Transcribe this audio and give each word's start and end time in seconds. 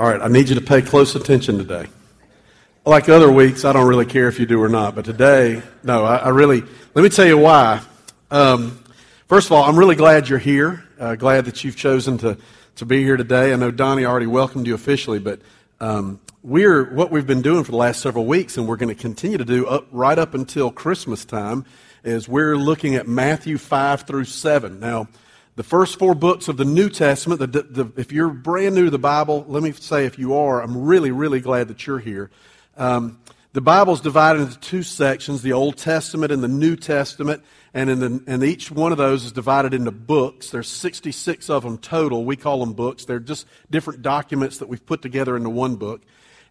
All 0.00 0.08
right, 0.08 0.22
I 0.22 0.28
need 0.28 0.48
you 0.48 0.54
to 0.54 0.62
pay 0.62 0.80
close 0.80 1.14
attention 1.14 1.58
today. 1.58 1.86
Like 2.86 3.10
other 3.10 3.30
weeks, 3.30 3.66
I 3.66 3.74
don't 3.74 3.86
really 3.86 4.06
care 4.06 4.28
if 4.28 4.40
you 4.40 4.46
do 4.46 4.58
or 4.58 4.70
not, 4.70 4.94
but 4.94 5.04
today, 5.04 5.62
no, 5.82 6.06
I, 6.06 6.16
I 6.16 6.28
really, 6.30 6.62
let 6.94 7.02
me 7.02 7.10
tell 7.10 7.26
you 7.26 7.36
why. 7.36 7.82
Um, 8.30 8.82
first 9.28 9.48
of 9.48 9.52
all, 9.52 9.64
I'm 9.64 9.78
really 9.78 9.96
glad 9.96 10.26
you're 10.26 10.38
here. 10.38 10.82
Uh, 10.98 11.16
glad 11.16 11.44
that 11.44 11.64
you've 11.64 11.76
chosen 11.76 12.16
to, 12.16 12.38
to 12.76 12.86
be 12.86 13.02
here 13.02 13.18
today. 13.18 13.52
I 13.52 13.56
know 13.56 13.70
Donnie 13.70 14.06
already 14.06 14.26
welcomed 14.26 14.66
you 14.66 14.72
officially, 14.72 15.18
but 15.18 15.38
um, 15.80 16.18
we're 16.42 16.94
what 16.94 17.10
we've 17.10 17.26
been 17.26 17.42
doing 17.42 17.62
for 17.62 17.72
the 17.72 17.76
last 17.76 18.00
several 18.00 18.24
weeks, 18.24 18.56
and 18.56 18.66
we're 18.66 18.76
going 18.76 18.88
to 18.88 18.98
continue 18.98 19.36
to 19.36 19.44
do 19.44 19.66
up 19.66 19.86
right 19.92 20.18
up 20.18 20.32
until 20.32 20.70
Christmas 20.70 21.26
time, 21.26 21.66
is 22.04 22.26
we're 22.26 22.56
looking 22.56 22.94
at 22.94 23.06
Matthew 23.06 23.58
five 23.58 24.04
through 24.04 24.24
seven. 24.24 24.80
Now, 24.80 25.08
the 25.56 25.62
first 25.62 25.98
four 25.98 26.14
books 26.14 26.48
of 26.48 26.56
the 26.56 26.64
New 26.64 26.88
Testament, 26.88 27.40
the, 27.40 27.46
the, 27.46 27.92
if 27.96 28.12
you're 28.12 28.30
brand 28.30 28.74
new 28.74 28.84
to 28.84 28.90
the 28.90 28.98
Bible, 28.98 29.44
let 29.48 29.62
me 29.62 29.72
say 29.72 30.06
if 30.06 30.18
you 30.18 30.34
are, 30.34 30.62
I'm 30.62 30.84
really, 30.84 31.10
really 31.10 31.40
glad 31.40 31.68
that 31.68 31.86
you're 31.86 31.98
here. 31.98 32.30
Um, 32.76 33.18
the 33.52 33.60
Bible 33.60 33.92
is 33.92 34.00
divided 34.00 34.42
into 34.42 34.58
two 34.60 34.84
sections 34.84 35.42
the 35.42 35.52
Old 35.52 35.76
Testament 35.76 36.30
and 36.30 36.42
the 36.42 36.48
New 36.48 36.76
Testament, 36.76 37.42
and, 37.74 37.90
in 37.90 37.98
the, 37.98 38.22
and 38.28 38.44
each 38.44 38.70
one 38.70 38.92
of 38.92 38.98
those 38.98 39.24
is 39.24 39.32
divided 39.32 39.74
into 39.74 39.90
books. 39.90 40.50
There's 40.50 40.68
66 40.68 41.50
of 41.50 41.64
them 41.64 41.76
total. 41.78 42.24
We 42.24 42.36
call 42.36 42.60
them 42.60 42.74
books. 42.74 43.04
They're 43.04 43.18
just 43.18 43.46
different 43.68 44.02
documents 44.02 44.58
that 44.58 44.68
we've 44.68 44.84
put 44.84 45.02
together 45.02 45.36
into 45.36 45.50
one 45.50 45.76
book. 45.76 46.00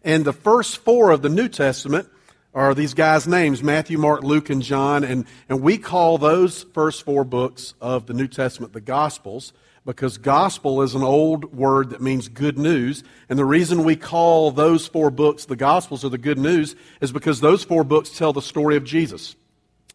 And 0.03 0.25
the 0.25 0.33
first 0.33 0.77
four 0.79 1.11
of 1.11 1.21
the 1.21 1.29
New 1.29 1.47
Testament 1.47 2.09
are 2.53 2.73
these 2.73 2.93
guys' 2.93 3.27
names 3.27 3.61
Matthew, 3.61 3.97
Mark, 3.97 4.23
Luke, 4.23 4.49
and 4.49 4.61
John. 4.61 5.03
And, 5.03 5.25
and 5.47 5.61
we 5.61 5.77
call 5.77 6.17
those 6.17 6.63
first 6.73 7.03
four 7.03 7.23
books 7.23 7.73
of 7.79 8.05
the 8.07 8.13
New 8.13 8.27
Testament 8.27 8.73
the 8.73 8.81
Gospels 8.81 9.53
because 9.85 10.17
gospel 10.17 10.81
is 10.81 10.93
an 10.93 11.03
old 11.03 11.53
word 11.53 11.91
that 11.91 12.01
means 12.01 12.27
good 12.27 12.57
news. 12.57 13.03
And 13.27 13.39
the 13.39 13.45
reason 13.45 13.83
we 13.83 13.95
call 13.95 14.51
those 14.51 14.87
four 14.87 15.09
books 15.09 15.45
the 15.45 15.55
Gospels 15.55 16.03
or 16.03 16.09
the 16.09 16.17
good 16.17 16.37
news 16.37 16.75
is 17.01 17.11
because 17.11 17.39
those 17.39 17.63
four 17.63 17.83
books 17.83 18.09
tell 18.09 18.33
the 18.33 18.41
story 18.41 18.75
of 18.75 18.83
Jesus. 18.83 19.35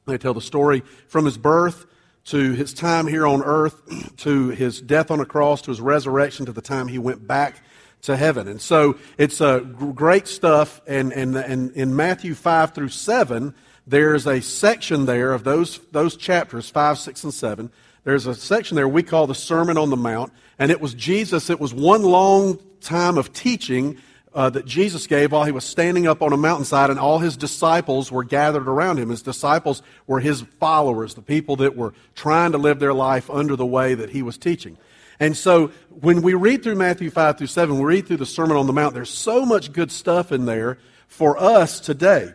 They 0.07 0.19
tell 0.19 0.35
the 0.35 0.41
story 0.41 0.83
from 1.07 1.25
his 1.25 1.39
birth 1.39 1.87
to 2.27 2.53
his 2.53 2.73
time 2.73 3.07
here 3.07 3.27
on 3.27 3.43
earth, 3.43 3.83
to 4.19 4.49
his 4.49 4.81
death 4.81 5.11
on 5.11 5.21
a 5.21 5.27
cross, 5.27 5.63
to 5.63 5.71
his 5.71 5.81
resurrection, 5.81 6.47
to 6.47 6.53
the 6.53 6.63
time 6.63 6.89
he 6.89 6.99
went 6.99 7.27
back 7.27 7.63
to 8.05 8.17
heaven. 8.17 8.49
And 8.49 8.61
so 8.61 8.97
it's 9.19 9.41
uh, 9.41 9.61
great 9.61 10.29
stuff. 10.29 10.81
And, 10.87 11.13
and, 11.13 11.37
and 11.37 11.71
in 11.73 11.97
Matthew 11.97 12.35
5 12.35 12.75
through 12.75 12.91
7, 12.91 13.55
there's 13.87 14.27
a 14.27 14.41
section 14.41 15.07
there 15.07 15.33
of 15.33 15.45
those, 15.45 15.79
those 15.91 16.17
chapters, 16.17 16.71
5, 16.71 16.99
6, 16.99 17.25
and 17.25 17.35
7. 17.35 17.71
There's 18.05 18.27
a 18.27 18.35
section 18.35 18.77
there 18.77 18.89
we 18.89 19.03
call 19.03 19.27
the 19.27 19.35
Sermon 19.35 19.79
on 19.79 19.91
the 19.91 19.97
Mount. 19.97 20.33
And 20.59 20.71
it 20.71 20.81
was 20.81 20.95
Jesus, 20.95 21.51
it 21.51 21.59
was 21.59 21.73
one 21.75 22.03
long 22.03 22.59
time 22.81 23.19
of 23.19 23.33
teaching 23.33 23.99
uh, 24.35 24.51
that 24.51 24.67
Jesus 24.67 25.07
gave 25.07 25.33
while 25.33 25.45
he 25.45 25.53
was 25.53 25.65
standing 25.65 26.07
up 26.07 26.21
on 26.21 26.33
a 26.33 26.37
mountainside, 26.37 26.91
and 26.91 26.99
all 26.99 27.21
his 27.21 27.37
disciples 27.37 28.11
were 28.11 28.25
gathered 28.25 28.69
around 28.69 28.99
him. 28.99 29.11
His 29.11 29.23
disciples 29.23 29.81
were 30.07 30.21
his 30.21 30.43
followers, 30.59 31.15
the 31.15 31.23
people 31.23 31.57
that 31.57 31.77
were 31.77 31.95
trying 32.15 32.53
to 32.53 32.59
live 32.59 32.81
their 32.81 32.93
life 32.93 33.31
under 33.31 33.55
the 33.55 33.67
way 33.67 33.95
that 33.95 34.11
he 34.11 34.23
was 34.23 34.37
teaching. 34.37 34.77
And 35.21 35.37
so 35.37 35.69
when 35.89 36.23
we 36.23 36.35
read 36.35 36.63
through 36.63 36.77
Matthew 36.77 37.11
5 37.11 37.39
through 37.39 37.47
7, 37.47 37.79
we 37.79 37.85
read 37.85 38.07
through 38.07 38.19
the 38.19 38.27
Sermon 38.27 38.57
on 38.57 38.67
the 38.67 38.73
Mount, 38.73 38.95
there's 38.95 39.11
so 39.11 39.45
much 39.47 39.73
good 39.73 39.93
stuff 39.93 40.33
in 40.33 40.45
there 40.45 40.79
for 41.07 41.39
us 41.39 41.81
today. 41.81 42.33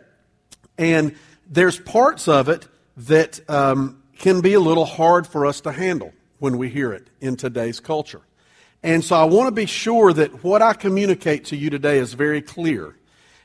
And 0.78 1.14
there's 1.48 1.78
parts 1.78 2.28
of 2.28 2.48
it 2.48 2.66
that 2.96 3.40
um, 3.50 4.02
can 4.18 4.40
be 4.40 4.54
a 4.54 4.60
little 4.60 4.84
hard 4.84 5.26
for 5.26 5.46
us 5.46 5.60
to 5.62 5.72
handle 5.72 6.12
when 6.38 6.58
we 6.58 6.68
hear 6.68 6.92
it 6.92 7.08
in 7.20 7.36
today's 7.36 7.80
culture. 7.80 8.22
And 8.82 9.04
so 9.04 9.16
I 9.16 9.24
want 9.24 9.48
to 9.48 9.52
be 9.52 9.66
sure 9.66 10.12
that 10.12 10.42
what 10.42 10.62
I 10.62 10.72
communicate 10.72 11.46
to 11.46 11.56
you 11.56 11.68
today 11.68 11.98
is 11.98 12.14
very 12.14 12.40
clear. 12.40 12.96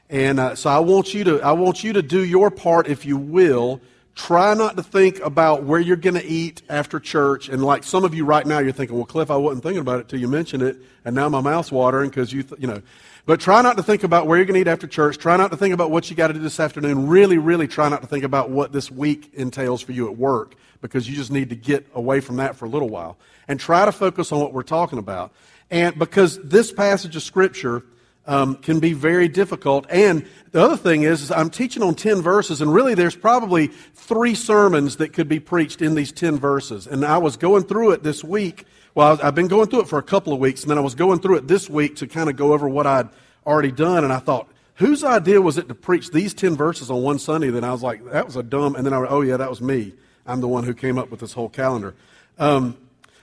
And 0.10 0.40
uh, 0.40 0.56
so 0.56 0.70
I 0.70 0.80
want 0.80 1.14
you 1.14 1.24
to 1.26 1.42
I 1.42 1.52
want 1.54 1.84
you 1.84 1.94
to 1.94 2.02
do 2.02 2.24
your 2.24 2.52
part, 2.52 2.88
if 2.88 3.06
you 3.06 3.18
will, 3.18 3.82
Try 4.16 4.54
not 4.54 4.78
to 4.78 4.84
think 4.84 5.20
about 5.20 5.64
where 5.64 5.80
you're 5.80 5.98
going 5.98 6.16
to 6.16 6.26
eat 6.26 6.62
after 6.70 7.02
church. 7.02 7.50
And 7.50 7.62
like 7.62 7.84
some 7.84 8.06
of 8.06 8.14
you 8.14 8.24
right 8.24 8.46
now, 8.46 8.60
you're 8.60 8.72
thinking, 8.72 8.96
well, 8.96 9.06
Cliff, 9.06 9.30
I 9.30 9.36
wasn't 9.36 9.64
thinking 9.64 9.82
about 9.82 10.00
it 10.00 10.08
till 10.08 10.20
you 10.22 10.30
mentioned 10.30 10.64
it, 10.64 10.78
and 11.04 11.14
now 11.14 11.28
my 11.28 11.42
mouth's 11.42 11.70
watering 11.70 12.10
because 12.10 12.32
you, 12.32 12.44
th- 12.44 12.60
you 12.60 12.68
know. 12.68 12.82
But 13.26 13.42
try 13.42 13.62
not 13.62 13.76
to 13.76 13.84
think 13.84 14.04
about 14.04 14.26
where 14.26 14.38
you're 14.38 14.46
going 14.46 14.56
to 14.56 14.62
eat 14.62 14.72
after 14.72 14.88
church. 14.88 15.18
Try 15.18 15.36
not 15.36 15.52
to 15.52 15.58
think 15.58 15.74
about 15.74 15.92
what 15.92 16.10
you 16.10 16.16
got 16.16 16.28
to 16.28 16.34
do 16.34 16.40
this 16.40 16.60
afternoon. 16.62 17.08
Really, 17.08 17.38
really 17.38 17.68
try 17.68 17.90
not 17.90 18.02
to 18.02 18.08
think 18.08 18.24
about 18.24 18.52
what 18.52 18.72
this 18.72 18.90
week 18.90 19.32
entails 19.34 19.82
for 19.82 19.92
you 19.92 20.08
at 20.08 20.18
work 20.18 20.56
because 20.82 21.10
you 21.10 21.16
just 21.16 21.32
need 21.32 21.50
to 21.50 21.56
get 21.56 21.86
away 21.94 22.22
from 22.22 22.38
that 22.38 22.56
for 22.56 22.66
a 22.66 22.70
little 22.70 22.90
while. 22.90 23.18
And 23.48 23.60
try 23.60 23.84
to 23.84 23.92
focus 23.92 24.32
on 24.32 24.40
what 24.40 24.54
we're 24.54 24.64
talking 24.64 25.00
about. 25.00 25.34
And 25.70 25.98
because 25.98 26.42
this 26.42 26.72
passage 26.72 27.16
of 27.16 27.24
Scripture 27.24 27.84
um, 28.28 28.56
can 28.56 28.80
be 28.80 28.94
very 28.94 29.28
difficult. 29.28 29.86
And 29.90 30.26
the 30.52 30.62
other 30.62 30.78
thing 30.78 31.04
is, 31.04 31.22
is, 31.22 31.32
I'm 31.32 31.50
teaching 31.50 31.84
on 31.84 31.96
10 31.96 32.22
verses, 32.22 32.62
and 32.62 32.74
really 32.74 32.96
there's 32.96 33.16
probably 33.16 33.68
three 33.68 34.36
sermons 34.36 34.98
that 34.98 35.14
could 35.14 35.28
be 35.28 35.40
preached 35.40 35.82
in 35.82 35.96
these 35.96 36.12
10 36.12 36.40
verses. 36.40 36.88
And 36.88 37.06
I 37.06 37.18
was 37.18 37.38
going 37.38 37.64
through 37.64 37.92
it 37.92 38.04
this 38.04 38.24
week. 38.24 38.66
Well, 38.94 39.20
I've 39.22 39.36
been 39.36 39.48
going 39.48 39.70
through 39.70 39.82
it 39.82 39.88
for 39.88 40.00
a 40.00 40.04
couple 40.04 40.34
of 40.34 40.40
weeks, 40.40 40.62
and 40.62 40.72
then 40.72 40.78
I 40.78 40.82
was 40.82 40.96
going 40.96 41.20
through 41.20 41.38
it 41.38 41.48
this 41.48 41.70
week 41.70 41.98
to 41.98 42.08
kind 42.08 42.30
of 42.30 42.36
go 42.36 42.54
over 42.54 42.68
what 42.68 42.88
I'd 42.88 43.10
already 43.46 43.72
done, 43.72 44.04
and 44.04 44.12
I 44.12 44.20
thought, 44.20 44.48
whose 44.76 45.04
idea 45.04 45.42
was 45.42 45.58
it 45.58 45.68
to 45.68 45.76
preach 45.76 46.12
these 46.12 46.34
10 46.34 46.56
verses 46.56 46.90
on 46.90 47.02
one 47.02 47.20
Sunday? 47.20 47.50
Then 47.50 47.64
I 47.64 47.72
was 47.72 47.84
like, 47.84 48.04
that 48.12 48.26
was 48.26 48.36
a 48.36 48.44
dumb, 48.44 48.76
and 48.76 48.86
then 48.86 48.94
I 48.94 49.00
went, 49.00 49.12
oh 49.12 49.22
yeah, 49.22 49.38
that 49.38 49.50
was 49.50 49.62
me. 49.62 49.94
I'm 50.26 50.42
the 50.42 50.48
one 50.48 50.64
who 50.64 50.74
came 50.74 50.98
up 50.98 51.12
with 51.12 51.20
this 51.20 51.34
whole 51.34 51.50
calendar. 51.50 51.94
Um, 52.40 52.78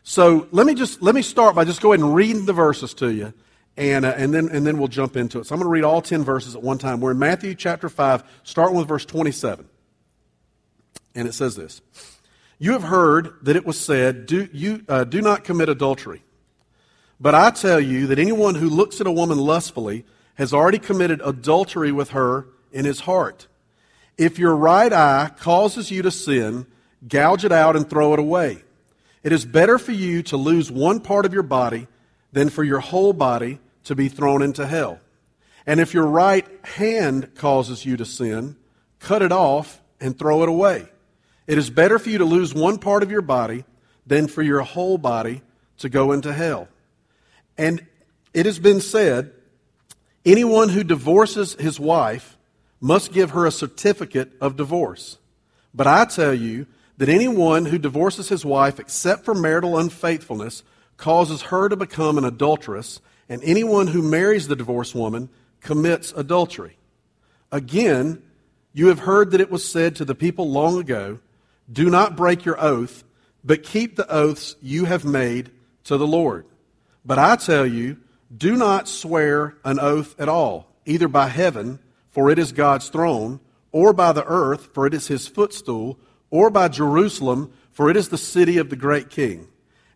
so 0.05 0.47
let 0.53 0.67
me 0.67 0.75
just, 0.75 1.03
let 1.03 1.15
me 1.15 1.23
start 1.23 1.55
by 1.55 1.65
just 1.65 1.81
go 1.81 1.93
ahead 1.93 2.05
and 2.05 2.15
reading 2.15 2.47
the 2.47 2.53
verses 2.53 2.95
to 2.95 3.13
you 3.13 3.33
and, 3.77 4.05
uh, 4.05 4.15
and, 4.17 4.35
then, 4.35 4.49
and 4.51 4.67
then 4.67 4.79
we'll 4.79 4.89
jump 4.89 5.17
into 5.17 5.39
it. 5.39 5.47
So 5.47 5.55
I'm 5.55 5.61
going 5.61 5.67
to 5.67 5.73
read 5.73 5.85
all 5.85 6.03
10 6.03 6.25
verses 6.25 6.55
at 6.55 6.63
one 6.63 6.79
time. 6.79 7.01
We're 7.01 7.13
in 7.13 7.19
Matthew 7.19 7.55
chapter 7.55 7.89
5, 7.89 8.23
starting 8.43 8.77
with 8.77 8.89
verse 8.89 9.05
27. 9.05 9.69
And 11.15 11.29
it 11.29 11.33
says 11.33 11.57
this 11.57 11.81
You 12.59 12.73
have 12.73 12.85
heard 12.85 13.35
that 13.43 13.57
it 13.57 13.65
was 13.65 13.79
said, 13.79 14.27
Do, 14.27 14.49
you, 14.53 14.85
uh, 14.89 15.05
do 15.05 15.23
not 15.23 15.45
commit 15.45 15.69
adultery. 15.69 16.23
But 17.21 17.35
I 17.35 17.51
tell 17.51 17.81
you 17.81 18.09
that 18.09 18.19
anyone 18.19 18.57
who 18.57 18.69
looks 18.69 19.01
at 19.01 19.07
a 19.07 19.13
woman 19.13 19.39
lustfully 19.39 20.05
has 20.35 20.53
already 20.53 20.79
committed 20.79 21.21
adultery 21.25 21.93
with 21.93 22.11
her 22.11 22.49
in 22.73 22.85
his 22.85 23.01
heart. 23.01 23.47
If 24.19 24.39
your 24.39 24.57
right 24.57 24.93
eye 24.93 25.31
causes 25.39 25.91
you 25.91 26.03
to 26.03 26.11
sin, 26.11 26.67
gouge 27.07 27.45
it 27.45 27.53
out 27.53 27.77
and 27.77 27.89
throw 27.89 28.13
it 28.13 28.19
away. 28.19 28.65
It 29.23 29.33
is 29.33 29.45
better 29.45 29.79
for 29.79 29.93
you 29.93 30.23
to 30.25 30.37
lose 30.37 30.71
one 30.71 31.01
part 31.01 31.25
of 31.25 31.33
your 31.33 31.45
body 31.45 31.87
than 32.33 32.49
for 32.49 32.65
your 32.65 32.81
whole 32.81 33.13
body 33.13 33.61
to 33.85 33.95
be 33.95 34.09
thrown 34.09 34.43
into 34.43 34.67
hell. 34.67 35.01
And 35.67 35.81
if 35.81 35.95
your 35.95 36.07
right 36.07 36.47
hand 36.65 37.35
causes 37.35 37.85
you 37.85 37.97
to 37.97 38.05
sin, 38.05 38.57
cut 38.99 39.23
it 39.23 39.33
off 39.33 39.81
and 40.01 40.19
throw 40.19 40.43
it 40.43 40.49
away. 40.49 40.89
It 41.47 41.59
is 41.59 41.71
better 41.71 41.99
for 41.99 42.11
you 42.11 42.19
to 42.19 42.25
lose 42.25 42.55
one 42.55 42.79
part 42.79 43.03
of 43.03 43.11
your 43.11 43.23
body 43.23 43.65
than 44.07 44.27
for 44.27 44.43
your 44.43 44.61
whole 44.63 44.99
body 44.99 45.43
to 45.79 45.89
go 45.89 46.13
into 46.13 46.33
hell. 46.33 46.69
And 47.59 47.87
it 48.35 48.47
has 48.47 48.59
been 48.59 48.81
said 48.81 49.33
anyone 50.25 50.71
who 50.71 50.85
divorces 50.85 51.55
his 51.55 51.79
wife 51.79 52.37
must 52.81 53.13
give 53.13 53.31
her 53.31 53.47
a 53.47 53.53
certificate 53.53 54.33
of 54.41 54.57
divorce. 54.57 55.19
But 55.75 55.87
I 55.87 56.05
tell 56.05 56.35
you 56.35 56.67
that 56.99 57.09
anyone 57.09 57.67
who 57.67 57.79
divorces 57.79 58.29
his 58.29 58.45
wife 58.45 58.79
except 58.79 59.25
for 59.25 59.35
marital 59.35 59.79
unfaithfulness 59.79 60.63
causes 60.97 61.43
her 61.43 61.69
to 61.69 61.77
become 61.77 62.19
an 62.19 62.25
adulteress, 62.25 63.01
and 63.33 63.43
anyone 63.45 63.87
who 63.87 64.03
marries 64.03 64.47
the 64.47 64.55
divorced 64.55 64.95
woman 64.95 65.31
commits 65.63 66.13
adultery. 66.13 66.77
Again, 67.51 68.23
you 68.75 68.89
have 68.89 68.99
heard 68.99 69.31
that 69.31 69.41
it 69.41 69.51
was 69.51 69.65
said 69.67 69.97
to 69.97 70.05
the 70.05 70.15
people 70.15 70.51
long 70.51 70.79
ago, 70.79 71.19
Do 71.73 71.89
not 71.89 72.15
break 72.15 72.45
your 72.45 72.61
oath, 72.63 73.05
but 73.43 73.63
keep 73.63 73.97
the 73.97 74.07
oaths 74.13 74.55
you 74.61 74.85
have 74.85 75.07
made 75.07 75.51
to 75.85 75.97
the 75.97 76.07
Lord. 76.07 76.45
But 77.07 77.19
I 77.19 77.37
tell 77.37 77.65
you, 77.65 77.97
do 78.37 78.55
not 78.55 78.87
swear 78.87 79.57
an 79.65 79.81
oath 79.81 80.15
at 80.21 80.29
all, 80.29 80.67
either 80.85 81.09
by 81.09 81.29
heaven, 81.29 81.79
for 82.11 82.29
it 82.29 82.39
is 82.39 82.53
God's 82.53 82.91
throne, 82.91 83.41
or 83.71 83.95
by 83.95 84.13
the 84.13 84.27
earth, 84.27 84.69
for 84.75 84.87
it 84.87 84.93
is 84.93 85.09
his 85.09 85.27
footstool, 85.27 85.99
or 86.29 86.51
by 86.51 86.69
Jerusalem, 86.69 87.51
for 87.71 87.89
it 87.89 87.97
is 87.97 88.11
the 88.11 88.19
city 88.19 88.59
of 88.59 88.69
the 88.69 88.77
great 88.77 89.09
king. 89.09 89.49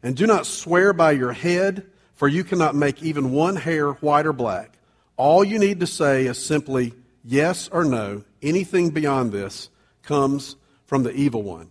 And 0.02 0.16
do 0.16 0.26
not 0.26 0.46
swear 0.46 0.94
by 0.94 1.12
your 1.12 1.34
head, 1.34 1.84
for 2.16 2.26
you 2.26 2.42
cannot 2.42 2.74
make 2.74 3.02
even 3.02 3.30
one 3.32 3.56
hair 3.56 3.92
white 3.92 4.26
or 4.26 4.32
black. 4.32 4.78
All 5.16 5.44
you 5.44 5.58
need 5.58 5.80
to 5.80 5.86
say 5.86 6.26
is 6.26 6.44
simply 6.44 6.94
yes 7.24 7.68
or 7.68 7.84
no. 7.84 8.24
Anything 8.42 8.90
beyond 8.90 9.32
this 9.32 9.70
comes 10.02 10.56
from 10.86 11.02
the 11.02 11.12
evil 11.12 11.42
one. 11.42 11.70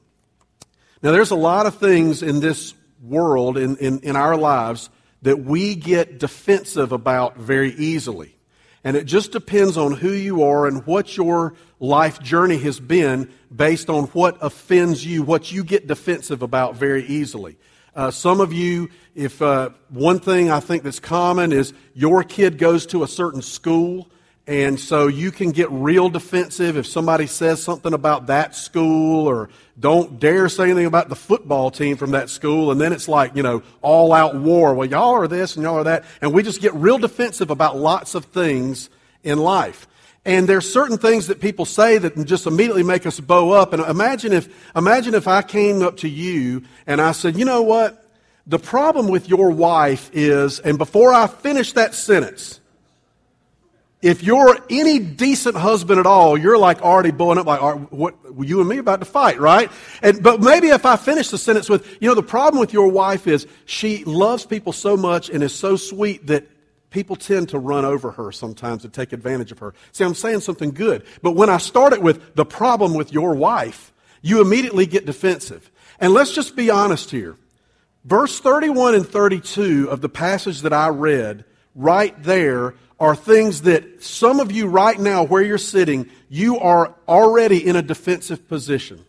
Now, 1.01 1.11
there's 1.11 1.31
a 1.31 1.35
lot 1.35 1.65
of 1.65 1.77
things 1.77 2.23
in 2.23 2.39
this 2.39 2.73
world, 3.03 3.57
in, 3.57 3.77
in, 3.77 3.99
in 3.99 4.15
our 4.15 4.35
lives, 4.37 4.89
that 5.21 5.39
we 5.39 5.75
get 5.75 6.19
defensive 6.19 6.91
about 6.91 7.37
very 7.37 7.73
easily. 7.73 8.35
And 8.83 8.95
it 8.95 9.05
just 9.05 9.31
depends 9.31 9.77
on 9.77 9.93
who 9.93 10.11
you 10.11 10.43
are 10.43 10.67
and 10.67 10.85
what 10.85 11.17
your 11.17 11.55
life 11.79 12.19
journey 12.21 12.57
has 12.59 12.79
been 12.79 13.31
based 13.53 13.89
on 13.89 14.05
what 14.05 14.37
offends 14.41 15.03
you, 15.03 15.23
what 15.23 15.51
you 15.51 15.63
get 15.63 15.87
defensive 15.87 16.43
about 16.43 16.75
very 16.75 17.03
easily. 17.05 17.57
Uh, 17.95 18.11
some 18.11 18.41
of 18.41 18.51
you, 18.51 18.89
if 19.15 19.41
uh, 19.41 19.69
one 19.89 20.19
thing 20.19 20.51
I 20.51 20.59
think 20.59 20.83
that's 20.83 20.99
common 20.99 21.53
is 21.53 21.73
your 21.93 22.23
kid 22.23 22.57
goes 22.57 22.85
to 22.87 23.03
a 23.03 23.07
certain 23.07 23.41
school, 23.41 24.09
and 24.47 24.79
so 24.79 25.07
you 25.07 25.31
can 25.31 25.51
get 25.51 25.71
real 25.71 26.09
defensive 26.09 26.77
if 26.77 26.85
somebody 26.85 27.25
says 27.25 27.63
something 27.63 27.93
about 27.93 28.27
that 28.27 28.53
school 28.55 29.27
or 29.27 29.49
don't 29.79 30.19
dare 30.19 30.49
say 30.49 30.65
anything 30.65 30.85
about 30.85 31.09
the 31.09 31.15
football 31.15 31.71
team 31.71 31.97
from 31.97 32.11
that 32.11 32.29
school. 32.29 32.69
And 32.69 32.79
then 32.79 32.93
it's 32.93 33.07
like, 33.07 33.35
you 33.35 33.41
know, 33.41 33.63
all 33.81 34.13
out 34.13 34.35
war. 34.35 34.75
Well, 34.75 34.87
y'all 34.87 35.15
are 35.15 35.27
this 35.27 35.55
and 35.55 35.63
y'all 35.63 35.77
are 35.77 35.83
that. 35.85 36.03
And 36.21 36.31
we 36.31 36.43
just 36.43 36.61
get 36.61 36.75
real 36.75 36.99
defensive 36.99 37.49
about 37.49 37.77
lots 37.77 38.13
of 38.13 38.25
things 38.25 38.91
in 39.23 39.39
life. 39.39 39.87
And 40.25 40.49
there's 40.49 40.71
certain 40.71 40.97
things 40.97 41.27
that 41.27 41.39
people 41.39 41.65
say 41.65 41.99
that 41.99 42.25
just 42.25 42.47
immediately 42.47 42.81
make 42.81 43.05
us 43.05 43.19
bow 43.19 43.51
up. 43.51 43.73
And 43.73 43.81
imagine 43.83 44.33
if, 44.33 44.49
imagine 44.75 45.13
if 45.13 45.27
I 45.27 45.43
came 45.43 45.83
up 45.83 45.97
to 45.97 46.09
you 46.09 46.63
and 46.87 46.99
I 46.99 47.11
said, 47.11 47.37
you 47.37 47.45
know 47.45 47.61
what? 47.61 48.03
The 48.47 48.59
problem 48.59 49.07
with 49.07 49.29
your 49.29 49.51
wife 49.51 50.09
is, 50.13 50.59
and 50.59 50.79
before 50.79 51.13
I 51.13 51.27
finish 51.27 51.73
that 51.73 51.93
sentence, 51.93 52.59
if 54.01 54.23
you're 54.23 54.57
any 54.69 54.99
decent 54.99 55.55
husband 55.55 55.99
at 55.99 56.05
all, 56.05 56.37
you're 56.37 56.57
like 56.57 56.81
already 56.81 57.11
blowing 57.11 57.39
up 57.39 57.47
like, 57.47 57.59
what, 57.91 58.15
you 58.39 58.59
and 58.59 58.69
me 58.69 58.77
about 58.77 58.99
to 58.99 59.05
fight, 59.05 59.39
right? 59.39 59.71
And, 60.01 60.21
but 60.21 60.41
maybe 60.41 60.67
if 60.67 60.85
I 60.85 60.95
finish 60.95 61.29
the 61.29 61.39
sentence 61.39 61.69
with, 61.69 61.97
you 62.01 62.07
know, 62.07 62.15
the 62.15 62.23
problem 62.23 62.59
with 62.59 62.73
your 62.73 62.87
wife 62.87 63.25
is 63.25 63.47
she 63.65 64.03
loves 64.05 64.45
people 64.45 64.73
so 64.73 64.95
much 64.95 65.29
and 65.29 65.43
is 65.43 65.55
so 65.55 65.75
sweet 65.75 66.27
that 66.27 66.47
people 66.95 67.17
tend 67.17 67.49
to 67.49 67.59
run 67.59 67.83
over 67.83 68.11
her 68.11 68.31
sometimes 68.31 68.85
and 68.85 68.93
take 68.93 69.11
advantage 69.11 69.51
of 69.51 69.59
her. 69.59 69.73
See, 69.91 70.05
I'm 70.05 70.15
saying 70.15 70.39
something 70.39 70.71
good. 70.71 71.05
But 71.21 71.33
when 71.33 71.49
I 71.49 71.57
start 71.57 71.91
it 71.91 72.01
with 72.01 72.35
the 72.35 72.45
problem 72.45 72.93
with 72.93 73.11
your 73.11 73.35
wife, 73.35 73.91
you 74.21 74.39
immediately 74.39 74.85
get 74.85 75.05
defensive. 75.05 75.69
And 75.99 76.13
let's 76.13 76.33
just 76.33 76.55
be 76.55 76.69
honest 76.69 77.11
here. 77.11 77.35
Verse 78.05 78.39
31 78.39 78.95
and 78.95 79.05
32 79.05 79.89
of 79.89 79.99
the 79.99 80.07
passage 80.07 80.61
that 80.61 80.71
I 80.71 80.87
read, 80.87 81.43
right 81.75 82.15
there, 82.23 82.75
are 82.97 83.13
things 83.13 83.63
that 83.63 84.01
some 84.01 84.39
of 84.39 84.53
you 84.53 84.67
right 84.67 84.97
now, 84.97 85.25
where 85.25 85.41
you're 85.41 85.57
sitting, 85.57 86.09
you 86.29 86.59
are 86.59 86.95
already 87.09 87.67
in 87.67 87.75
a 87.75 87.81
defensive 87.81 88.47
position 88.47 89.03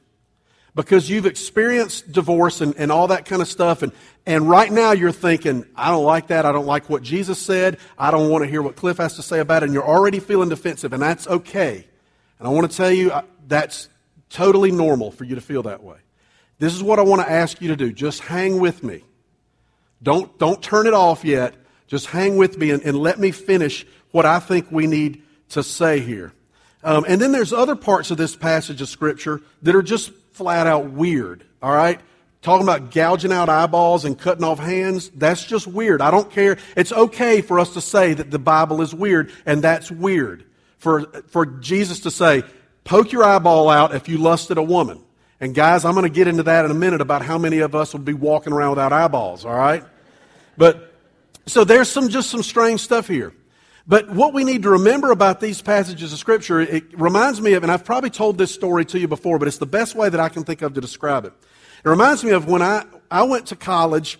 because 0.77 1.09
you've 1.09 1.27
experienced 1.27 2.13
divorce 2.13 2.61
and, 2.61 2.77
and 2.77 2.93
all 2.93 3.09
that 3.09 3.25
kind 3.25 3.41
of 3.41 3.49
stuff. 3.49 3.83
And, 3.83 3.93
and 4.27 4.49
right 4.49 4.71
now 4.71 4.93
you're 4.93 5.11
thinking, 5.11 5.65
I 5.75 5.91
don't 5.91 6.05
like 6.05 6.29
that. 6.29 6.45
I 6.45 6.53
don't 6.53 6.67
like 6.67 6.91
what 6.91 7.03
Jesus 7.03 7.39
said. 7.39 7.79
I 7.99 8.11
don't 8.11 8.31
want 8.31 8.45
to 8.45 8.51
hear 8.51 8.61
what 8.61 8.77
Cliff 8.77 8.99
has 8.99 9.17
to 9.17 9.23
say 9.23 9.41
about 9.41 9.63
it. 9.63 9.67
And 9.67 9.75
you're 9.75 9.89
already 9.89 10.21
feeling 10.21 10.51
defensive, 10.51 10.93
and 10.93 11.03
that's 11.03 11.27
okay. 11.27 11.87
And 12.39 12.47
I 12.47 12.51
want 12.51 12.71
to 12.71 12.77
tell 12.77 12.93
you, 12.93 13.11
that's 13.49 13.89
totally 14.29 14.71
normal 14.71 15.11
for 15.11 15.25
you 15.25 15.35
to 15.35 15.41
feel 15.41 15.63
that 15.63 15.83
way. 15.83 15.97
This 16.59 16.75
is 16.75 16.83
what 16.83 16.99
I 16.99 17.03
want 17.03 17.23
to 17.23 17.31
ask 17.31 17.61
you 17.63 17.69
to 17.69 17.77
do. 17.77 17.91
Just 17.91 18.21
hang 18.21 18.61
with 18.61 18.85
me. 18.85 19.03
Don't, 20.03 20.39
don't 20.39 20.63
turn 20.63 20.87
it 20.87 20.95
off 20.95 21.25
yet. 21.25 21.55
Just 21.87 22.07
hang 22.07 22.37
with 22.37 22.59
me 22.59 22.71
and, 22.71 22.83
and 22.83 22.99
let 22.99 23.19
me 23.19 23.31
finish 23.31 23.87
what 24.11 24.27
I 24.27 24.41
think 24.41 24.71
we 24.71 24.87
need 24.87 25.23
to 25.51 25.63
say 25.63 26.01
here. 26.01 26.33
Um, 26.85 27.07
and 27.09 27.21
then 27.21 27.33
there's 27.33 27.53
other 27.53 27.77
parts 27.77 28.11
of 28.11 28.19
this 28.19 28.37
passage 28.37 28.83
of 28.83 28.89
Scripture 28.89 29.41
that 29.63 29.75
are 29.75 29.83
just 29.83 30.13
flat 30.37 30.67
out 30.67 30.91
weird, 30.91 31.45
all 31.63 31.73
right? 31.73 32.01
Talking 32.43 32.63
about 32.63 32.93
gouging 32.93 33.33
out 33.33 33.49
eyeballs 33.49 34.05
and 34.05 34.19
cutting 34.19 34.45
off 34.45 34.59
hands, 34.59 35.09
that's 35.15 35.45
just 35.45 35.67
weird. 35.67 36.01
I 36.01 36.11
don't 36.11 36.31
care. 36.31 36.59
It's 36.77 36.93
okay 36.93 37.41
for 37.41 37.59
us 37.59 37.73
to 37.75 37.81
say 37.81 38.15
that 38.15 38.31
the 38.31 38.39
Bible 38.39 38.83
is 38.83 38.95
weird, 38.95 39.33
and 39.47 39.63
that's 39.63 39.91
weird. 39.91 40.45
For, 40.79 41.07
for 41.29 41.47
Jesus 41.47 42.01
to 42.01 42.11
say, 42.11 42.45
poke 42.85 43.11
your 43.11 43.25
eyeball 43.25 43.69
out 43.69 43.95
if 43.95 44.09
you 44.09 44.19
lusted 44.19 44.59
a 44.59 44.63
woman. 44.63 45.03
And 45.41 45.55
guys, 45.55 45.85
I'm 45.85 45.95
going 45.95 46.05
to 46.05 46.15
get 46.15 46.29
into 46.29 46.45
that 46.45 46.65
in 46.65 46.71
a 46.71 46.75
minute 46.75 47.01
about 47.01 47.23
how 47.23 47.39
many 47.39 47.59
of 47.59 47.75
us 47.75 47.95
would 47.95 48.05
be 48.05 48.15
walking 48.15 48.53
around 48.53 48.71
without 48.71 48.93
eyeballs, 48.93 49.45
all 49.45 49.55
right? 49.55 49.83
But, 50.57 50.93
so 51.47 51.65
there's 51.65 51.91
some, 51.91 52.11
just 52.11 52.31
some 52.31 52.43
strange 52.43 52.81
stuff 52.81 53.09
here. 53.09 53.33
But 53.89 54.11
what 54.11 54.35
we 54.35 54.43
need 54.43 54.65
to 54.65 54.71
remember 54.71 55.13
about 55.13 55.41
these 55.41 55.63
passages 55.63 56.13
of 56.13 56.19
Scripture, 56.19 56.61
it 56.61 56.99
reminds 56.99 57.41
me 57.41 57.53
of, 57.53 57.63
and 57.63 57.71
I've 57.71 57.85
probably 57.85 58.11
told 58.11 58.37
this 58.37 58.53
story 58.53 58.85
to 58.87 58.99
you 58.99 59.07
before, 59.07 59.39
but 59.39 59.47
it's 59.47 59.59
the 59.59 59.67
best 59.67 59.95
way 59.95 60.09
that 60.09 60.19
I 60.19 60.29
can 60.29 60.43
think 60.43 60.63
of 60.63 60.75
to 60.75 60.81
describe 60.81 61.25
it. 61.25 61.33
It 61.85 61.89
reminds 61.89 62.25
me 62.25 62.33
of 62.33 62.49
when 62.49 62.63
I, 62.63 62.85
I 63.11 63.23
went 63.23 63.47
to 63.47 63.57
college 63.57 64.19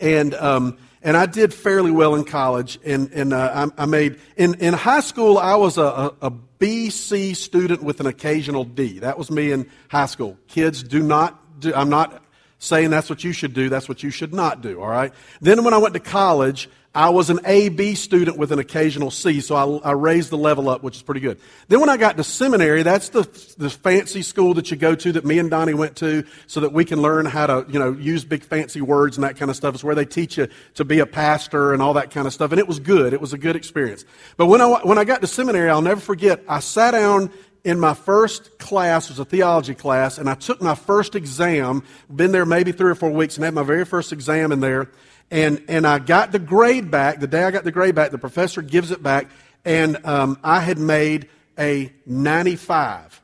and, 0.00 0.32
um, 0.34 0.78
and 1.02 1.18
I 1.18 1.26
did 1.26 1.52
fairly 1.52 1.90
well 1.90 2.14
in 2.14 2.24
college. 2.24 2.78
And, 2.82 3.12
and 3.12 3.34
uh, 3.34 3.68
I, 3.76 3.82
I, 3.82 3.86
made, 3.86 4.18
in, 4.36 4.54
in 4.54 4.72
high 4.72 5.00
school, 5.00 5.36
I 5.36 5.56
was 5.56 5.76
a, 5.76 5.82
a, 5.82 6.14
a 6.22 6.30
BC 6.30 7.36
student 7.36 7.82
with 7.82 8.00
an 8.00 8.06
occasional 8.06 8.64
D. 8.64 9.00
That 9.00 9.18
was 9.18 9.30
me 9.30 9.52
in 9.52 9.68
high 9.88 10.06
school. 10.06 10.38
Kids 10.48 10.82
do 10.82 11.02
not 11.02 11.60
do, 11.60 11.74
I'm 11.74 11.90
not 11.90 12.22
saying 12.58 12.90
that's 12.90 13.08
what 13.08 13.22
you 13.22 13.32
should 13.32 13.54
do, 13.54 13.68
that's 13.68 13.88
what 13.88 14.02
you 14.02 14.10
should 14.10 14.34
not 14.34 14.62
do, 14.62 14.80
all 14.80 14.88
right? 14.88 15.12
Then 15.40 15.62
when 15.62 15.74
I 15.74 15.78
went 15.78 15.94
to 15.94 16.00
college, 16.00 16.68
I 16.98 17.10
was 17.10 17.30
an 17.30 17.38
AB 17.44 17.94
student 17.94 18.38
with 18.38 18.50
an 18.50 18.58
occasional 18.58 19.12
C, 19.12 19.40
so 19.40 19.54
I, 19.54 19.90
I, 19.90 19.92
raised 19.92 20.30
the 20.30 20.36
level 20.36 20.68
up, 20.68 20.82
which 20.82 20.96
is 20.96 21.02
pretty 21.02 21.20
good. 21.20 21.38
Then 21.68 21.78
when 21.78 21.88
I 21.88 21.96
got 21.96 22.16
to 22.16 22.24
seminary, 22.24 22.82
that's 22.82 23.10
the, 23.10 23.22
the 23.56 23.70
fancy 23.70 24.22
school 24.22 24.54
that 24.54 24.72
you 24.72 24.76
go 24.76 24.96
to 24.96 25.12
that 25.12 25.24
me 25.24 25.38
and 25.38 25.48
Donnie 25.48 25.74
went 25.74 25.94
to 25.98 26.24
so 26.48 26.58
that 26.58 26.72
we 26.72 26.84
can 26.84 27.00
learn 27.00 27.24
how 27.24 27.46
to, 27.46 27.66
you 27.70 27.78
know, 27.78 27.92
use 27.92 28.24
big 28.24 28.42
fancy 28.42 28.80
words 28.80 29.16
and 29.16 29.22
that 29.22 29.36
kind 29.36 29.48
of 29.48 29.56
stuff. 29.56 29.74
It's 29.74 29.84
where 29.84 29.94
they 29.94 30.06
teach 30.06 30.38
you 30.38 30.48
to 30.74 30.84
be 30.84 30.98
a 30.98 31.06
pastor 31.06 31.72
and 31.72 31.80
all 31.80 31.94
that 31.94 32.10
kind 32.10 32.26
of 32.26 32.32
stuff. 32.32 32.50
And 32.50 32.58
it 32.58 32.66
was 32.66 32.80
good. 32.80 33.12
It 33.12 33.20
was 33.20 33.32
a 33.32 33.38
good 33.38 33.54
experience. 33.54 34.04
But 34.36 34.46
when 34.46 34.60
I, 34.60 34.66
when 34.82 34.98
I 34.98 35.04
got 35.04 35.20
to 35.20 35.28
seminary, 35.28 35.70
I'll 35.70 35.80
never 35.80 36.00
forget, 36.00 36.42
I 36.48 36.58
sat 36.58 36.90
down 36.90 37.30
in 37.62 37.78
my 37.78 37.94
first 37.94 38.58
class 38.58 39.08
was 39.08 39.20
a 39.20 39.24
theology 39.24 39.74
class, 39.74 40.18
and 40.18 40.28
I 40.28 40.34
took 40.34 40.60
my 40.60 40.74
first 40.74 41.14
exam. 41.14 41.84
Been 42.12 42.32
there 42.32 42.46
maybe 42.46 42.72
three 42.72 42.90
or 42.90 42.96
four 42.96 43.10
weeks, 43.10 43.36
and 43.36 43.44
had 43.44 43.54
my 43.54 43.62
very 43.62 43.84
first 43.84 44.12
exam 44.12 44.50
in 44.50 44.58
there. 44.58 44.90
And, 45.30 45.62
and 45.68 45.86
I 45.86 45.98
got 45.98 46.32
the 46.32 46.38
grade 46.38 46.90
back. 46.90 47.20
The 47.20 47.26
day 47.26 47.44
I 47.44 47.50
got 47.50 47.64
the 47.64 47.72
grade 47.72 47.94
back, 47.94 48.10
the 48.10 48.18
professor 48.18 48.62
gives 48.62 48.90
it 48.90 49.02
back. 49.02 49.28
And 49.64 50.04
um, 50.06 50.38
I 50.42 50.60
had 50.60 50.78
made 50.78 51.28
a 51.58 51.92
95. 52.06 53.20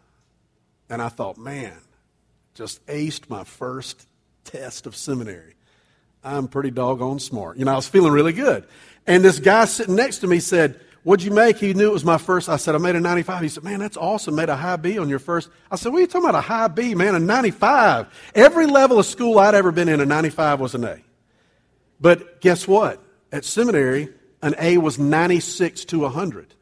And 0.91 1.01
I 1.01 1.09
thought, 1.09 1.39
man, 1.39 1.77
just 2.55 2.85
aced 2.87 3.31
my 3.31 3.45
first 3.45 4.06
test 4.45 4.87
of 4.87 4.95
seminary. 4.95 5.55
I'm 6.23 6.49
pretty 6.49 6.71
doggone 6.71 7.21
smart. 7.21 7.59
You 7.59 7.65
know, 7.65 7.73
I 7.73 7.77
was 7.77 7.89
feeling 7.89 8.12
really 8.12 8.33
good. 8.33 8.67
And 9.07 9.25
this 9.25 9.39
guy 9.39 9.65
sitting 9.67 9.97
next 9.97 10.19
to 10.19 10.27
me 10.27 10.41
said, 10.41 10.81
What'd 11.03 11.23
you 11.23 11.33
make? 11.33 11.59
He 11.59 11.75
knew 11.75 11.91
it 11.91 11.93
was 11.93 12.05
my 12.05 12.17
first. 12.17 12.49
I 12.49 12.57
said, 12.57 12.75
I 12.75 12.79
made 12.79 12.97
a 12.97 13.00
95. 13.00 13.43
He 13.43 13.49
said, 13.50 13.62
Man, 13.62 13.79
that's 13.79 13.99
awesome. 13.99 14.35
Made 14.35 14.49
a 14.49 14.57
high 14.57 14.77
B 14.77 14.99
on 14.99 15.11
your 15.11 15.19
first. 15.19 15.50
I 15.71 15.77
said, 15.77 15.93
What 15.93 15.99
are 15.99 16.00
you 16.00 16.07
talking 16.07 16.27
about? 16.27 16.39
A 16.39 16.41
high 16.41 16.69
B, 16.69 16.95
man? 16.95 17.15
A 17.15 17.21
95. 17.21 18.07
Every 18.35 18.67
level 18.67 18.99
of 18.99 19.05
school 19.05 19.39
I'd 19.39 19.55
ever 19.55 19.71
been 19.71 19.91
in, 19.91 20.00
a 20.00 20.07
95 20.07 20.61
was 20.61 20.75
an 20.75 20.85
A. 20.85 20.99
But 22.00 22.41
guess 22.41 22.67
what? 22.69 23.02
At 23.32 23.44
seminary, 23.44 24.08
an 24.43 24.55
A 24.58 24.79
was 24.79 24.99
96 24.99 25.85
to 25.87 26.00
100. 26.00 26.55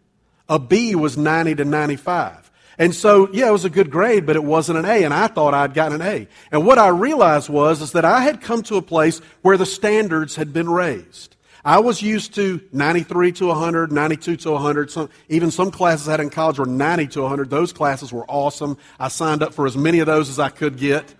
A 0.48 0.58
B 0.58 0.94
was 0.94 1.16
90 1.16 1.56
to 1.56 1.64
95. 1.64 2.50
And 2.78 2.94
so, 2.94 3.28
yeah, 3.32 3.48
it 3.48 3.52
was 3.52 3.64
a 3.64 3.70
good 3.70 3.90
grade, 3.90 4.26
but 4.26 4.36
it 4.36 4.42
wasn't 4.42 4.78
an 4.78 4.84
A, 4.86 5.04
and 5.04 5.12
I 5.12 5.26
thought 5.26 5.54
I'd 5.54 5.74
gotten 5.74 6.00
an 6.00 6.06
A. 6.06 6.28
And 6.50 6.66
what 6.66 6.78
I 6.78 6.88
realized 6.88 7.48
was 7.48 7.82
is 7.82 7.92
that 7.92 8.04
I 8.04 8.20
had 8.20 8.40
come 8.40 8.62
to 8.64 8.76
a 8.76 8.82
place 8.82 9.20
where 9.42 9.56
the 9.56 9.66
standards 9.66 10.36
had 10.36 10.52
been 10.52 10.68
raised. 10.68 11.36
I 11.64 11.78
was 11.78 12.02
used 12.02 12.34
to 12.34 12.60
93 12.72 13.32
to 13.32 13.46
100, 13.46 13.92
92 13.92 14.36
to 14.36 14.50
100. 14.52 14.90
Some, 14.90 15.10
even 15.28 15.52
some 15.52 15.70
classes 15.70 16.08
I 16.08 16.12
had 16.12 16.20
in 16.20 16.30
college 16.30 16.58
were 16.58 16.66
90 16.66 17.06
to 17.08 17.20
100. 17.22 17.50
Those 17.50 17.72
classes 17.72 18.12
were 18.12 18.24
awesome. 18.26 18.78
I 18.98 19.08
signed 19.08 19.44
up 19.44 19.54
for 19.54 19.66
as 19.66 19.76
many 19.76 20.00
of 20.00 20.06
those 20.06 20.28
as 20.28 20.40
I 20.40 20.48
could 20.48 20.76
get. 20.76 21.14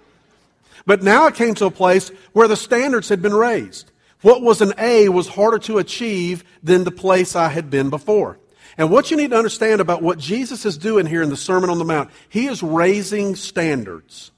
But 0.84 1.04
now 1.04 1.26
I 1.26 1.30
came 1.30 1.54
to 1.56 1.66
a 1.66 1.70
place 1.70 2.08
where 2.32 2.48
the 2.48 2.56
standards 2.56 3.08
had 3.08 3.22
been 3.22 3.34
raised. 3.34 3.91
What 4.22 4.42
was 4.42 4.60
an 4.60 4.72
A 4.78 5.08
was 5.08 5.28
harder 5.28 5.58
to 5.60 5.78
achieve 5.78 6.44
than 6.62 6.84
the 6.84 6.90
place 6.90 7.36
I 7.36 7.48
had 7.48 7.70
been 7.70 7.90
before. 7.90 8.38
And 8.78 8.90
what 8.90 9.10
you 9.10 9.16
need 9.16 9.30
to 9.30 9.36
understand 9.36 9.80
about 9.80 10.02
what 10.02 10.18
Jesus 10.18 10.64
is 10.64 10.78
doing 10.78 11.06
here 11.06 11.22
in 11.22 11.28
the 11.28 11.36
Sermon 11.36 11.68
on 11.68 11.78
the 11.78 11.84
Mount, 11.84 12.10
he 12.28 12.46
is 12.46 12.62
raising 12.62 13.36
standards. 13.36 14.30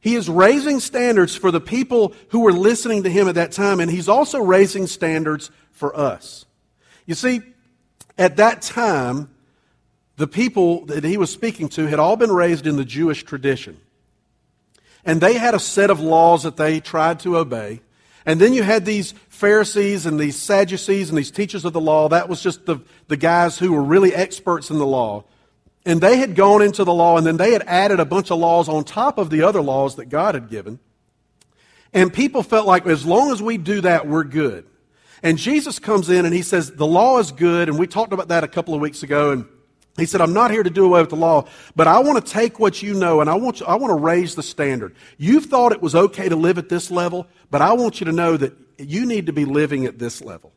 He 0.00 0.14
is 0.14 0.28
raising 0.28 0.80
standards 0.80 1.34
for 1.34 1.50
the 1.50 1.60
people 1.60 2.14
who 2.28 2.40
were 2.40 2.52
listening 2.52 3.02
to 3.04 3.10
him 3.10 3.26
at 3.26 3.34
that 3.36 3.52
time, 3.52 3.80
and 3.80 3.90
he's 3.90 4.08
also 4.08 4.38
raising 4.38 4.86
standards 4.86 5.50
for 5.72 5.96
us. 5.96 6.44
You 7.06 7.14
see, 7.14 7.40
at 8.16 8.36
that 8.36 8.62
time, 8.62 9.30
the 10.16 10.26
people 10.26 10.84
that 10.86 11.02
he 11.02 11.16
was 11.16 11.32
speaking 11.32 11.68
to 11.70 11.86
had 11.86 11.98
all 11.98 12.16
been 12.16 12.30
raised 12.30 12.66
in 12.66 12.76
the 12.76 12.84
Jewish 12.84 13.24
tradition. 13.24 13.78
And 15.04 15.20
they 15.20 15.34
had 15.34 15.54
a 15.54 15.58
set 15.58 15.90
of 15.90 16.00
laws 16.00 16.44
that 16.44 16.56
they 16.56 16.80
tried 16.80 17.20
to 17.20 17.36
obey. 17.38 17.80
And 18.26 18.40
then 18.40 18.54
you 18.54 18.62
had 18.62 18.84
these 18.84 19.12
Pharisees 19.28 20.06
and 20.06 20.18
these 20.18 20.36
Sadducees 20.36 21.10
and 21.10 21.18
these 21.18 21.30
teachers 21.30 21.64
of 21.64 21.72
the 21.72 21.80
law. 21.80 22.08
That 22.08 22.28
was 22.28 22.42
just 22.42 22.64
the, 22.64 22.78
the 23.08 23.16
guys 23.16 23.58
who 23.58 23.72
were 23.72 23.82
really 23.82 24.14
experts 24.14 24.70
in 24.70 24.78
the 24.78 24.86
law. 24.86 25.24
And 25.84 26.00
they 26.00 26.16
had 26.16 26.34
gone 26.34 26.62
into 26.62 26.84
the 26.84 26.94
law 26.94 27.18
and 27.18 27.26
then 27.26 27.36
they 27.36 27.52
had 27.52 27.62
added 27.66 28.00
a 28.00 28.06
bunch 28.06 28.30
of 28.30 28.38
laws 28.38 28.68
on 28.68 28.84
top 28.84 29.18
of 29.18 29.28
the 29.28 29.42
other 29.42 29.60
laws 29.60 29.96
that 29.96 30.06
God 30.06 30.34
had 30.34 30.48
given. 30.48 30.78
And 31.92 32.12
people 32.12 32.42
felt 32.42 32.66
like 32.66 32.86
as 32.86 33.04
long 33.04 33.30
as 33.30 33.42
we 33.42 33.58
do 33.58 33.82
that, 33.82 34.08
we're 34.08 34.24
good. 34.24 34.66
And 35.22 35.38
Jesus 35.38 35.78
comes 35.78 36.08
in 36.08 36.24
and 36.24 36.34
he 36.34 36.42
says, 36.42 36.72
the 36.72 36.86
law 36.86 37.18
is 37.18 37.30
good. 37.32 37.68
And 37.68 37.78
we 37.78 37.86
talked 37.86 38.12
about 38.12 38.28
that 38.28 38.42
a 38.42 38.48
couple 38.48 38.74
of 38.74 38.80
weeks 38.80 39.02
ago. 39.02 39.32
And 39.32 39.46
He 39.96 40.06
said, 40.06 40.20
I'm 40.20 40.32
not 40.32 40.50
here 40.50 40.62
to 40.62 40.70
do 40.70 40.84
away 40.84 41.00
with 41.00 41.10
the 41.10 41.16
law, 41.16 41.46
but 41.76 41.86
I 41.86 42.00
want 42.00 42.24
to 42.24 42.32
take 42.32 42.58
what 42.58 42.82
you 42.82 42.94
know 42.94 43.20
and 43.20 43.30
I 43.30 43.36
want, 43.36 43.60
you, 43.60 43.66
I 43.66 43.76
want 43.76 43.92
to 43.92 44.02
raise 44.02 44.34
the 44.34 44.42
standard. 44.42 44.94
You've 45.18 45.46
thought 45.46 45.70
it 45.70 45.80
was 45.80 45.94
okay 45.94 46.28
to 46.28 46.34
live 46.34 46.58
at 46.58 46.68
this 46.68 46.90
level, 46.90 47.28
but 47.50 47.62
I 47.62 47.74
want 47.74 48.00
you 48.00 48.06
to 48.06 48.12
know 48.12 48.36
that 48.36 48.54
you 48.76 49.06
need 49.06 49.26
to 49.26 49.32
be 49.32 49.44
living 49.44 49.86
at 49.86 50.00
this 50.00 50.20
level. 50.20 50.52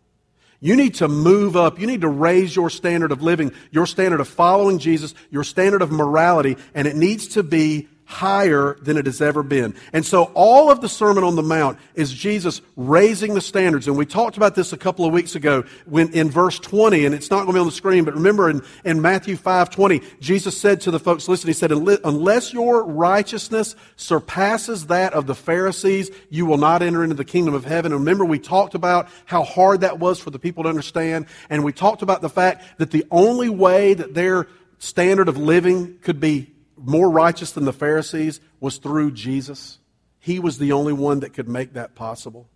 You 0.59 0.75
need 0.75 0.95
to 0.95 1.07
move 1.07 1.55
up. 1.55 1.79
You 1.79 1.85
need 1.85 2.01
to 2.01 2.07
raise 2.07 2.55
your 2.55 2.71
standard 2.71 3.11
of 3.11 3.21
living, 3.21 3.51
your 3.69 3.85
standard 3.85 4.19
of 4.19 4.27
following 4.27 4.79
Jesus, 4.79 5.13
your 5.29 5.43
standard 5.43 5.83
of 5.83 5.91
morality, 5.91 6.57
and 6.73 6.87
it 6.87 6.95
needs 6.95 7.27
to 7.29 7.43
be 7.43 7.87
higher 8.07 8.77
than 8.81 8.95
it 8.95 9.05
has 9.05 9.21
ever 9.21 9.43
been. 9.43 9.75
And 9.91 10.05
so 10.05 10.31
all 10.33 10.71
of 10.71 10.79
the 10.79 10.87
Sermon 10.87 11.25
on 11.25 11.35
the 11.35 11.43
Mount 11.43 11.77
is 11.93 12.11
Jesus 12.11 12.61
raising 12.77 13.33
the 13.33 13.41
standards. 13.41 13.85
And 13.85 13.97
we 13.97 14.05
talked 14.05 14.37
about 14.37 14.55
this 14.55 14.71
a 14.71 14.77
couple 14.77 15.05
of 15.05 15.11
weeks 15.11 15.35
ago 15.35 15.65
when 15.85 16.13
in 16.13 16.29
verse 16.29 16.57
20, 16.57 17.05
and 17.05 17.13
it's 17.13 17.29
not 17.29 17.39
going 17.39 17.47
to 17.47 17.53
be 17.53 17.59
on 17.59 17.65
the 17.65 17.71
screen, 17.71 18.05
but 18.05 18.13
remember 18.13 18.49
in, 18.49 18.61
in 18.85 19.01
Matthew 19.01 19.35
5 19.35 19.69
20, 19.69 20.01
Jesus 20.21 20.57
said 20.57 20.79
to 20.81 20.91
the 20.91 21.01
folks, 21.01 21.27
listen, 21.27 21.49
he 21.49 21.53
said, 21.53 21.71
unless 21.71 22.53
your 22.53 22.85
righteousness 22.85 23.75
surpasses 23.97 24.87
that 24.87 25.11
of 25.13 25.27
the 25.27 25.35
Pharisees, 25.35 26.09
you 26.29 26.45
will 26.45 26.57
not 26.57 26.81
enter 26.81 27.03
into 27.03 27.15
the 27.15 27.25
kingdom 27.25 27.53
of 27.53 27.65
heaven. 27.65 27.91
And 27.91 27.99
remember, 27.99 28.23
we 28.23 28.39
talked 28.39 28.73
about 28.73 29.09
how 29.25 29.43
hard 29.43 29.81
that 29.81 29.99
was 29.99 30.17
for 30.17 30.29
the 30.29 30.39
people 30.39 30.63
to 30.63 30.69
understand. 30.69 31.25
And 31.49 31.61
we 31.61 31.73
talked 31.73 32.03
about 32.03 32.21
the 32.21 32.29
fact 32.29 32.79
that 32.79 32.91
the 32.91 33.05
only 33.11 33.49
way 33.49 33.95
that 33.95 34.13
their 34.13 34.47
standard 34.79 35.27
of 35.27 35.35
living 35.35 35.97
could 36.01 36.21
be 36.21 36.53
more 36.77 37.09
righteous 37.09 37.51
than 37.51 37.65
the 37.65 37.73
Pharisees 37.73 38.39
was 38.59 38.77
through 38.77 39.11
Jesus. 39.11 39.79
He 40.19 40.39
was 40.39 40.57
the 40.57 40.71
only 40.71 40.93
one 40.93 41.21
that 41.21 41.33
could 41.33 41.47
make 41.47 41.73
that 41.73 41.95
possible. 41.95 42.47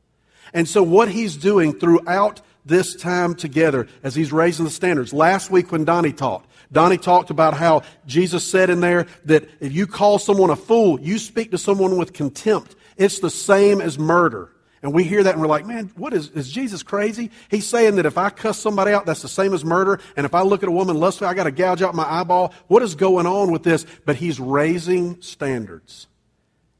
And 0.53 0.67
so, 0.67 0.83
what 0.83 1.09
he's 1.09 1.37
doing 1.37 1.79
throughout 1.79 2.41
this 2.65 2.95
time 2.95 3.35
together 3.35 3.87
as 4.03 4.15
he's 4.15 4.31
raising 4.31 4.65
the 4.65 4.71
standards. 4.71 5.13
Last 5.13 5.49
week, 5.49 5.71
when 5.71 5.85
Donnie 5.85 6.13
talked, 6.13 6.49
Donnie 6.71 6.97
talked 6.97 7.29
about 7.29 7.55
how 7.55 7.83
Jesus 8.05 8.45
said 8.45 8.69
in 8.69 8.79
there 8.79 9.07
that 9.25 9.49
if 9.59 9.73
you 9.73 9.87
call 9.87 10.19
someone 10.19 10.49
a 10.49 10.55
fool, 10.55 10.99
you 10.99 11.17
speak 11.17 11.51
to 11.51 11.57
someone 11.57 11.97
with 11.97 12.13
contempt. 12.13 12.75
It's 12.97 13.19
the 13.19 13.29
same 13.29 13.81
as 13.81 13.97
murder. 13.97 14.51
And 14.83 14.93
we 14.93 15.03
hear 15.03 15.21
that 15.23 15.33
and 15.33 15.41
we're 15.41 15.47
like, 15.47 15.65
man, 15.65 15.91
what 15.95 16.13
is, 16.13 16.29
is 16.29 16.49
Jesus 16.49 16.81
crazy? 16.81 17.29
He's 17.49 17.67
saying 17.67 17.97
that 17.97 18.05
if 18.07 18.17
I 18.17 18.31
cuss 18.31 18.57
somebody 18.57 18.91
out, 18.91 19.05
that's 19.05 19.21
the 19.21 19.29
same 19.29 19.53
as 19.53 19.63
murder. 19.63 19.99
And 20.17 20.25
if 20.25 20.33
I 20.33 20.41
look 20.41 20.63
at 20.63 20.69
a 20.69 20.71
woman 20.71 20.99
lustfully, 20.99 21.29
I 21.29 21.35
got 21.35 21.43
to 21.43 21.51
gouge 21.51 21.83
out 21.83 21.93
my 21.93 22.09
eyeball. 22.09 22.53
What 22.67 22.81
is 22.81 22.95
going 22.95 23.27
on 23.27 23.51
with 23.51 23.61
this? 23.61 23.85
But 24.05 24.15
he's 24.15 24.39
raising 24.39 25.21
standards. 25.21 26.07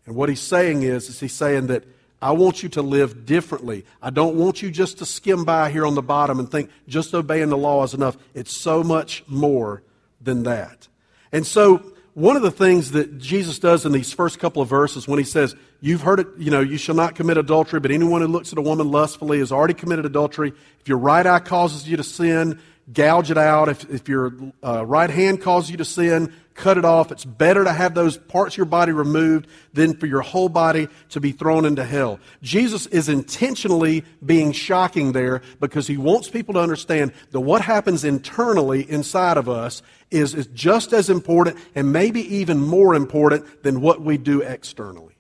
And 0.08 0.16
what 0.16 0.30
he's 0.30 0.42
saying 0.42 0.82
is, 0.82 1.10
is 1.10 1.20
he's 1.20 1.34
saying 1.34 1.68
that 1.68 1.84
I 2.22 2.32
want 2.32 2.64
you 2.64 2.70
to 2.70 2.82
live 2.82 3.26
differently. 3.26 3.86
I 4.02 4.10
don't 4.10 4.36
want 4.36 4.64
you 4.64 4.72
just 4.72 4.98
to 4.98 5.06
skim 5.06 5.46
by 5.46 5.70
here 5.70 5.86
on 5.86 5.94
the 5.96 6.02
bottom 6.02 6.40
and 6.40 6.50
think 6.50 6.72
just 6.88 7.14
obeying 7.14 7.50
the 7.50 7.58
law 7.58 7.84
is 7.84 7.94
enough. 7.94 8.18
It's 8.34 8.56
so 8.56 8.84
much 8.84 9.24
more 9.28 9.84
than 10.20 10.44
that. 10.44 10.88
And 11.32 11.46
so 11.46 11.84
one 12.14 12.36
of 12.36 12.42
the 12.42 12.52
things 12.52 12.92
that 12.92 13.18
Jesus 13.18 13.60
does 13.60 13.86
in 13.86 13.92
these 13.94 14.12
first 14.12 14.40
couple 14.40 14.62
of 14.62 14.68
verses 14.68 15.08
when 15.08 15.18
he 15.18 15.26
says, 15.26 15.56
You've 15.80 16.02
heard 16.02 16.20
it, 16.20 16.28
you 16.38 16.52
know, 16.52 16.60
you 16.60 16.78
shall 16.78 16.96
not 16.96 17.16
commit 17.16 17.38
adultery, 17.38 17.80
but 17.80 17.90
anyone 17.90 18.22
who 18.22 18.28
looks 18.28 18.52
at 18.52 18.58
a 18.58 18.62
woman 18.62 18.92
lustfully 18.92 19.40
has 19.40 19.52
already 19.52 19.74
committed 19.74 20.06
adultery. 20.06 20.54
If 20.80 20.88
your 20.88 20.98
right 20.98 21.26
eye 21.26 21.40
causes 21.40 21.88
you 21.88 21.98
to 21.98 22.04
sin, 22.04 22.60
gouge 22.94 23.32
it 23.32 23.38
out. 23.38 23.70
If, 23.70 23.90
if 23.90 24.08
your 24.08 24.34
uh, 24.64 24.86
right 24.86 25.10
hand 25.10 25.42
causes 25.42 25.72
you 25.72 25.78
to 25.78 25.86
sin, 25.86 26.34
cut 26.54 26.78
it 26.78 26.86
off. 26.86 27.12
It's 27.12 27.26
better 27.26 27.64
to 27.64 27.72
have 27.72 27.94
those 27.94 28.18
parts 28.18 28.54
of 28.54 28.58
your 28.58 28.66
body 28.66 28.92
removed 28.92 29.48
than 29.74 29.96
for 29.96 30.06
your 30.06 30.22
whole 30.22 30.50
body 30.50 30.88
to 31.10 31.20
be 31.20 31.32
thrown 31.32 31.66
into 31.66 31.84
hell. 31.84 32.20
Jesus 32.42 32.86
is 32.88 33.10
intentionally 33.10 34.04
being 34.26 34.52
shocking 34.52 35.12
there 35.12 35.42
because 35.60 35.88
he 35.88 35.98
wants 35.98 36.30
people 36.30 36.54
to 36.56 36.60
understand 36.60 37.14
that 37.32 37.40
what 37.40 37.62
happens 37.62 38.04
internally 38.04 38.90
inside 38.90 39.38
of 39.38 39.50
us 39.50 39.82
is, 40.10 40.36
is 40.36 40.48
just 40.48 40.94
as 40.94 41.10
important 41.10 41.58
and 41.74 41.94
maybe 41.94 42.22
even 42.36 42.60
more 42.60 42.94
important 42.94 43.64
than 43.64 43.82
what 43.82 44.02
we 44.02 44.18
do 44.18 44.42
externally. 44.42 45.16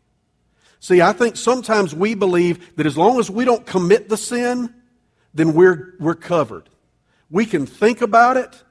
See, 0.79 1.01
I 1.01 1.13
think 1.13 1.37
sometimes 1.37 1.93
we 1.93 2.15
believe 2.15 2.75
that 2.75 2.87
as 2.87 2.97
long 2.97 3.19
as 3.19 3.29
we 3.29 3.45
don't 3.45 3.65
commit 3.65 4.09
the 4.09 4.17
sin, 4.17 4.73
then 5.33 5.53
we're, 5.53 5.93
we're 5.99 6.15
covered. 6.15 6.67
We 7.31 7.45
can 7.45 7.65
think 7.65 8.01
about 8.01 8.35
it. 8.35 8.61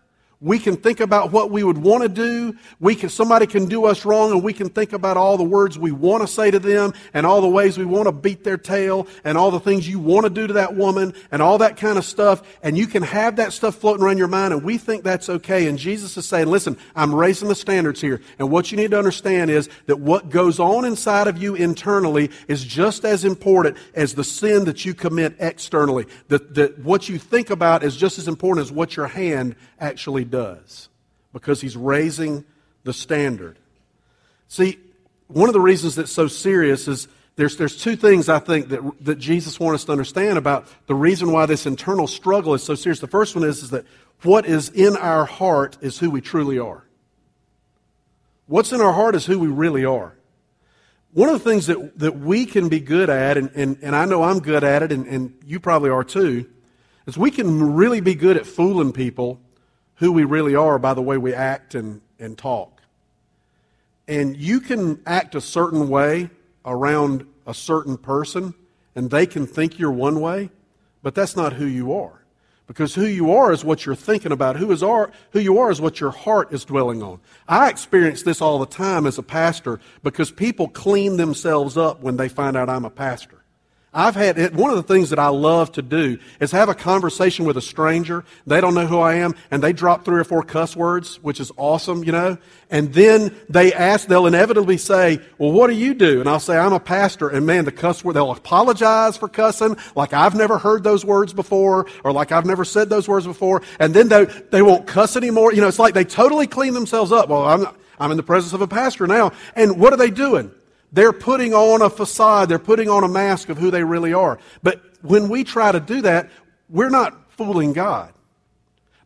We 0.42 0.59
can 0.59 0.76
think 0.76 1.00
about 1.00 1.32
what 1.32 1.50
we 1.50 1.62
would 1.62 1.76
want 1.76 2.02
to 2.02 2.09
do. 2.09 2.56
We 2.78 2.94
can, 2.94 3.11
somebody 3.11 3.47
can 3.47 3.66
do 3.66 3.85
us 3.85 4.06
wrong 4.06 4.32
and 4.32 4.42
we 4.42 4.54
can 4.54 4.70
think 4.70 4.94
about 4.94 5.18
all 5.18 5.37
the 5.37 5.44
words 5.44 5.78
we 5.78 5.92
want 5.92 6.23
to 6.23 6.26
say 6.26 6.50
to 6.50 6.59
them 6.59 6.94
and 7.12 7.26
all 7.26 7.42
the 7.42 7.49
ways 7.49 7.76
we 7.76 7.85
want 7.85 8.06
to 8.06 8.12
beat 8.12 8.42
their 8.42 8.56
tail 8.56 9.06
and 9.23 9.37
all 9.37 9.50
the 9.50 9.61
things 9.61 9.87
you 9.87 9.99
want 9.99 10.25
to 10.25 10.30
do 10.30 10.47
to 10.47 10.54
that 10.54 10.75
woman 10.75 11.12
and 11.30 11.42
all 11.42 11.59
that 11.59 11.76
kind 11.76 11.99
of 11.99 12.06
stuff. 12.06 12.42
And 12.62 12.78
you 12.78 12.87
can 12.87 13.02
have 13.02 13.37
that 13.37 13.52
stuff 13.52 13.75
floating 13.75 14.02
around 14.02 14.16
your 14.16 14.28
mind 14.28 14.54
and 14.54 14.64
we 14.64 14.78
think 14.78 15.04
that's 15.04 15.28
okay. 15.28 15.68
And 15.68 15.78
Jesus 15.78 16.16
is 16.16 16.25
saying, 16.25 16.47
listen, 16.47 16.78
I'm 16.97 17.14
raising 17.14 17.49
the 17.49 17.54
standards 17.54 18.00
here. 18.00 18.23
And 18.38 18.50
what 18.50 18.70
you 18.70 18.78
need 18.78 18.92
to 18.92 18.99
understand 18.99 19.50
is 19.50 19.68
that 19.87 20.00
what 20.00 20.30
goes 20.30 20.59
on 20.59 20.87
inside 20.87 21.26
of 21.26 21.37
you 21.37 21.54
internally 21.54 22.30
is 22.49 22.64
just 22.64 23.04
as 23.04 23.26
important 23.26 23.76
as 23.94 24.14
the 24.14 24.25
sin 24.25 24.64
that 24.64 24.87
you 24.87 24.94
commit 24.94 25.37
externally. 25.38 26.06
That, 26.28 26.54
that 26.54 26.78
what 26.78 27.11
you 27.11 27.18
think 27.18 27.50
about 27.50 27.82
is 27.82 27.94
just 27.94 28.18
as 28.18 28.26
important 28.26 28.64
as 28.64 28.73
what 28.73 28.97
your 28.97 29.06
hand 29.06 29.54
actually 29.78 30.30
does 30.31 30.89
because 31.33 31.61
he's 31.61 31.77
raising 31.77 32.45
the 32.85 32.93
standard. 32.93 33.59
See, 34.49 34.79
one 35.29 35.49
of 35.49 35.53
the 35.53 35.61
reasons 35.61 35.95
that's 35.95 36.13
so 36.13 36.27
serious 36.27 36.89
is 36.89 37.09
there's, 37.37 37.57
there's 37.57 37.77
two 37.77 37.97
things 37.97 38.29
I 38.29 38.39
think 38.39 38.69
that, 38.69 38.81
that 39.05 39.19
Jesus 39.19 39.61
wants 39.61 39.83
us 39.83 39.85
to 39.87 39.93
understand 39.93 40.39
about 40.39 40.67
the 40.87 40.95
reason 40.95 41.33
why 41.33 41.47
this 41.47 41.67
internal 41.67 42.07
struggle 42.07 42.55
is 42.55 42.63
so 42.63 42.75
serious. 42.75 43.01
The 43.01 43.07
first 43.07 43.35
one 43.35 43.45
is, 43.45 43.63
is 43.63 43.71
that 43.71 43.87
what 44.23 44.45
is 44.45 44.69
in 44.71 44.97
our 44.97 45.25
heart 45.25 45.79
is 45.81 45.99
who 45.99 46.11
we 46.11 46.21
truly 46.21 46.59
are. 46.59 46.85
What's 48.47 48.73
in 48.73 48.81
our 48.81 48.93
heart 48.93 49.15
is 49.15 49.25
who 49.25 49.39
we 49.39 49.47
really 49.47 49.85
are. 49.85 50.17
One 51.13 51.29
of 51.29 51.43
the 51.43 51.51
things 51.51 51.67
that, 51.69 51.99
that 51.99 52.19
we 52.19 52.47
can 52.47 52.69
be 52.69 52.81
good 52.81 53.09
at, 53.09 53.37
and, 53.37 53.51
and, 53.55 53.79
and 53.83 53.97
I 53.97 54.05
know 54.05 54.23
I'm 54.23 54.41
good 54.41 54.63
at 54.63 54.83
it, 54.83 54.93
and, 54.93 55.07
and 55.07 55.39
you 55.45 55.61
probably 55.61 55.91
are 55.91 56.05
too, 56.05 56.49
is 57.07 57.17
we 57.17 57.31
can 57.31 57.75
really 57.75 58.01
be 58.01 58.15
good 58.15 58.37
at 58.37 58.47
fooling 58.47 58.93
people 58.93 59.41
who 60.00 60.11
we 60.11 60.25
really 60.25 60.57
are 60.57 60.78
by 60.78 60.95
the 60.95 61.02
way 61.02 61.19
we 61.19 61.33
act 61.33 61.75
and, 61.75 62.00
and 62.19 62.37
talk. 62.37 62.83
And 64.09 64.37
you 64.37 64.61
can 64.61 65.00
act 65.07 65.35
a 65.35 65.40
certain 65.40 65.88
way 65.88 66.30
around 66.64 67.26
a 67.47 67.54
certain 67.54 67.97
person, 67.97 68.54
and 68.95 69.11
they 69.11 69.26
can 69.26 69.47
think 69.47 69.78
you're 69.78 69.92
one 69.92 70.21
way, 70.21 70.50
but 71.02 71.14
that's 71.14 71.37
not 71.37 71.52
who 71.52 71.66
you 71.66 71.92
are. 71.92 72.25
Because 72.66 72.95
who 72.95 73.04
you 73.04 73.33
are 73.33 73.52
is 73.52 73.64
what 73.64 73.85
you're 73.85 73.95
thinking 73.95 74.33
about. 74.33 74.57
Who, 74.57 74.71
is 74.73 74.83
are, 74.83 75.11
who 75.33 75.40
you 75.40 75.59
are 75.59 75.71
is 75.71 75.80
what 75.80 76.00
your 76.00 76.12
heart 76.12 76.52
is 76.52 76.64
dwelling 76.64 77.02
on. 77.02 77.21
I 77.49 77.69
experience 77.69 78.23
this 78.23 78.40
all 78.40 78.59
the 78.59 78.66
time 78.66 79.07
as 79.07 79.19
a 79.19 79.23
pastor 79.23 79.80
because 80.02 80.30
people 80.30 80.69
clean 80.69 81.16
themselves 81.16 81.76
up 81.76 82.00
when 82.00 82.16
they 82.16 82.28
find 82.28 82.57
out 82.57 82.71
I'm 82.71 82.85
a 82.85 82.90
pastor. 82.90 83.39
I've 83.92 84.14
had 84.14 84.54
one 84.54 84.70
of 84.70 84.76
the 84.76 84.85
things 84.85 85.11
that 85.11 85.18
I 85.18 85.28
love 85.28 85.73
to 85.73 85.82
do 85.82 86.20
is 86.38 86.52
have 86.52 86.68
a 86.68 86.76
conversation 86.76 87.44
with 87.44 87.56
a 87.56 87.61
stranger. 87.61 88.25
They 88.47 88.61
don't 88.61 88.75
know 88.75 88.87
who 88.87 89.00
I 89.00 89.14
am, 89.14 89.35
and 89.50 89.61
they 89.61 89.73
drop 89.73 90.04
three 90.04 90.20
or 90.20 90.23
four 90.23 90.44
cuss 90.44 90.76
words, 90.76 91.16
which 91.23 91.40
is 91.40 91.50
awesome, 91.56 92.04
you 92.04 92.12
know. 92.12 92.38
And 92.70 92.94
then 92.94 93.35
they 93.49 93.73
ask, 93.73 94.06
they'll 94.06 94.28
inevitably 94.28 94.76
say, 94.76 95.20
"Well, 95.38 95.50
what 95.50 95.66
do 95.66 95.73
you 95.75 95.94
do?" 95.94 96.20
And 96.20 96.28
I'll 96.28 96.38
say, 96.38 96.56
"I'm 96.56 96.73
a 96.73 96.78
pastor." 96.78 97.28
And 97.28 97.47
man, 97.47 97.64
the 97.64 97.73
cuss 97.73 98.04
word, 98.04 98.14
they'll 98.14 98.30
apologize 98.30 99.16
for 99.16 99.28
cussing, 99.28 99.76
like 99.97 100.12
I've 100.12 100.37
never 100.37 100.59
heard 100.59 100.85
those 100.85 101.04
words 101.04 101.32
before, 101.32 101.87
or 102.04 102.12
like 102.12 102.30
I've 102.30 102.47
never 102.47 102.64
said 102.64 102.90
those 102.90 103.09
words 103.09 103.26
before. 103.26 103.61
And 103.80 103.92
then 103.92 104.09
they 104.09 104.26
they 104.50 104.62
won't 104.62 104.87
cuss 104.87 105.16
anymore. 105.16 105.52
You 105.52 105.62
know, 105.62 105.68
it's 105.68 105.80
like 105.80 105.94
they 105.94 106.04
totally 106.04 106.47
clean 106.47 106.75
themselves 106.75 107.11
up. 107.11 107.28
Well, 107.28 107.44
I'm 107.44 107.66
I'm 107.99 108.12
in 108.12 108.16
the 108.16 108.23
presence 108.23 108.52
of 108.52 108.61
a 108.62 108.68
pastor 108.68 109.09
now, 109.09 109.32
and 109.56 109.80
what 109.80 109.92
are 109.92 109.97
they 109.97 110.11
doing? 110.11 110.52
They're 110.92 111.12
putting 111.12 111.54
on 111.54 111.82
a 111.82 111.90
facade, 111.90 112.49
they're 112.49 112.59
putting 112.59 112.88
on 112.88 113.04
a 113.04 113.09
mask 113.09 113.49
of 113.49 113.59
who 113.59 113.70
they 113.70 113.85
really 113.85 114.12
are. 114.12 114.38
But 114.62 114.82
when 115.02 115.28
we 115.28 115.44
try 115.44 115.70
to 115.70 115.80
do 115.80 116.02
that, 116.02 116.30
we're 116.68 116.90
not 116.90 117.32
fooling 117.32 117.73
God. 117.73 118.12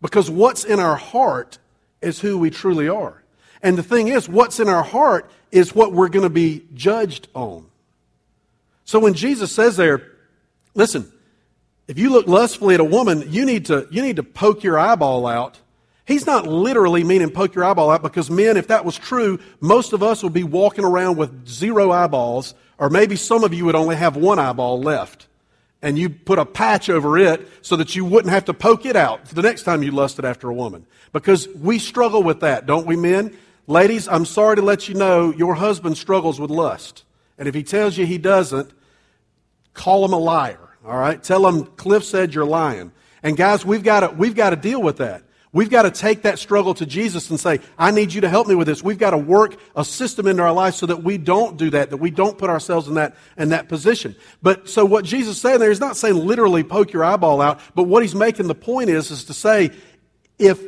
Because 0.01 0.31
what's 0.31 0.65
in 0.65 0.81
our 0.81 0.97
heart 0.97 1.59
is 2.03 2.21
who 2.21 2.39
we 2.39 2.51
truly 2.51 2.89
are. 2.89 3.23
And 3.63 3.79
the 3.79 3.83
thing 3.83 4.09
is, 4.09 4.29
what's 4.29 4.61
in 4.61 4.69
our 4.69 4.83
heart 4.83 5.31
is 5.51 5.75
what 5.75 5.93
we're 5.93 6.09
going 6.09 6.25
to 6.25 6.31
be 6.31 6.67
judged 6.75 7.29
on. 7.35 7.67
So 8.85 8.99
when 8.99 9.15
Jesus 9.15 9.51
says 9.51 9.77
there, 9.77 10.13
listen, 10.75 11.11
if 11.89 11.99
you 11.99 12.11
look 12.11 12.27
lustfully 12.27 12.75
at 12.75 12.81
a 12.81 12.85
woman, 12.85 13.25
you 13.33 13.47
need 13.47 13.67
to, 13.67 13.87
you 13.91 14.03
need 14.03 14.17
to 14.17 14.23
poke 14.23 14.63
your 14.63 14.79
eyeball 14.79 15.27
out 15.27 15.59
He's 16.07 16.27
not 16.27 16.47
literally 16.47 17.03
meaning 17.03 17.31
poke 17.31 17.55
your 17.55 17.65
eyeball 17.65 17.91
out 17.91 18.03
because, 18.03 18.31
men, 18.31 18.57
if 18.57 18.69
that 18.69 18.85
was 18.85 18.97
true, 18.97 19.39
most 19.61 19.93
of 19.93 20.03
us 20.03 20.23
would 20.23 20.35
be 20.35 20.45
walking 20.45 20.85
around 20.85 21.17
with 21.17 21.49
zero 21.49 21.91
eyeballs, 21.93 22.55
or 22.79 22.91
maybe 22.91 23.17
some 23.17 23.43
of 23.43 23.55
you 23.55 23.65
would 23.65 23.75
only 23.75 23.97
have 23.97 24.17
one 24.17 24.39
eyeball 24.39 24.81
left. 24.81 25.27
And 25.81 25.99
you 25.99 26.09
put 26.11 26.39
a 26.39 26.47
patch 26.47 26.89
over 26.89 27.19
it 27.19 27.49
so 27.63 27.77
that 27.77 27.95
you 27.95 28.05
wouldn't 28.05 28.33
have 28.33 28.47
to 28.47 28.55
poke 28.55 28.87
it 28.87 28.97
out 28.97 29.27
the 29.27 29.43
next 29.43 29.65
time 29.65 29.83
you 29.83 29.91
lusted 29.91 30.25
after 30.25 30.49
a 30.49 30.55
woman. 30.55 30.87
Because 31.13 31.49
we 31.49 31.79
struggle 31.79 32.23
with 32.23 32.41
that, 32.41 32.67
don't 32.67 32.87
we, 32.87 32.97
men? 32.97 33.37
Ladies, 33.67 34.09
I'm 34.09 34.27
sorry 34.27 34.57
to 34.57 34.63
let 34.63 34.89
you 34.89 34.95
know 34.95 35.33
your 35.33 35.55
husband 35.55 35.97
struggles 35.97 36.39
with 36.39 36.51
lust. 36.51 37.05
And 37.39 37.49
if 37.49 37.55
he 37.55 37.63
tells 37.63 37.97
you 37.97 38.07
he 38.07 38.19
doesn't, 38.19 38.71
call 39.73 40.05
him 40.05 40.13
a 40.13 40.19
liar. 40.19 40.59
All 40.85 40.97
right? 40.97 41.23
Tell 41.23 41.47
him 41.47 41.65
Cliff 41.65 42.05
said 42.05 42.35
you're 42.35 42.45
lying. 42.45 42.93
And 43.23 43.37
guys, 43.37 43.65
we've 43.65 43.83
got 43.83 44.01
to, 44.01 44.09
we've 44.09 44.35
got 44.35 44.51
to 44.51 44.57
deal 44.57 44.83
with 44.83 44.99
that. 44.99 45.23
We've 45.55 45.71
got 45.71 45.83
to 45.83 45.93
take 45.93 46.23
that 46.23 46.41
struggle 46.41 46.75
to 46.75 46.85
Jesus 46.85 47.31
and 47.31 47.39
say, 47.39 47.61
I 47.79 47.93
need 47.93 48.13
you 48.13 48.23
to 48.23 48.29
help 48.29 48.49
me 48.49 48.57
with 48.57 48.67
this. 48.67 48.83
We've 48.83 48.99
got 48.99 49.11
to 49.11 49.19
work 49.19 49.57
a 49.77 49.85
system 49.85 50.27
into 50.27 50.43
our 50.43 50.53
life 50.53 50.75
so 50.75 50.87
that 50.87 51.05
we 51.05 51.17
don't 51.17 51.57
do 51.57 51.71
that, 51.71 51.91
that 51.91 51.99
we 51.99 52.11
don't 52.11 52.37
put 52.37 52.51
ourselves 52.51 52.89
in 52.89 52.95
that, 52.95 53.15
in 53.39 53.51
that 53.51 53.69
position. 53.69 54.17
But 54.43 54.69
so 54.69 54.85
what 54.85 55.05
Jesus 55.05 55.37
is 55.37 55.41
saying 55.41 55.61
there 55.61 55.71
is 55.71 55.79
not 55.79 55.97
saying 55.97 56.17
literally 56.17 56.65
poke 56.65 56.93
your 56.93 57.05
eyeball 57.05 57.41
out, 57.41 57.61
but 57.77 57.85
what 57.85 58.03
he's 58.03 58.17
making 58.17 58.49
the 58.49 58.55
point 58.57 58.91
is, 58.91 59.13
is 59.13 59.27
to 59.27 59.33
say, 59.33 59.71
if 60.41 60.61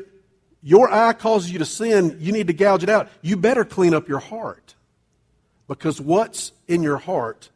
your 0.62 0.88
eye 0.88 1.14
causes 1.14 1.50
you 1.50 1.58
to 1.58 1.64
sin, 1.64 2.16
you 2.20 2.30
need 2.30 2.46
to 2.46 2.52
gouge 2.52 2.84
it 2.84 2.88
out. 2.88 3.08
You 3.22 3.36
better 3.36 3.64
clean 3.64 3.92
up 3.92 4.08
your 4.08 4.20
heart. 4.20 4.76
Because 5.66 6.00
what's 6.00 6.52
in 6.68 6.84
your 6.84 6.98
heart 6.98 7.50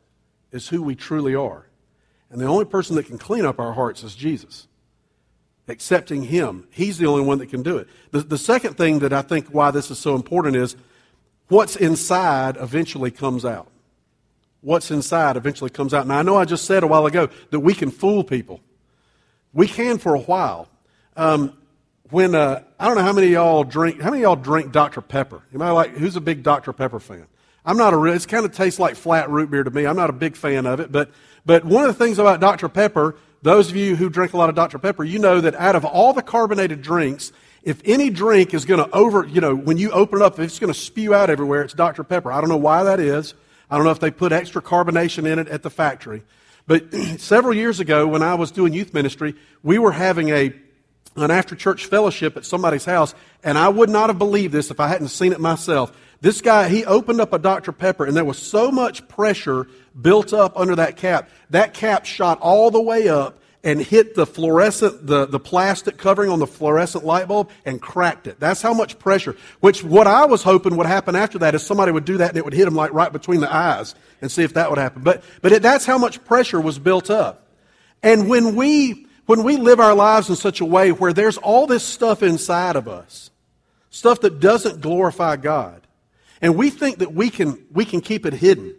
is 0.50 0.66
who 0.66 0.82
we 0.82 0.96
truly 0.96 1.37
are. 1.37 1.68
And 2.28 2.40
the 2.40 2.46
only 2.46 2.64
person 2.64 2.96
that 2.96 3.06
can 3.06 3.18
clean 3.18 3.44
up 3.44 3.60
our 3.60 3.72
hearts 3.72 4.02
is 4.02 4.16
Jesus 4.16 4.66
accepting 5.70 6.22
Him. 6.24 6.66
He's 6.70 6.98
the 6.98 7.06
only 7.06 7.22
one 7.22 7.38
that 7.38 7.50
can 7.50 7.62
do 7.62 7.78
it. 7.78 7.88
The, 8.10 8.20
the 8.20 8.38
second 8.38 8.76
thing 8.76 9.00
that 9.00 9.12
I 9.12 9.22
think 9.22 9.48
why 9.48 9.70
this 9.70 9.90
is 9.90 9.98
so 9.98 10.14
important 10.14 10.56
is 10.56 10.76
what's 11.48 11.76
inside 11.76 12.56
eventually 12.58 13.10
comes 13.10 13.44
out. 13.44 13.68
What's 14.60 14.90
inside 14.90 15.36
eventually 15.36 15.70
comes 15.70 15.94
out. 15.94 16.06
Now, 16.06 16.18
I 16.18 16.22
know 16.22 16.36
I 16.36 16.44
just 16.44 16.66
said 16.66 16.82
a 16.82 16.86
while 16.86 17.06
ago 17.06 17.28
that 17.50 17.60
we 17.60 17.74
can 17.74 17.90
fool 17.90 18.24
people. 18.24 18.60
We 19.52 19.66
can 19.66 19.98
for 19.98 20.14
a 20.14 20.20
while. 20.20 20.68
Um, 21.16 21.56
when 22.10 22.34
uh, 22.34 22.62
I 22.78 22.86
don't 22.86 22.96
know 22.96 23.02
how 23.02 23.12
many 23.12 23.28
of 23.28 23.32
y'all 23.32 23.64
drink, 23.64 24.00
how 24.00 24.10
many 24.10 24.22
of 24.22 24.28
y'all 24.28 24.36
drink 24.36 24.72
Dr. 24.72 25.00
Pepper? 25.00 25.42
Anybody 25.50 25.72
like 25.72 25.90
who's 25.96 26.16
a 26.16 26.20
big 26.20 26.42
Dr. 26.42 26.72
Pepper 26.72 27.00
fan? 27.00 27.26
I'm 27.64 27.76
not 27.76 27.92
a 27.92 27.96
real. 27.96 28.14
It 28.14 28.26
kind 28.26 28.44
of 28.44 28.52
tastes 28.52 28.80
like 28.80 28.96
flat 28.96 29.30
root 29.30 29.50
beer 29.50 29.62
to 29.62 29.70
me. 29.70 29.86
I'm 29.86 29.96
not 29.96 30.10
a 30.10 30.14
big 30.14 30.36
fan 30.36 30.66
of 30.66 30.80
it, 30.80 30.90
but 30.90 31.10
but 31.46 31.64
one 31.64 31.84
of 31.84 31.96
the 31.96 32.04
things 32.04 32.18
about 32.18 32.40
Dr. 32.40 32.68
Pepper 32.68 33.16
those 33.42 33.70
of 33.70 33.76
you 33.76 33.97
who 33.97 34.11
drink 34.11 34.32
a 34.32 34.37
lot 34.37 34.49
of 34.49 34.54
Dr. 34.54 34.78
Pepper, 34.78 35.04
you 35.04 35.18
know 35.18 35.40
that 35.40 35.54
out 35.54 35.76
of 35.76 35.85
all 35.85 36.12
the 36.12 36.23
carbonated 36.23 36.82
drinks, 36.82 37.32
if 37.62 37.80
any 37.85 38.11
drink 38.11 38.54
is 38.54 38.64
going 38.64 38.85
to 38.85 38.90
over, 38.94 39.26
you 39.26 39.40
know, 39.40 39.54
when 39.54 39.76
you 39.76 39.90
open 39.92 40.20
it 40.20 40.25
up, 40.25 40.38
it's 40.38 40.59
going 40.59 40.73
to 40.73 40.78
spew 40.78 41.14
out 41.14 41.30
everywhere, 41.30 41.62
it's 41.62 41.75
Dr. 41.75 42.04
Pepper. 42.04 42.32
I 42.32 42.40
don't 42.40 42.50
know 42.50 42.56
why 42.56 42.85
that 42.85 43.00
is. 43.00 43.35
I 43.70 43.76
don't 43.76 43.85
know 43.85 43.92
if 43.92 44.00
they 44.00 44.11
put 44.11 44.32
extra 44.32 44.61
carbonation 44.61 45.30
in 45.30 45.38
it 45.38 45.49
at 45.49 45.62
the 45.62 45.70
factory. 45.70 46.23
But 46.66 46.92
several 47.18 47.54
years 47.54 47.80
ago, 47.80 48.06
when 48.06 48.23
I 48.23 48.35
was 48.35 48.50
doing 48.50 48.73
youth 48.73 48.92
ministry, 48.92 49.35
we 49.62 49.78
were 49.78 49.92
having 49.92 50.30
a 50.30 50.52
an 51.16 51.30
after 51.30 51.56
church 51.56 51.87
fellowship 51.87 52.37
at 52.37 52.44
somebody's 52.44 52.85
house, 52.85 53.14
and 53.42 53.59
I 53.59 53.68
would 53.68 53.90
not 53.90 54.11
have 54.11 54.18
believed 54.18 54.52
this 54.52 54.70
if 54.70 54.78
I 54.78 54.87
hadn't 54.87 55.09
seen 55.09 55.32
it 55.32 55.40
myself. 55.40 55.92
This 56.20 56.42
guy, 56.42 56.68
he 56.68 56.84
opened 56.84 57.20
up 57.20 57.32
a 57.32 57.38
Dr. 57.38 57.72
Pepper, 57.72 58.04
and 58.04 58.16
there 58.16 58.24
was 58.24 58.38
so 58.38 58.70
much 58.70 59.08
pressure 59.08 59.66
built 60.00 60.32
up 60.32 60.58
under 60.58 60.76
that 60.76 60.96
cap. 60.96 61.30
That 61.50 61.72
cap 61.72 62.04
shot 62.04 62.38
all 62.40 62.70
the 62.70 62.80
way 62.80 63.08
up 63.08 63.40
and 63.62 63.80
hit 63.80 64.14
the 64.14 64.26
fluorescent, 64.26 65.06
the, 65.06 65.26
the 65.26 65.40
plastic 65.40 65.98
covering 65.98 66.30
on 66.30 66.38
the 66.38 66.46
fluorescent 66.46 67.04
light 67.04 67.28
bulb 67.28 67.50
and 67.64 67.80
cracked 67.80 68.26
it. 68.26 68.40
That's 68.40 68.62
how 68.62 68.72
much 68.72 68.98
pressure. 68.98 69.36
Which 69.60 69.84
what 69.84 70.06
I 70.06 70.24
was 70.26 70.42
hoping 70.42 70.76
would 70.76 70.86
happen 70.86 71.14
after 71.14 71.38
that 71.40 71.54
is 71.54 71.62
somebody 71.62 71.92
would 71.92 72.06
do 72.06 72.18
that 72.18 72.30
and 72.30 72.38
it 72.38 72.44
would 72.44 72.54
hit 72.54 72.66
him 72.66 72.74
like 72.74 72.92
right 72.92 73.12
between 73.12 73.40
the 73.40 73.54
eyes 73.54 73.94
and 74.22 74.30
see 74.30 74.42
if 74.42 74.54
that 74.54 74.70
would 74.70 74.78
happen. 74.78 75.02
But, 75.02 75.22
but 75.42 75.52
it, 75.52 75.62
that's 75.62 75.84
how 75.84 75.98
much 75.98 76.24
pressure 76.24 76.60
was 76.60 76.78
built 76.78 77.10
up. 77.10 77.46
And 78.02 78.28
when 78.28 78.56
we, 78.56 79.06
when 79.26 79.42
we 79.42 79.56
live 79.56 79.78
our 79.78 79.94
lives 79.94 80.30
in 80.30 80.36
such 80.36 80.60
a 80.60 80.64
way 80.64 80.90
where 80.90 81.12
there's 81.12 81.36
all 81.36 81.66
this 81.66 81.84
stuff 81.84 82.22
inside 82.22 82.76
of 82.76 82.88
us, 82.88 83.30
stuff 83.90 84.22
that 84.22 84.40
doesn't 84.40 84.80
glorify 84.80 85.36
God, 85.36 85.79
and 86.40 86.56
we 86.56 86.70
think 86.70 86.99
that 86.99 87.12
we 87.12 87.30
can, 87.30 87.64
we 87.73 87.85
can 87.85 88.00
keep 88.00 88.26
it 88.26 88.32
hidden, 88.32 88.75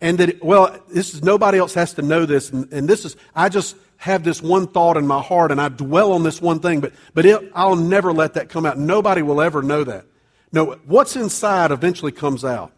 and 0.00 0.18
that, 0.18 0.44
well, 0.44 0.78
this 0.88 1.14
is, 1.14 1.22
nobody 1.22 1.58
else 1.58 1.74
has 1.74 1.94
to 1.94 2.02
know 2.02 2.26
this. 2.26 2.50
And, 2.50 2.70
and 2.72 2.88
this 2.88 3.04
is, 3.04 3.16
I 3.34 3.48
just 3.48 3.76
have 3.98 4.24
this 4.24 4.42
one 4.42 4.66
thought 4.66 4.96
in 4.96 5.06
my 5.06 5.22
heart 5.22 5.50
and 5.50 5.60
I 5.60 5.68
dwell 5.68 6.12
on 6.12 6.22
this 6.22 6.40
one 6.40 6.60
thing, 6.60 6.80
but, 6.80 6.92
but 7.14 7.24
it, 7.24 7.50
I'll 7.54 7.76
never 7.76 8.12
let 8.12 8.34
that 8.34 8.48
come 8.48 8.66
out. 8.66 8.78
Nobody 8.78 9.22
will 9.22 9.40
ever 9.40 9.62
know 9.62 9.84
that. 9.84 10.04
No, 10.52 10.78
what's 10.84 11.16
inside 11.16 11.70
eventually 11.70 12.12
comes 12.12 12.44
out. 12.44 12.72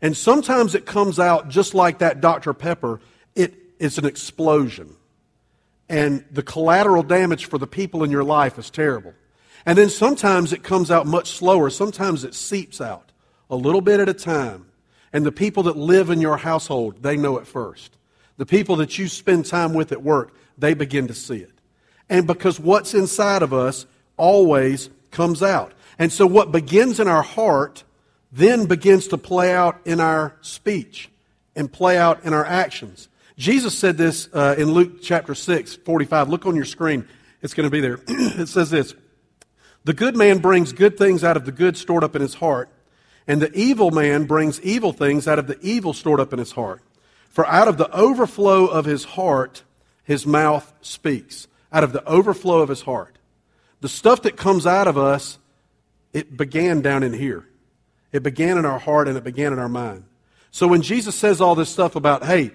And 0.00 0.16
sometimes 0.16 0.74
it 0.74 0.86
comes 0.86 1.18
out 1.18 1.48
just 1.48 1.74
like 1.74 1.98
that 1.98 2.20
Dr. 2.20 2.52
Pepper. 2.54 3.00
It, 3.34 3.54
it's 3.78 3.98
an 3.98 4.06
explosion. 4.06 4.96
And 5.88 6.24
the 6.30 6.42
collateral 6.42 7.02
damage 7.02 7.46
for 7.46 7.58
the 7.58 7.66
people 7.66 8.02
in 8.02 8.10
your 8.10 8.24
life 8.24 8.58
is 8.58 8.70
terrible. 8.70 9.14
And 9.66 9.78
then 9.78 9.90
sometimes 9.90 10.52
it 10.52 10.62
comes 10.62 10.90
out 10.90 11.06
much 11.06 11.30
slower. 11.30 11.70
Sometimes 11.70 12.24
it 12.24 12.34
seeps 12.34 12.80
out 12.80 13.03
a 13.50 13.56
little 13.56 13.80
bit 13.80 14.00
at 14.00 14.08
a 14.08 14.14
time. 14.14 14.66
And 15.12 15.24
the 15.24 15.32
people 15.32 15.64
that 15.64 15.76
live 15.76 16.10
in 16.10 16.20
your 16.20 16.36
household, 16.36 17.02
they 17.02 17.16
know 17.16 17.38
it 17.38 17.46
first. 17.46 17.96
The 18.36 18.46
people 18.46 18.76
that 18.76 18.98
you 18.98 19.08
spend 19.08 19.46
time 19.46 19.74
with 19.74 19.92
at 19.92 20.02
work, 20.02 20.34
they 20.58 20.74
begin 20.74 21.06
to 21.06 21.14
see 21.14 21.36
it. 21.36 21.52
And 22.08 22.26
because 22.26 22.58
what's 22.58 22.94
inside 22.94 23.42
of 23.42 23.52
us 23.52 23.86
always 24.16 24.90
comes 25.10 25.42
out. 25.42 25.72
And 25.98 26.12
so 26.12 26.26
what 26.26 26.52
begins 26.52 27.00
in 27.00 27.08
our 27.08 27.22
heart 27.22 27.84
then 28.32 28.66
begins 28.66 29.08
to 29.08 29.18
play 29.18 29.54
out 29.54 29.80
in 29.84 30.00
our 30.00 30.36
speech 30.40 31.08
and 31.54 31.72
play 31.72 31.96
out 31.96 32.24
in 32.24 32.34
our 32.34 32.44
actions. 32.44 33.08
Jesus 33.38 33.76
said 33.78 33.96
this 33.96 34.28
uh, 34.32 34.56
in 34.58 34.72
Luke 34.72 35.02
chapter 35.02 35.34
6, 35.34 35.76
45. 35.76 36.28
Look 36.28 36.46
on 36.46 36.56
your 36.56 36.64
screen. 36.64 37.06
It's 37.42 37.54
going 37.54 37.68
to 37.68 37.70
be 37.70 37.80
there. 37.80 38.00
it 38.08 38.48
says 38.48 38.70
this 38.70 38.94
The 39.84 39.92
good 39.92 40.16
man 40.16 40.38
brings 40.38 40.72
good 40.72 40.98
things 40.98 41.22
out 41.22 41.36
of 41.36 41.44
the 41.44 41.52
good 41.52 41.76
stored 41.76 42.02
up 42.02 42.16
in 42.16 42.22
his 42.22 42.34
heart, 42.34 42.68
and 43.26 43.40
the 43.40 43.52
evil 43.52 43.90
man 43.90 44.24
brings 44.24 44.60
evil 44.60 44.92
things 44.92 45.26
out 45.26 45.38
of 45.38 45.46
the 45.46 45.58
evil 45.60 45.92
stored 45.92 46.20
up 46.20 46.32
in 46.32 46.38
his 46.38 46.52
heart. 46.52 46.82
For 47.30 47.46
out 47.46 47.68
of 47.68 47.78
the 47.78 47.90
overflow 47.90 48.66
of 48.66 48.84
his 48.84 49.04
heart, 49.04 49.62
his 50.04 50.26
mouth 50.26 50.72
speaks. 50.82 51.48
Out 51.72 51.84
of 51.84 51.92
the 51.92 52.04
overflow 52.04 52.60
of 52.60 52.68
his 52.68 52.82
heart. 52.82 53.18
The 53.80 53.88
stuff 53.88 54.22
that 54.22 54.36
comes 54.36 54.66
out 54.66 54.86
of 54.86 54.96
us, 54.96 55.38
it 56.12 56.36
began 56.36 56.80
down 56.80 57.02
in 57.02 57.12
here. 57.12 57.44
It 58.12 58.22
began 58.22 58.56
in 58.58 58.64
our 58.64 58.78
heart 58.78 59.08
and 59.08 59.16
it 59.16 59.24
began 59.24 59.52
in 59.52 59.58
our 59.58 59.68
mind. 59.68 60.04
So 60.52 60.68
when 60.68 60.82
Jesus 60.82 61.16
says 61.16 61.40
all 61.40 61.56
this 61.56 61.68
stuff 61.68 61.96
about, 61.96 62.24
hey, 62.24 62.52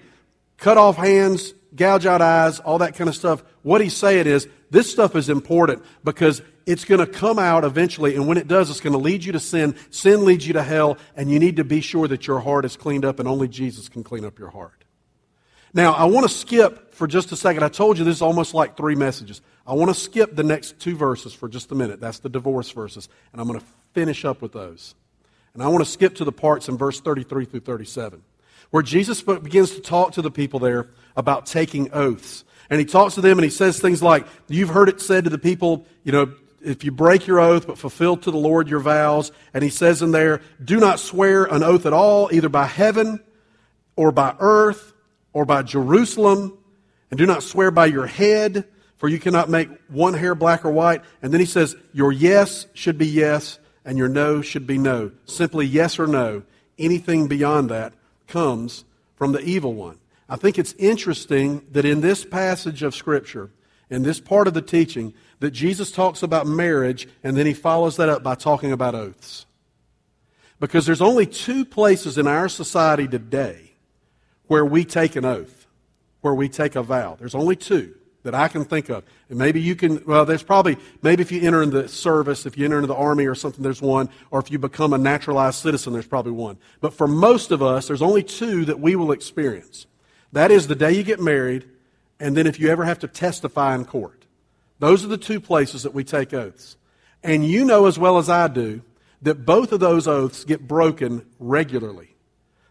cut 0.56 0.78
off 0.78 0.96
hands, 0.96 1.52
gouge 1.74 2.06
out 2.06 2.22
eyes, 2.22 2.60
all 2.60 2.78
that 2.78 2.96
kind 2.96 3.08
of 3.08 3.16
stuff, 3.16 3.42
what 3.62 3.80
he's 3.80 3.96
saying 3.96 4.26
is 4.26 4.48
this 4.70 4.90
stuff 4.90 5.16
is 5.16 5.28
important 5.28 5.84
because 6.04 6.42
it's 6.66 6.84
going 6.84 7.00
to 7.00 7.06
come 7.06 7.38
out 7.38 7.64
eventually, 7.64 8.14
and 8.14 8.28
when 8.28 8.38
it 8.38 8.46
does, 8.46 8.70
it's 8.70 8.80
going 8.80 8.92
to 8.92 8.98
lead 8.98 9.24
you 9.24 9.32
to 9.32 9.40
sin. 9.40 9.74
Sin 9.90 10.24
leads 10.24 10.46
you 10.46 10.52
to 10.54 10.62
hell, 10.62 10.98
and 11.16 11.30
you 11.30 11.38
need 11.38 11.56
to 11.56 11.64
be 11.64 11.80
sure 11.80 12.06
that 12.08 12.26
your 12.26 12.40
heart 12.40 12.64
is 12.64 12.76
cleaned 12.76 13.04
up, 13.04 13.18
and 13.18 13.28
only 13.28 13.48
Jesus 13.48 13.88
can 13.88 14.04
clean 14.04 14.24
up 14.24 14.38
your 14.38 14.50
heart. 14.50 14.84
Now, 15.72 15.92
I 15.92 16.04
want 16.04 16.28
to 16.28 16.34
skip 16.34 16.94
for 16.94 17.06
just 17.06 17.32
a 17.32 17.36
second. 17.36 17.62
I 17.62 17.68
told 17.68 17.98
you 17.98 18.04
this 18.04 18.16
is 18.16 18.22
almost 18.22 18.54
like 18.54 18.76
three 18.76 18.94
messages. 18.96 19.40
I 19.66 19.74
want 19.74 19.88
to 19.90 19.94
skip 19.94 20.34
the 20.34 20.42
next 20.42 20.80
two 20.80 20.96
verses 20.96 21.32
for 21.32 21.48
just 21.48 21.70
a 21.70 21.74
minute. 21.74 22.00
That's 22.00 22.18
the 22.18 22.28
divorce 22.28 22.70
verses, 22.70 23.08
and 23.32 23.40
I'm 23.40 23.46
going 23.46 23.60
to 23.60 23.66
finish 23.92 24.24
up 24.24 24.42
with 24.42 24.52
those. 24.52 24.94
And 25.54 25.62
I 25.62 25.68
want 25.68 25.84
to 25.84 25.90
skip 25.90 26.16
to 26.16 26.24
the 26.24 26.32
parts 26.32 26.68
in 26.68 26.76
verse 26.76 27.00
33 27.00 27.44
through 27.44 27.60
37, 27.60 28.22
where 28.70 28.82
Jesus 28.82 29.22
begins 29.22 29.74
to 29.74 29.80
talk 29.80 30.12
to 30.12 30.22
the 30.22 30.30
people 30.30 30.60
there 30.60 30.88
about 31.16 31.46
taking 31.46 31.92
oaths. 31.92 32.44
And 32.68 32.78
he 32.78 32.86
talks 32.86 33.16
to 33.16 33.20
them 33.20 33.38
and 33.38 33.44
he 33.44 33.50
says 33.50 33.80
things 33.80 34.02
like, 34.02 34.26
You've 34.48 34.68
heard 34.68 34.88
it 34.88 35.00
said 35.00 35.24
to 35.24 35.30
the 35.30 35.38
people, 35.38 35.86
you 36.04 36.12
know, 36.12 36.32
if 36.62 36.84
you 36.84 36.92
break 36.92 37.26
your 37.26 37.40
oath 37.40 37.66
but 37.66 37.78
fulfill 37.78 38.16
to 38.18 38.30
the 38.30 38.38
Lord 38.38 38.68
your 38.68 38.80
vows. 38.80 39.32
And 39.52 39.64
he 39.64 39.70
says 39.70 40.02
in 40.02 40.12
there, 40.12 40.40
do 40.62 40.78
not 40.78 41.00
swear 41.00 41.44
an 41.44 41.62
oath 41.62 41.86
at 41.86 41.92
all, 41.92 42.28
either 42.32 42.48
by 42.48 42.66
heaven 42.66 43.20
or 43.96 44.12
by 44.12 44.34
earth 44.38 44.92
or 45.32 45.44
by 45.44 45.62
Jerusalem. 45.62 46.56
And 47.10 47.18
do 47.18 47.26
not 47.26 47.42
swear 47.42 47.70
by 47.70 47.86
your 47.86 48.06
head, 48.06 48.68
for 48.98 49.08
you 49.08 49.18
cannot 49.18 49.48
make 49.48 49.68
one 49.88 50.14
hair 50.14 50.34
black 50.34 50.64
or 50.64 50.70
white. 50.70 51.02
And 51.22 51.32
then 51.32 51.40
he 51.40 51.46
says, 51.46 51.74
your 51.92 52.12
yes 52.12 52.66
should 52.74 52.98
be 52.98 53.06
yes 53.06 53.58
and 53.84 53.98
your 53.98 54.08
no 54.08 54.42
should 54.42 54.66
be 54.66 54.78
no. 54.78 55.10
Simply 55.24 55.66
yes 55.66 55.98
or 55.98 56.06
no. 56.06 56.42
Anything 56.78 57.26
beyond 57.26 57.70
that 57.70 57.94
comes 58.30 58.84
from 59.16 59.32
the 59.32 59.40
evil 59.42 59.74
one. 59.74 59.98
I 60.28 60.36
think 60.36 60.58
it's 60.58 60.72
interesting 60.74 61.66
that 61.72 61.84
in 61.84 62.00
this 62.00 62.24
passage 62.24 62.82
of 62.82 62.94
Scripture, 62.94 63.50
in 63.90 64.02
this 64.02 64.20
part 64.20 64.48
of 64.48 64.54
the 64.54 64.62
teaching, 64.62 65.12
that 65.40 65.50
Jesus 65.50 65.90
talks 65.90 66.22
about 66.22 66.46
marriage 66.46 67.08
and 67.22 67.36
then 67.36 67.44
he 67.46 67.52
follows 67.52 67.96
that 67.96 68.08
up 68.08 68.22
by 68.22 68.34
talking 68.36 68.72
about 68.72 68.94
oaths. 68.94 69.44
Because 70.60 70.86
there's 70.86 71.02
only 71.02 71.26
two 71.26 71.64
places 71.64 72.16
in 72.16 72.26
our 72.26 72.48
society 72.48 73.08
today 73.08 73.72
where 74.46 74.64
we 74.64 74.84
take 74.84 75.16
an 75.16 75.24
oath, 75.24 75.66
where 76.20 76.34
we 76.34 76.48
take 76.48 76.76
a 76.76 76.82
vow. 76.82 77.16
There's 77.18 77.34
only 77.34 77.56
two 77.56 77.94
that 78.22 78.34
I 78.34 78.48
can 78.48 78.64
think 78.64 78.88
of. 78.88 79.04
And 79.28 79.38
maybe 79.38 79.60
you 79.60 79.74
can, 79.74 80.02
well, 80.04 80.24
there's 80.24 80.42
probably, 80.42 80.76
maybe 81.02 81.22
if 81.22 81.32
you 81.32 81.40
enter 81.42 81.62
in 81.62 81.70
the 81.70 81.88
service, 81.88 82.46
if 82.46 82.58
you 82.58 82.64
enter 82.64 82.76
into 82.76 82.86
the 82.86 82.94
army 82.94 83.26
or 83.26 83.34
something, 83.34 83.62
there's 83.62 83.80
one. 83.80 84.08
Or 84.30 84.40
if 84.40 84.50
you 84.50 84.58
become 84.58 84.92
a 84.92 84.98
naturalized 84.98 85.58
citizen, 85.60 85.92
there's 85.92 86.06
probably 86.06 86.32
one. 86.32 86.58
But 86.80 86.92
for 86.92 87.08
most 87.08 87.50
of 87.50 87.62
us, 87.62 87.88
there's 87.88 88.02
only 88.02 88.22
two 88.22 88.64
that 88.66 88.80
we 88.80 88.96
will 88.96 89.12
experience. 89.12 89.86
That 90.32 90.50
is 90.50 90.68
the 90.68 90.74
day 90.74 90.92
you 90.92 91.02
get 91.02 91.20
married, 91.20 91.68
and 92.18 92.36
then 92.36 92.46
if 92.46 92.60
you 92.60 92.68
ever 92.68 92.84
have 92.84 92.98
to 93.00 93.08
testify 93.08 93.74
in 93.74 93.84
court. 93.84 94.24
Those 94.78 95.04
are 95.04 95.08
the 95.08 95.18
two 95.18 95.40
places 95.40 95.82
that 95.82 95.94
we 95.94 96.04
take 96.04 96.32
oaths. 96.32 96.76
And 97.22 97.46
you 97.46 97.64
know 97.64 97.86
as 97.86 97.98
well 97.98 98.18
as 98.18 98.28
I 98.30 98.48
do 98.48 98.82
that 99.22 99.44
both 99.44 99.72
of 99.72 99.80
those 99.80 100.08
oaths 100.08 100.44
get 100.44 100.66
broken 100.66 101.26
regularly. 101.38 102.14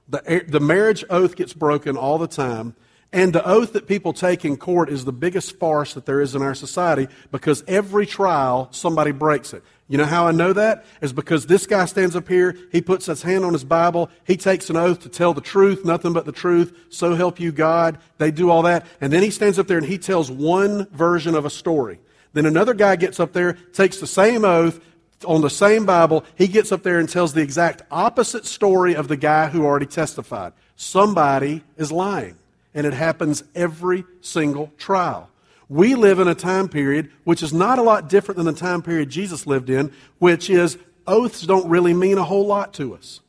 The, 0.07 0.43
the 0.47 0.59
marriage 0.59 1.03
oath 1.09 1.35
gets 1.35 1.53
broken 1.53 1.95
all 1.95 2.17
the 2.17 2.27
time, 2.27 2.75
And 3.11 3.33
the 3.33 3.43
oath 3.43 3.73
that 3.73 3.87
people 3.87 4.13
take 4.13 4.45
in 4.45 4.55
court 4.55 4.89
is 4.89 5.03
the 5.03 5.11
biggest 5.11 5.57
farce 5.57 5.95
that 5.95 6.05
there 6.05 6.21
is 6.21 6.35
in 6.35 6.43
our 6.43 6.53
society 6.53 7.07
because 7.31 7.63
every 7.67 8.05
trial, 8.05 8.67
somebody 8.71 9.11
breaks 9.11 9.51
it. 9.53 9.63
You 9.87 9.97
know 9.97 10.05
how 10.05 10.27
I 10.27 10.31
know 10.31 10.53
that? 10.53 10.85
Is 11.01 11.11
because 11.11 11.47
this 11.47 11.65
guy 11.65 11.85
stands 11.85 12.15
up 12.15 12.27
here, 12.27 12.55
he 12.71 12.81
puts 12.81 13.07
his 13.07 13.23
hand 13.23 13.43
on 13.43 13.53
his 13.53 13.63
Bible, 13.63 14.11
he 14.25 14.37
takes 14.37 14.69
an 14.69 14.77
oath 14.77 14.99
to 15.01 15.09
tell 15.09 15.33
the 15.33 15.41
truth, 15.41 15.83
nothing 15.83 16.13
but 16.13 16.27
the 16.27 16.31
truth, 16.31 16.77
so 16.89 17.15
help 17.15 17.39
you 17.39 17.51
God. 17.51 17.97
They 18.19 18.29
do 18.29 18.51
all 18.51 18.61
that. 18.63 18.85
And 19.01 19.11
then 19.11 19.23
he 19.23 19.31
stands 19.31 19.57
up 19.57 19.65
there 19.65 19.79
and 19.79 19.87
he 19.87 19.97
tells 19.97 20.29
one 20.29 20.87
version 20.91 21.33
of 21.33 21.45
a 21.45 21.49
story. 21.49 21.99
Then 22.33 22.45
another 22.45 22.75
guy 22.75 22.95
gets 22.95 23.19
up 23.19 23.33
there, 23.33 23.53
takes 23.73 23.97
the 23.97 24.05
same 24.05 24.45
oath 24.45 24.79
on 25.25 25.41
the 25.41 25.49
same 25.49 25.85
Bible, 25.85 26.23
he 26.35 26.47
gets 26.47 26.71
up 26.71 26.83
there 26.83 26.99
and 26.99 27.09
tells 27.09 27.33
the 27.33 27.41
exact 27.41 27.81
opposite 27.91 28.45
story 28.45 28.95
of 28.95 29.07
the 29.07 29.17
guy 29.17 29.49
who 29.49 29.65
already 29.65 29.85
testified. 29.85 30.53
Somebody 30.75 31.63
is 31.75 31.91
lying. 31.91 32.37
And 32.73 32.85
it 32.85 32.93
happens 32.93 33.43
every 33.55 34.05
single 34.21 34.71
trial. 34.77 35.29
We 35.69 35.95
live 35.95 36.19
in 36.19 36.27
a 36.27 36.35
time 36.35 36.67
period 36.67 37.11
which 37.23 37.43
is 37.43 37.53
not 37.53 37.77
a 37.77 37.83
lot 37.83 38.09
different 38.09 38.37
than 38.37 38.47
the 38.47 38.53
time 38.53 38.81
period 38.81 39.09
Jesus 39.09 39.45
lived 39.45 39.69
in, 39.69 39.91
which 40.17 40.49
is 40.49 40.77
oaths 41.05 41.41
don't 41.41 41.69
really 41.69 41.93
mean 41.93 42.17
a 42.17 42.23
whole 42.23 42.45
lot 42.45 42.73
to 42.75 42.95
us. 42.95 43.21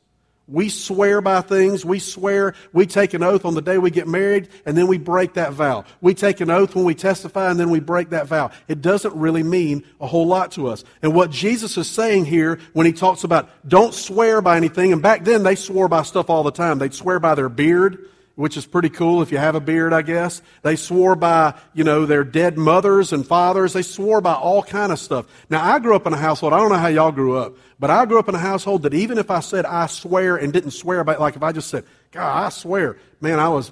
We 0.47 0.67
swear 0.67 1.21
by 1.21 1.41
things. 1.41 1.85
We 1.85 1.99
swear. 1.99 2.55
We 2.73 2.85
take 2.85 3.13
an 3.13 3.23
oath 3.23 3.45
on 3.45 3.53
the 3.53 3.61
day 3.61 3.77
we 3.77 3.89
get 3.89 4.07
married, 4.07 4.49
and 4.65 4.75
then 4.75 4.87
we 4.87 4.97
break 4.97 5.35
that 5.35 5.53
vow. 5.53 5.85
We 6.01 6.13
take 6.13 6.41
an 6.41 6.49
oath 6.49 6.75
when 6.75 6.83
we 6.83 6.93
testify, 6.93 7.49
and 7.49 7.59
then 7.59 7.69
we 7.69 7.79
break 7.79 8.09
that 8.09 8.27
vow. 8.27 8.51
It 8.67 8.81
doesn't 8.81 9.15
really 9.15 9.43
mean 9.43 9.85
a 10.01 10.07
whole 10.07 10.27
lot 10.27 10.51
to 10.53 10.67
us. 10.67 10.83
And 11.01 11.15
what 11.15 11.31
Jesus 11.31 11.77
is 11.77 11.87
saying 11.87 12.25
here 12.25 12.59
when 12.73 12.85
he 12.85 12.91
talks 12.91 13.23
about 13.23 13.49
don't 13.65 13.93
swear 13.93 14.41
by 14.41 14.57
anything, 14.57 14.91
and 14.91 15.01
back 15.01 15.23
then 15.23 15.43
they 15.43 15.55
swore 15.55 15.87
by 15.87 16.01
stuff 16.01 16.29
all 16.29 16.43
the 16.43 16.51
time. 16.51 16.79
They'd 16.79 16.93
swear 16.93 17.19
by 17.19 17.35
their 17.35 17.49
beard 17.49 18.09
which 18.35 18.57
is 18.57 18.65
pretty 18.65 18.89
cool 18.89 19.21
if 19.21 19.31
you 19.31 19.37
have 19.37 19.55
a 19.55 19.59
beard, 19.59 19.93
I 19.93 20.01
guess. 20.01 20.41
They 20.63 20.75
swore 20.75 21.15
by, 21.15 21.53
you 21.73 21.83
know, 21.83 22.05
their 22.05 22.23
dead 22.23 22.57
mothers 22.57 23.13
and 23.13 23.25
fathers. 23.25 23.73
They 23.73 23.81
swore 23.81 24.21
by 24.21 24.33
all 24.33 24.63
kind 24.63 24.91
of 24.91 24.99
stuff. 24.99 25.25
Now, 25.49 25.63
I 25.63 25.79
grew 25.79 25.95
up 25.95 26.07
in 26.07 26.13
a 26.13 26.17
household, 26.17 26.53
I 26.53 26.57
don't 26.57 26.69
know 26.69 26.77
how 26.77 26.87
y'all 26.87 27.11
grew 27.11 27.37
up, 27.37 27.55
but 27.79 27.89
I 27.89 28.05
grew 28.05 28.19
up 28.19 28.29
in 28.29 28.35
a 28.35 28.39
household 28.39 28.83
that 28.83 28.93
even 28.93 29.17
if 29.17 29.29
I 29.29 29.39
said 29.41 29.65
I 29.65 29.87
swear 29.87 30.37
and 30.37 30.51
didn't 30.53 30.71
swear 30.71 31.03
by, 31.03 31.15
like 31.15 31.35
if 31.35 31.43
I 31.43 31.51
just 31.51 31.69
said, 31.69 31.85
God, 32.11 32.45
I 32.45 32.49
swear, 32.49 32.97
man, 33.19 33.39
I 33.39 33.49
was, 33.49 33.71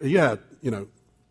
yeah, 0.00 0.36
you 0.60 0.70
know, 0.70 0.88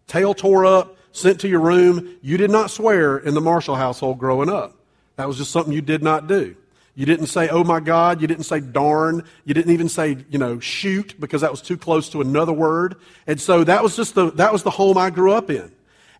tail 0.07 0.34
tore 0.34 0.65
up, 0.65 0.97
sent 1.12 1.41
to 1.41 1.47
your 1.47 1.62
room. 1.62 2.17
You 2.21 2.38
did 2.38 2.51
not 2.51 2.71
swear 2.71 3.17
in 3.17 3.34
the 3.34 3.41
Marshall 3.41 3.75
household 3.75 4.19
growing 4.19 4.49
up. 4.49 4.75
That 5.17 5.27
was 5.27 5.38
just 5.38 5.51
something 5.51 5.73
you 5.73 5.81
did 5.81 6.03
not 6.03 6.27
do. 6.27 6.55
You 6.93 7.06
didn't 7.06 7.27
say, 7.27 7.47
oh 7.49 7.63
my 7.63 7.80
God. 7.80 8.21
You 8.21 8.27
didn't 8.27 8.43
say 8.43 8.60
darn. 8.60 9.23
You 9.45 9.54
didn't 9.54 9.71
even 9.71 9.89
say, 9.89 10.17
you 10.30 10.38
know, 10.38 10.60
shoot 10.60 11.19
because 11.19 11.41
that 11.41 11.51
was 11.51 11.62
too 11.62 11.77
close 11.77 12.10
to 12.10 12.21
another 12.21 12.54
word. 12.54 12.95
And 13.27 13.39
so 13.39 13.63
that 13.63 13.82
was 13.82 13.95
just 13.95 14.15
the, 14.15 14.32
that 14.32 14.51
was 14.51 14.63
the 14.63 14.71
home 14.71 14.97
I 14.97 15.10
grew 15.10 15.32
up 15.32 15.49
in. 15.49 15.71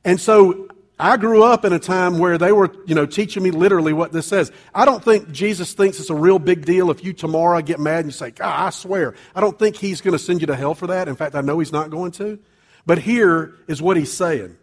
And 0.04 0.20
so 0.20 0.70
I 0.98 1.18
grew 1.18 1.44
up 1.44 1.66
in 1.66 1.74
a 1.74 1.80
time 1.80 2.20
where 2.20 2.38
they 2.38 2.52
were, 2.52 2.72
you 2.86 2.96
know, 2.96 3.06
teaching 3.06 3.42
me 3.42 3.52
literally 3.52 3.92
what 3.92 4.12
this 4.12 4.28
says. 4.28 4.52
I 4.74 4.86
don't 4.86 5.04
think 5.04 5.32
Jesus 5.32 5.74
thinks 5.74 6.00
it's 6.00 6.12
a 6.12 6.16
real 6.16 6.40
big 6.40 6.64
deal 6.64 6.92
if 6.92 7.04
you 7.04 7.12
tomorrow 7.12 7.60
get 7.62 7.80
mad 7.80 8.00
and 8.02 8.08
you 8.08 8.12
say, 8.12 8.32
God, 8.32 8.68
I 8.68 8.70
swear. 8.70 9.16
I 9.36 9.42
don't 9.42 9.58
think 9.58 9.76
he's 9.76 10.00
going 10.00 10.14
to 10.14 10.20
send 10.20 10.42
you 10.42 10.48
to 10.48 10.56
hell 10.56 10.76
for 10.76 10.88
that. 10.88 11.08
In 11.08 11.16
fact, 11.16 11.36
I 11.36 11.42
know 11.42 11.60
he's 11.60 11.72
not 11.72 11.90
going 11.90 12.12
to. 12.14 12.40
But 12.86 13.00
here 13.00 13.56
is 13.68 13.82
what 13.82 13.98
he's 13.98 14.14
saying. 14.14 14.58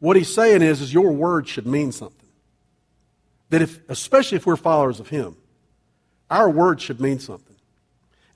What 0.00 0.16
he's 0.16 0.32
saying 0.32 0.62
is, 0.62 0.80
is 0.80 0.92
your 0.92 1.12
word 1.12 1.48
should 1.48 1.66
mean 1.66 1.92
something. 1.92 2.28
That 3.50 3.62
if, 3.62 3.80
especially 3.88 4.36
if 4.36 4.46
we're 4.46 4.56
followers 4.56 5.00
of 5.00 5.08
him, 5.08 5.36
our 6.30 6.48
word 6.48 6.80
should 6.80 7.00
mean 7.00 7.18
something. 7.18 7.56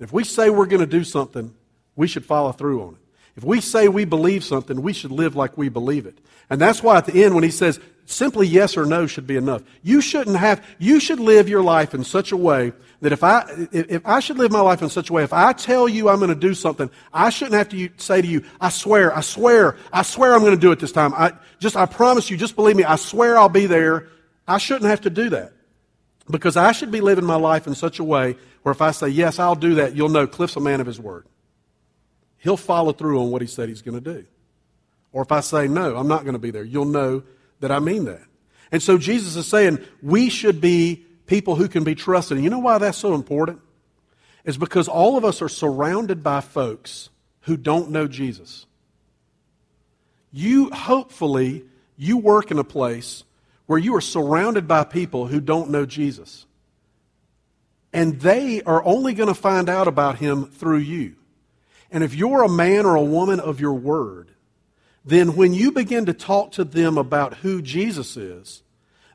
If 0.01 0.13
we 0.13 0.25
say 0.25 0.51
we're 0.51 0.67
going 0.67 0.81
to 0.81 0.87
do 0.87 1.05
something, 1.05 1.55
we 1.97 2.09
should 2.09 2.27
follow 2.27 2.53
through 2.53 2.83
on 2.83 2.95
it. 2.95 3.01
If 3.37 3.45
we 3.45 3.61
say 3.61 3.89
we 3.89 4.05
believe 4.05 4.45
something, 4.45 4.83
we 4.83 4.93
should 4.93 5.11
live 5.11 5.35
like 5.35 5.57
we 5.57 5.69
believe 5.69 6.07
it. 6.07 6.19
And 6.51 6.61
that's 6.61 6.83
why 6.83 6.99
at 6.99 7.07
the 7.07 7.25
end, 7.25 7.35
when 7.35 7.45
he 7.45 7.51
says 7.51 7.81
simply 8.07 8.47
yes 8.47 8.77
or 8.77 8.85
no 8.85 9.07
should 9.07 9.27
be 9.27 9.37
enough, 9.37 9.63
you 9.83 10.01
shouldn't 10.01 10.37
have, 10.37 10.65
you 10.79 11.01
should 11.01 11.21
live 11.21 11.49
your 11.49 11.63
life 11.63 11.95
in 11.95 12.05
such 12.05 12.33
a 12.33 12.37
way 12.37 12.73
that 13.01 13.13
if 13.13 13.25
I, 13.25 13.45
if 13.73 14.07
I 14.07 14.21
should 14.21 14.39
live 14.39 14.53
my 14.53 14.61
life 14.61 14.83
in 14.83 14.89
such 14.89 15.11
a 15.11 15.13
way, 15.13 15.25
if 15.25 15.33
I 15.33 15.53
tell 15.53 15.89
you 15.89 16.09
I'm 16.09 16.19
going 16.19 16.29
to 16.29 16.35
do 16.35 16.55
something, 16.55 16.91
I 17.13 17.31
shouldn't 17.31 17.55
have 17.55 17.69
to 17.71 17.91
say 17.97 18.23
to 18.23 18.27
you, 18.27 18.45
I 18.61 18.69
swear, 18.69 19.17
I 19.17 19.21
swear, 19.21 19.77
I 19.93 20.03
swear 20.03 20.35
I'm 20.35 20.41
going 20.41 20.55
to 20.55 20.61
do 20.61 20.71
it 20.73 20.79
this 20.79 20.93
time. 20.93 21.13
I 21.15 21.33
just, 21.59 21.77
I 21.77 21.87
promise 21.87 22.31
you, 22.31 22.37
just 22.37 22.57
believe 22.57 22.77
me, 22.77 22.85
I 22.85 22.97
swear 22.97 23.37
I'll 23.37 23.49
be 23.49 23.67
there. 23.67 24.09
I 24.47 24.59
shouldn't 24.59 24.91
have 24.91 25.03
to 25.03 25.11
do 25.11 25.31
that. 25.31 25.53
Because 26.31 26.57
I 26.57 26.73
should 26.73 26.91
be 26.91 27.01
living 27.01 27.25
my 27.25 27.37
life 27.37 27.67
in 27.67 27.75
such 27.75 27.99
a 27.99 28.05
way 28.05 28.37
where 28.63 28.73
if 28.73 28.81
I 28.81 28.93
say, 28.93 29.09
yes, 29.09 29.39
I'll 29.39 29.55
do 29.55 29.75
that, 29.77 29.95
you'll 29.95 30.09
know 30.09 30.27
Cliff's 30.27 30.57
a 30.57 30.61
man 30.61 30.81
of 30.81 30.87
his 30.87 30.99
word. 30.99 31.27
He'll 32.39 32.57
follow 32.57 32.93
through 32.93 33.21
on 33.21 33.31
what 33.31 33.43
he 33.43 33.49
said 33.49 33.69
he's 33.69 33.83
going 33.83 34.03
to 34.03 34.13
do. 34.15 34.25
Or 35.13 35.23
if 35.23 35.33
I 35.33 35.41
say, 35.41 35.69
no, 35.69 35.97
I'm 35.97 36.09
not 36.09 36.23
going 36.23 36.33
to 36.35 36.39
be 36.39 36.51
there, 36.51 36.65
you'll 36.65 36.87
know 36.87 37.23
that 37.61 37.71
I 37.71 37.79
mean 37.79 38.07
that. 38.07 38.23
And 38.73 38.83
so 38.83 38.99
Jesus 38.99 39.37
is 39.37 39.47
saying 39.47 39.79
we 40.03 40.29
should 40.29 40.61
be 40.61 41.05
people 41.27 41.57
who 41.57 41.69
can 41.69 41.85
be 41.85 41.95
trusted. 41.95 42.37
And 42.37 42.45
you 42.45 42.51
know 42.51 42.59
why 42.59 42.79
that's 42.79 42.99
so 42.99 43.15
important? 43.15 43.61
Is 44.45 44.59
because 44.59 44.89
all 44.89 45.17
of 45.17 45.25
us 45.25 45.41
are 45.41 45.49
surrounded 45.49 46.23
by 46.23 46.41
folks 46.41 47.11
who 47.43 47.57
don't 47.57 47.91
know 47.91 48.09
Jesus. 48.09 48.67
You, 50.33 50.71
hopefully, 50.71 51.65
you 51.97 52.19
work 52.19 52.51
in 52.51 52.59
a 52.59 52.65
place 52.65 53.25
where 53.67 53.79
you 53.79 53.95
are 53.97 54.01
surrounded 54.01 54.69
by 54.69 54.85
people 54.85 55.27
who 55.27 55.41
don't 55.41 55.71
know 55.71 55.87
Jesus. 55.87 56.47
And 57.93 58.21
they 58.21 58.63
are 58.63 58.85
only 58.85 59.15
going 59.15 59.29
to 59.29 59.35
find 59.35 59.69
out 59.69 59.89
about 59.89 60.19
him 60.19 60.47
through 60.47 60.79
you. 60.79 61.15
And 61.91 62.03
if 62.03 62.15
you're 62.15 62.43
a 62.43 62.49
man 62.49 62.87
or 62.87 62.97
a 62.97 63.03
woman 63.03 63.39
of 63.41 63.61
your 63.61 63.75
word, 63.75 64.31
then 65.05 65.37
when 65.37 65.55
you 65.55 65.71
begin 65.71 66.07
to 66.07 66.13
talk 66.13 66.53
to 66.53 66.65
them 66.65 66.99
about 66.99 67.35
who 67.35 67.63
Jesus 67.63 68.17
is, 68.17 68.63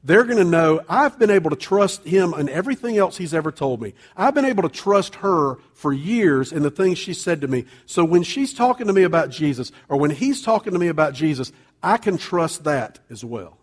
they're 0.03 0.23
going 0.23 0.37
to 0.37 0.45
know 0.45 0.79
I've 0.87 1.19
been 1.19 1.29
able 1.29 1.49
to 1.49 1.57
trust 1.57 2.05
him 2.05 2.33
and 2.33 2.49
everything 2.49 2.97
else 2.97 3.17
he's 3.17 3.33
ever 3.33 3.51
told 3.51 3.81
me. 3.81 3.93
I've 4.15 4.33
been 4.33 4.45
able 4.45 4.63
to 4.63 4.69
trust 4.69 5.15
her 5.15 5.57
for 5.73 5.91
years 5.91 6.53
in 6.53 6.63
the 6.63 6.71
things 6.71 6.97
she 6.97 7.13
said 7.13 7.41
to 7.41 7.47
me. 7.47 7.65
So 7.85 8.05
when 8.05 8.23
she's 8.23 8.53
talking 8.53 8.87
to 8.87 8.93
me 8.93 9.03
about 9.03 9.29
Jesus 9.29 9.73
or 9.89 9.97
when 9.97 10.11
he's 10.11 10.41
talking 10.41 10.71
to 10.71 10.79
me 10.79 10.87
about 10.87 11.13
Jesus, 11.13 11.51
I 11.83 11.97
can 11.97 12.17
trust 12.17 12.63
that 12.63 12.99
as 13.09 13.25
well. 13.25 13.58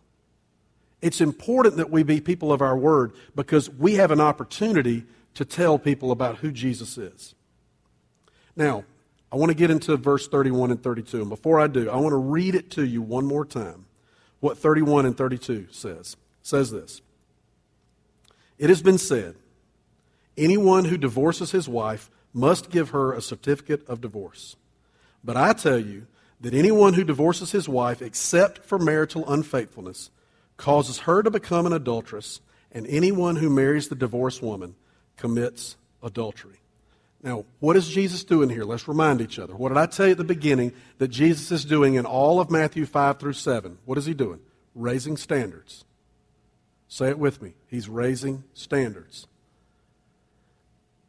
It's 1.03 1.21
important 1.21 1.77
that 1.77 1.91
we 1.91 2.03
be 2.03 2.21
people 2.21 2.53
of 2.53 2.63
our 2.63 2.77
word 2.77 3.13
because 3.35 3.69
we 3.71 3.95
have 3.95 4.11
an 4.11 4.21
opportunity 4.21 5.05
to 5.35 5.45
tell 5.45 5.79
people 5.79 6.11
about 6.11 6.39
who 6.39 6.51
Jesus 6.51 6.97
is. 6.97 7.35
Now, 8.57 8.85
I 9.31 9.37
want 9.37 9.51
to 9.51 9.57
get 9.57 9.71
into 9.71 9.97
verse 9.97 10.29
31 10.29 10.71
and 10.71 10.83
32. 10.83 11.21
And 11.21 11.29
before 11.29 11.61
I 11.61 11.67
do, 11.67 11.91
I 11.91 11.97
want 11.97 12.13
to 12.13 12.17
read 12.17 12.55
it 12.55 12.71
to 12.73 12.85
you 12.85 13.03
one 13.03 13.27
more 13.27 13.45
time. 13.45 13.87
What 14.41 14.57
31 14.57 15.07
and 15.07 15.17
32 15.17 15.69
says. 15.71 16.17
It 16.41 16.47
says 16.47 16.71
this. 16.71 17.03
It 18.59 18.71
has 18.71 18.83
been 18.83 18.99
said, 18.99 19.37
anyone 20.39 20.87
who 20.87 20.97
divorces 20.97 21.51
his 21.51 21.69
wife 21.69 22.11
must 22.33 22.71
give 22.71 22.91
her 22.91 23.13
a 23.13 23.21
certificate 23.21 23.87
of 23.89 24.01
divorce. 24.01 24.57
But 25.23 25.37
I 25.37 25.53
tell 25.53 25.79
you 25.79 26.07
that 26.41 26.55
anyone 26.55 26.95
who 26.95 27.05
divorces 27.05 27.53
his 27.53 27.69
wife 27.69 28.01
except 28.01 28.65
for 28.65 28.79
marital 28.79 29.31
unfaithfulness 29.31 30.11
causes 30.57 31.01
her 31.01 31.23
to 31.23 31.31
become 31.31 31.67
an 31.67 31.73
adulteress, 31.73 32.41
and 32.73 32.87
anyone 32.87 33.37
who 33.37 33.51
marries 33.51 33.89
the 33.89 33.95
divorced 33.95 34.43
woman 34.43 34.75
commits 35.17 35.77
adultery. 36.03 36.61
Now, 37.23 37.45
what 37.61 37.77
is 37.77 37.89
Jesus 37.89 38.23
doing 38.25 38.51
here? 38.51 38.65
Let's 38.65 38.87
remind 38.87 39.21
each 39.21 39.39
other. 39.39 39.55
What 39.57 39.71
did 39.71 39.79
I 39.79 39.87
tell 39.87 40.07
you 40.07 40.13
at 40.13 40.19
the 40.19 40.25
beginning 40.25 40.73
that 40.99 41.09
Jesus 41.09 41.51
is 41.51 41.65
doing 41.65 41.95
in 41.95 42.07
all 42.07 42.41
of 42.41 42.51
Matthew 42.51 42.87
5 42.87 43.19
through 43.19 43.33
7? 43.33 43.79
What 43.85 43.99
is 43.99 44.07
he 44.07 44.15
doing? 44.15 44.41
Raising 44.75 45.17
standards. 45.17 45.85
Say 46.89 47.09
it 47.09 47.19
with 47.19 47.43
me. 47.43 47.55
He's 47.67 47.89
raising 47.89 48.45
standards. 48.55 49.27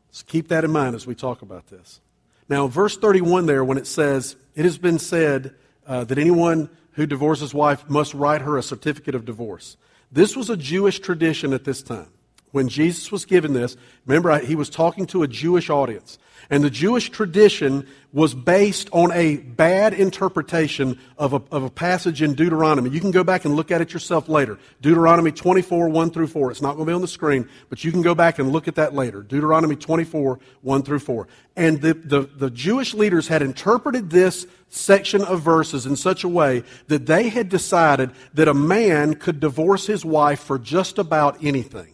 Let's 0.09 0.23
keep 0.23 0.47
that 0.47 0.63
in 0.63 0.71
mind 0.71 0.95
as 0.95 1.05
we 1.05 1.13
talk 1.13 1.41
about 1.41 1.67
this. 1.67 2.01
Now, 2.49 2.67
verse 2.67 2.97
31 2.97 3.45
there, 3.45 3.63
when 3.63 3.77
it 3.77 3.85
says, 3.85 4.35
It 4.55 4.63
has 4.65 4.77
been 4.77 4.99
said 4.99 5.53
uh, 5.85 6.05
that 6.05 6.17
anyone 6.17 6.69
who 6.97 7.05
divorces 7.05 7.41
his 7.41 7.53
wife 7.53 7.87
must 7.89 8.13
write 8.13 8.41
her 8.41 8.57
a 8.57 8.63
certificate 8.63 9.15
of 9.15 9.23
divorce. 9.23 9.77
This 10.11 10.35
was 10.35 10.49
a 10.49 10.57
Jewish 10.57 10.99
tradition 10.99 11.53
at 11.53 11.63
this 11.63 11.81
time. 11.81 12.09
When 12.51 12.69
Jesus 12.69 13.11
was 13.11 13.25
given 13.25 13.53
this, 13.53 13.75
remember, 14.05 14.39
he 14.39 14.55
was 14.55 14.69
talking 14.69 15.05
to 15.07 15.23
a 15.23 15.27
Jewish 15.27 15.69
audience. 15.69 16.17
And 16.49 16.63
the 16.63 16.69
Jewish 16.69 17.09
tradition 17.09 17.87
was 18.13 18.33
based 18.33 18.89
on 18.93 19.11
a 19.11 19.37
bad 19.37 19.93
interpretation 19.93 20.97
of 21.17 21.33
a, 21.33 21.41
of 21.51 21.63
a 21.63 21.69
passage 21.69 22.21
in 22.21 22.35
Deuteronomy. 22.35 22.89
You 22.89 23.01
can 23.01 23.11
go 23.11 23.23
back 23.23 23.43
and 23.43 23.55
look 23.55 23.69
at 23.69 23.81
it 23.81 23.91
yourself 23.91 24.29
later. 24.29 24.57
Deuteronomy 24.81 25.31
24, 25.31 25.89
1 25.89 26.11
through 26.11 26.27
4. 26.27 26.51
It's 26.51 26.61
not 26.61 26.75
going 26.75 26.85
to 26.85 26.91
be 26.91 26.95
on 26.95 27.01
the 27.01 27.07
screen, 27.07 27.49
but 27.69 27.83
you 27.83 27.91
can 27.91 28.01
go 28.01 28.15
back 28.15 28.39
and 28.39 28.51
look 28.51 28.69
at 28.69 28.75
that 28.75 28.95
later. 28.95 29.23
Deuteronomy 29.23 29.75
24, 29.75 30.39
1 30.61 30.83
through 30.83 30.99
4. 30.99 31.27
And 31.57 31.81
the, 31.81 31.93
the, 31.95 32.21
the 32.21 32.49
Jewish 32.49 32.93
leaders 32.93 33.27
had 33.27 33.41
interpreted 33.41 34.09
this 34.09 34.47
section 34.69 35.21
of 35.23 35.41
verses 35.41 35.85
in 35.85 35.97
such 35.97 36.23
a 36.23 36.29
way 36.29 36.63
that 36.87 37.07
they 37.07 37.27
had 37.27 37.49
decided 37.49 38.11
that 38.35 38.47
a 38.47 38.53
man 38.53 39.15
could 39.15 39.41
divorce 39.41 39.85
his 39.85 40.05
wife 40.05 40.39
for 40.39 40.57
just 40.57 40.97
about 40.97 41.43
anything. 41.43 41.93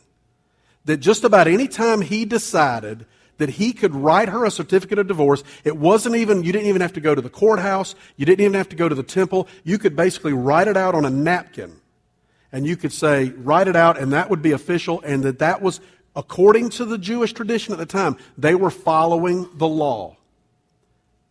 That 0.86 0.98
just 0.98 1.24
about 1.24 1.48
any 1.48 1.68
time 1.68 2.02
he 2.02 2.26
decided 2.26 3.06
that 3.38 3.50
he 3.50 3.74
could 3.74 3.96
write 3.96 4.30
her 4.30 4.46
a 4.46 4.52
certificate 4.52 5.00
of 5.00 5.08
divorce. 5.08 5.44
It 5.64 5.78
wasn't 5.78 6.16
even, 6.16 6.44
you 6.44 6.52
didn't 6.52 6.68
even 6.68 6.82
have 6.82 6.94
to 6.94 7.02
go 7.02 7.16
to 7.16 7.22
the 7.22 7.30
courthouse. 7.30 7.96
You 8.16 8.26
didn't 8.26 8.42
even 8.42 8.54
have 8.54 8.70
to 8.70 8.76
go 8.76 8.88
to 8.88 8.96
the 8.96 9.04
temple. 9.04 9.48
You 9.64 9.78
could 9.78 9.96
basically 9.96 10.34
write 10.34 10.68
it 10.68 10.78
out 10.78 10.94
on 10.94 11.06
a 11.06 11.10
napkin. 11.10 11.80
And 12.52 12.68
you 12.68 12.78
could 12.78 12.94
say, 12.94 13.30
write 13.30 13.68
it 13.68 13.76
out, 13.76 13.98
and 13.98 14.14
that 14.14 14.30
would 14.30 14.44
be 14.44 14.52
official, 14.52 15.02
and 15.02 15.24
that 15.24 15.40
that 15.40 15.62
was, 15.64 15.82
according 16.16 16.70
to 16.72 16.86
the 16.86 17.00
Jewish 17.00 17.34
tradition 17.34 17.74
at 17.74 17.80
the 17.80 17.88
time, 17.88 18.18
they 18.38 18.54
were 18.54 18.70
following 18.70 19.50
the 19.56 19.68
law. 19.68 20.18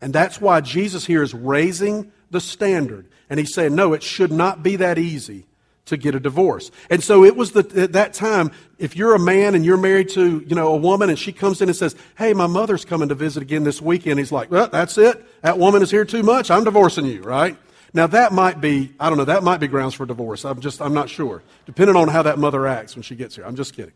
And 0.00 0.12
that's 0.12 0.40
why 0.40 0.60
Jesus 0.60 1.06
here 1.06 1.22
is 1.22 1.32
raising 1.32 2.10
the 2.32 2.40
standard. 2.40 3.06
And 3.30 3.38
he's 3.38 3.54
saying, 3.54 3.76
no, 3.76 3.92
it 3.92 4.02
should 4.02 4.32
not 4.32 4.64
be 4.64 4.76
that 4.76 4.98
easy 4.98 5.46
to 5.86 5.96
get 5.96 6.14
a 6.14 6.20
divorce. 6.20 6.70
And 6.90 7.02
so 7.02 7.24
it 7.24 7.36
was 7.36 7.52
the, 7.52 7.60
at 7.80 7.92
that 7.92 8.14
time, 8.14 8.52
if 8.78 8.96
you're 8.96 9.14
a 9.14 9.18
man 9.18 9.54
and 9.54 9.64
you're 9.64 9.76
married 9.76 10.10
to, 10.10 10.44
you 10.46 10.54
know, 10.54 10.68
a 10.68 10.76
woman 10.76 11.10
and 11.10 11.18
she 11.18 11.32
comes 11.32 11.60
in 11.60 11.68
and 11.68 11.76
says, 11.76 11.96
Hey, 12.16 12.34
my 12.34 12.46
mother's 12.46 12.84
coming 12.84 13.08
to 13.08 13.14
visit 13.14 13.42
again 13.42 13.64
this 13.64 13.82
weekend. 13.82 14.18
He's 14.18 14.32
like, 14.32 14.50
Well, 14.50 14.68
that's 14.68 14.96
it. 14.96 15.24
That 15.42 15.58
woman 15.58 15.82
is 15.82 15.90
here 15.90 16.04
too 16.04 16.22
much. 16.22 16.50
I'm 16.50 16.64
divorcing 16.64 17.06
you, 17.06 17.22
right? 17.22 17.56
Now 17.94 18.06
that 18.06 18.32
might 18.32 18.60
be, 18.60 18.92
I 18.98 19.08
don't 19.08 19.18
know, 19.18 19.24
that 19.24 19.42
might 19.42 19.58
be 19.58 19.66
grounds 19.66 19.94
for 19.94 20.06
divorce. 20.06 20.44
I'm 20.44 20.60
just, 20.60 20.80
I'm 20.80 20.94
not 20.94 21.10
sure. 21.10 21.42
Depending 21.66 21.96
on 21.96 22.08
how 22.08 22.22
that 22.22 22.38
mother 22.38 22.66
acts 22.66 22.94
when 22.94 23.02
she 23.02 23.16
gets 23.16 23.34
here. 23.34 23.44
I'm 23.44 23.56
just 23.56 23.74
kidding. 23.74 23.92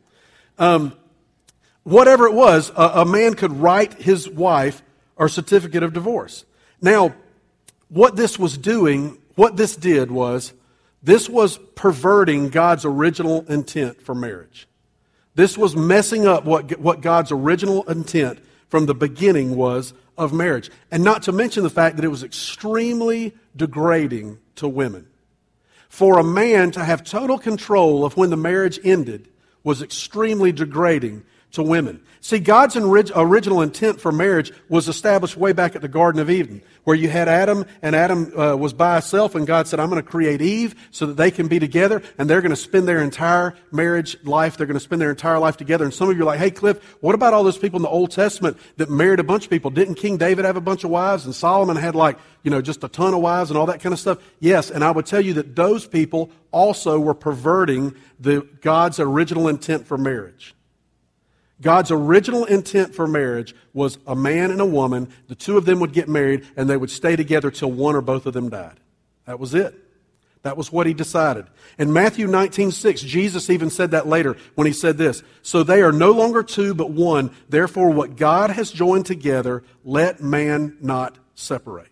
Um, 0.59 0.93
whatever 1.85 2.27
it 2.27 2.35
was, 2.35 2.71
a, 2.77 3.01
a 3.01 3.05
man 3.05 3.35
could 3.35 3.53
write 3.53 3.95
his 3.95 4.29
wife 4.29 4.83
a 5.19 5.29
certificate 5.29 5.83
of 5.83 5.93
divorce. 5.93 6.45
Now, 6.83 7.15
what 7.89 8.17
this 8.17 8.39
was 8.39 8.59
doing, 8.59 9.19
what 9.35 9.57
this 9.57 9.77
did 9.77 10.11
was, 10.11 10.53
this 11.07 11.29
was 11.29 11.59
perverting 11.77 12.49
God's 12.49 12.85
original 12.85 13.45
intent 13.49 14.03
for 14.03 14.13
marriage. 14.13 14.67
This 15.37 15.57
was 15.57 15.77
messing 15.77 16.27
up 16.27 16.45
what, 16.45 16.81
what 16.81 17.01
God's 17.01 17.31
original 17.31 17.85
intent 17.85 18.41
from 18.69 18.87
the 18.87 18.95
beginning 18.95 19.55
was 19.55 19.95
of 20.19 20.33
marriage. 20.33 20.69
And 20.91 21.05
not 21.05 21.23
to 21.23 21.33
mention 21.33 21.63
the 21.63 21.71
fact 21.71 21.95
that 21.95 22.05
it 22.05 22.09
was 22.09 22.25
extremely 22.25 23.37
degrading 23.55 24.39
to 24.57 24.67
women. 24.67 25.07
For 25.89 26.19
a 26.19 26.25
man 26.25 26.73
to 26.73 26.85
have 26.85 27.05
total 27.05 27.39
control 27.39 28.05
of 28.05 28.17
when 28.17 28.31
the 28.31 28.37
marriage 28.37 28.81
ended 28.83 29.29
was 29.63 29.83
extremely 29.83 30.51
degrading 30.51 31.23
to 31.53 31.63
women. 31.63 32.01
See, 32.21 32.41
God's 32.41 32.77
original 32.77 33.63
intent 33.63 34.01
for 34.01 34.11
marriage 34.11 34.53
was 34.69 34.89
established 34.89 35.37
way 35.37 35.53
back 35.53 35.77
at 35.77 35.81
the 35.81 35.89
Garden 35.89 36.21
of 36.21 36.29
Eden, 36.29 36.61
where 36.83 36.97
you 36.97 37.09
had 37.09 37.29
Adam, 37.29 37.65
and 37.83 37.95
Adam 37.95 38.37
uh, 38.37 38.57
was 38.57 38.73
by 38.73 38.95
himself, 38.95 39.37
and 39.37 39.47
God 39.47 39.69
said, 39.69 39.79
I'm 39.79 39.89
going 39.89 40.03
to 40.03 40.09
create 40.09 40.43
Eve 40.43 40.75
so 40.91 41.07
that 41.07 41.17
they 41.17 41.31
can 41.31 41.47
be 41.47 41.61
together, 41.61 42.03
and 42.19 42.29
they're 42.29 42.41
going 42.41 42.51
to 42.51 42.57
spend 42.57 42.89
their 42.89 43.01
entire 43.01 43.55
marriage 43.71 44.17
life, 44.25 44.57
they're 44.57 44.67
going 44.67 44.75
to 44.75 44.81
spend 44.81 45.01
their 45.01 45.11
entire 45.11 45.39
life 45.39 45.57
together. 45.57 45.85
And 45.85 45.95
some 45.95 46.11
of 46.11 46.17
you 46.17 46.25
are 46.25 46.27
like, 46.27 46.41
hey, 46.41 46.51
Cliff, 46.51 46.83
what 47.01 47.15
about 47.15 47.33
all 47.33 47.45
those 47.45 47.59
people 47.59 47.79
in 47.79 47.83
the 47.83 47.89
Old 47.89 48.11
Testament 48.11 48.57
that 48.77 48.91
married 48.91 49.21
a 49.21 49.25
bunch 49.25 49.45
of 49.45 49.51
people? 49.51 49.71
Didn't 49.71 49.95
King 49.95 50.17
David 50.17 50.45
have 50.45 50.57
a 50.57 50.61
bunch 50.61 50.83
of 50.83 50.91
wives, 50.91 51.27
and 51.27 51.35
Solomon 51.35 51.77
had 51.77 51.95
like, 51.95 52.19
you 52.43 52.51
know, 52.51 52.61
just 52.61 52.83
a 52.83 52.89
ton 52.89 53.15
of 53.15 53.21
wives 53.21 53.51
and 53.51 53.59
all 53.59 53.67
that 53.67 53.81
kind 53.81 53.93
of 53.93 54.01
stuff? 54.01 54.19
Yes, 54.41 54.71
and 54.71 54.83
I 54.83 54.91
would 54.91 55.07
tell 55.07 55.21
you 55.21 55.35
that 55.35 55.55
those 55.55 55.87
people 55.87 56.31
also 56.51 56.99
were 56.99 57.15
perverting 57.15 57.95
the, 58.19 58.49
God's 58.63 58.99
original 58.99 59.47
intent 59.47 59.87
for 59.87 59.97
marriage. 59.97 60.55
God's 61.61 61.91
original 61.91 62.45
intent 62.45 62.95
for 62.95 63.07
marriage 63.07 63.55
was 63.73 63.99
a 64.07 64.15
man 64.15 64.51
and 64.51 64.61
a 64.61 64.67
woman. 64.67 65.09
The 65.29 65.35
two 65.35 65.57
of 65.57 65.65
them 65.65 65.81
would 65.81 65.93
get 65.93 66.09
married 66.09 66.47
and 66.57 66.69
they 66.69 66.77
would 66.77 66.91
stay 66.91 67.17
together 67.17 67.51
till 67.51 67.73
one 67.73 67.97
or 67.97 68.03
both 68.03 68.27
of 68.27 68.35
them 68.35 68.51
died. 68.51 68.79
That 69.27 69.41
was 69.41 69.55
it. 69.55 69.75
That 70.43 70.57
was 70.57 70.71
what 70.71 70.87
he 70.87 70.95
decided. 70.95 71.47
In 71.77 71.93
Matthew 71.93 72.29
19, 72.29 72.71
6, 72.71 73.01
Jesus 73.01 73.51
even 73.51 73.69
said 73.69 73.91
that 73.91 74.07
later 74.07 74.37
when 74.55 74.67
he 74.67 74.73
said 74.73 74.97
this. 74.97 75.23
So 75.43 75.63
they 75.63 75.83
are 75.83 75.91
no 75.91 76.13
longer 76.13 76.45
two, 76.45 76.73
but 76.73 76.91
one. 76.91 77.33
Therefore, 77.49 77.91
what 77.91 78.17
God 78.17 78.51
has 78.51 78.71
joined 78.71 79.07
together, 79.07 79.65
let 79.83 80.23
man 80.23 80.77
not 80.81 81.19
separate. 81.35 81.91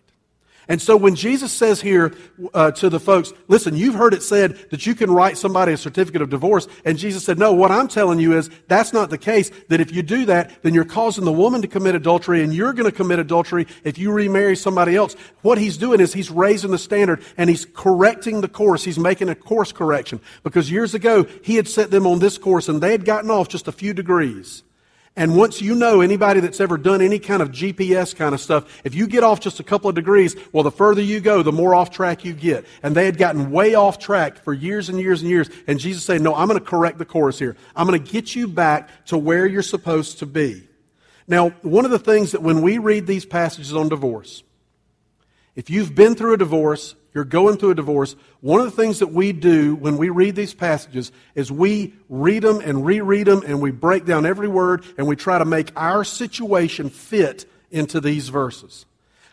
And 0.67 0.81
so 0.81 0.97
when 0.97 1.15
Jesus 1.15 1.51
says 1.51 1.81
here 1.81 2.13
uh, 2.53 2.71
to 2.71 2.89
the 2.89 2.99
folks, 2.99 3.33
listen, 3.47 3.75
you've 3.75 3.95
heard 3.95 4.13
it 4.13 4.23
said 4.23 4.57
that 4.71 4.85
you 4.85 4.95
can 4.95 5.11
write 5.11 5.37
somebody 5.37 5.73
a 5.73 5.77
certificate 5.77 6.21
of 6.21 6.29
divorce. 6.29 6.67
And 6.83 6.97
Jesus 6.97 7.23
said, 7.23 7.37
no, 7.37 7.53
what 7.53 7.71
I'm 7.71 7.87
telling 7.87 8.19
you 8.19 8.37
is 8.37 8.49
that's 8.67 8.91
not 8.91 9.09
the 9.09 9.17
case. 9.17 9.51
That 9.69 9.81
if 9.81 9.93
you 9.93 10.01
do 10.01 10.25
that, 10.25 10.63
then 10.63 10.73
you're 10.73 10.85
causing 10.85 11.25
the 11.25 11.31
woman 11.31 11.61
to 11.61 11.67
commit 11.67 11.95
adultery 11.95 12.43
and 12.43 12.53
you're 12.53 12.73
going 12.73 12.89
to 12.89 12.95
commit 12.95 13.19
adultery 13.19 13.67
if 13.83 13.97
you 13.97 14.11
remarry 14.11 14.55
somebody 14.55 14.95
else. 14.95 15.15
What 15.41 15.57
he's 15.57 15.77
doing 15.77 15.99
is 15.99 16.13
he's 16.13 16.31
raising 16.31 16.71
the 16.71 16.77
standard 16.77 17.23
and 17.37 17.49
he's 17.49 17.65
correcting 17.65 18.41
the 18.41 18.49
course. 18.49 18.83
He's 18.83 18.99
making 18.99 19.29
a 19.29 19.35
course 19.35 19.71
correction. 19.71 20.19
Because 20.43 20.69
years 20.69 20.93
ago, 20.93 21.25
he 21.43 21.55
had 21.55 21.67
set 21.67 21.91
them 21.91 22.05
on 22.05 22.19
this 22.19 22.37
course 22.37 22.67
and 22.67 22.81
they 22.81 22.91
had 22.91 23.05
gotten 23.05 23.31
off 23.31 23.47
just 23.47 23.67
a 23.67 23.71
few 23.71 23.93
degrees. 23.93 24.64
And 25.17 25.37
once 25.37 25.61
you 25.61 25.75
know 25.75 26.01
anybody 26.01 26.41
that's 26.41 26.59
ever 26.59 26.77
done 26.77 27.01
any 27.01 27.19
kind 27.19 27.41
of 27.41 27.51
GPS 27.51 28.13
kind 28.13 28.35
of 28.35 28.41
stuff, 28.41 28.65
if 28.83 28.93
you 28.93 29.07
get 29.07 29.23
off 29.23 29.39
just 29.39 29.61
a 29.61 29.63
couple 29.63 29.89
of 29.89 29.95
degrees, 29.95 30.35
well, 30.51 30.63
the 30.63 30.71
further 30.71 31.01
you 31.01 31.21
go, 31.21 31.41
the 31.41 31.53
more 31.53 31.73
off 31.73 31.89
track 31.89 32.25
you 32.25 32.33
get. 32.33 32.65
And 32.83 32.93
they 32.95 33.05
had 33.05 33.17
gotten 33.17 33.49
way 33.49 33.75
off 33.75 33.97
track 33.97 34.43
for 34.43 34.51
years 34.51 34.89
and 34.89 34.99
years 34.99 35.21
and 35.21 35.29
years. 35.29 35.49
And 35.67 35.79
Jesus 35.79 36.03
said, 36.03 36.21
no, 36.21 36.35
I'm 36.35 36.49
going 36.49 36.59
to 36.59 36.65
correct 36.65 36.97
the 36.97 37.05
course 37.05 37.39
here. 37.39 37.55
I'm 37.77 37.87
going 37.87 38.03
to 38.03 38.11
get 38.11 38.35
you 38.35 38.49
back 38.49 38.89
to 39.05 39.17
where 39.17 39.45
you're 39.45 39.61
supposed 39.61 40.19
to 40.19 40.25
be. 40.25 40.67
Now, 41.27 41.51
one 41.61 41.85
of 41.85 41.91
the 41.91 41.99
things 41.99 42.33
that 42.33 42.41
when 42.41 42.61
we 42.61 42.77
read 42.77 43.07
these 43.07 43.25
passages 43.25 43.73
on 43.73 43.87
divorce, 43.87 44.43
if 45.55 45.69
you've 45.69 45.95
been 45.95 46.15
through 46.15 46.33
a 46.33 46.37
divorce, 46.37 46.93
you're 47.15 47.23
going 47.23 47.55
through 47.55 47.71
a 47.71 47.75
divorce, 47.75 48.15
one 48.41 48.59
of 48.59 48.65
the 48.65 48.83
things 48.83 48.99
that 48.99 49.07
we 49.07 49.31
do 49.31 49.73
when 49.75 49.95
we 49.97 50.09
read 50.09 50.35
these 50.35 50.53
passages 50.53 51.13
is 51.33 51.49
we 51.49 51.93
read 52.09 52.43
them 52.43 52.59
and 52.59 52.85
reread 52.85 53.25
them 53.25 53.41
and 53.47 53.61
we 53.61 53.71
break 53.71 54.05
down 54.05 54.25
every 54.25 54.49
word 54.49 54.83
and 54.97 55.07
we 55.07 55.15
try 55.15 55.39
to 55.39 55.45
make 55.45 55.71
our 55.77 56.03
situation 56.03 56.89
fit 56.89 57.45
into 57.71 58.01
these 58.01 58.27
verses. 58.27 58.85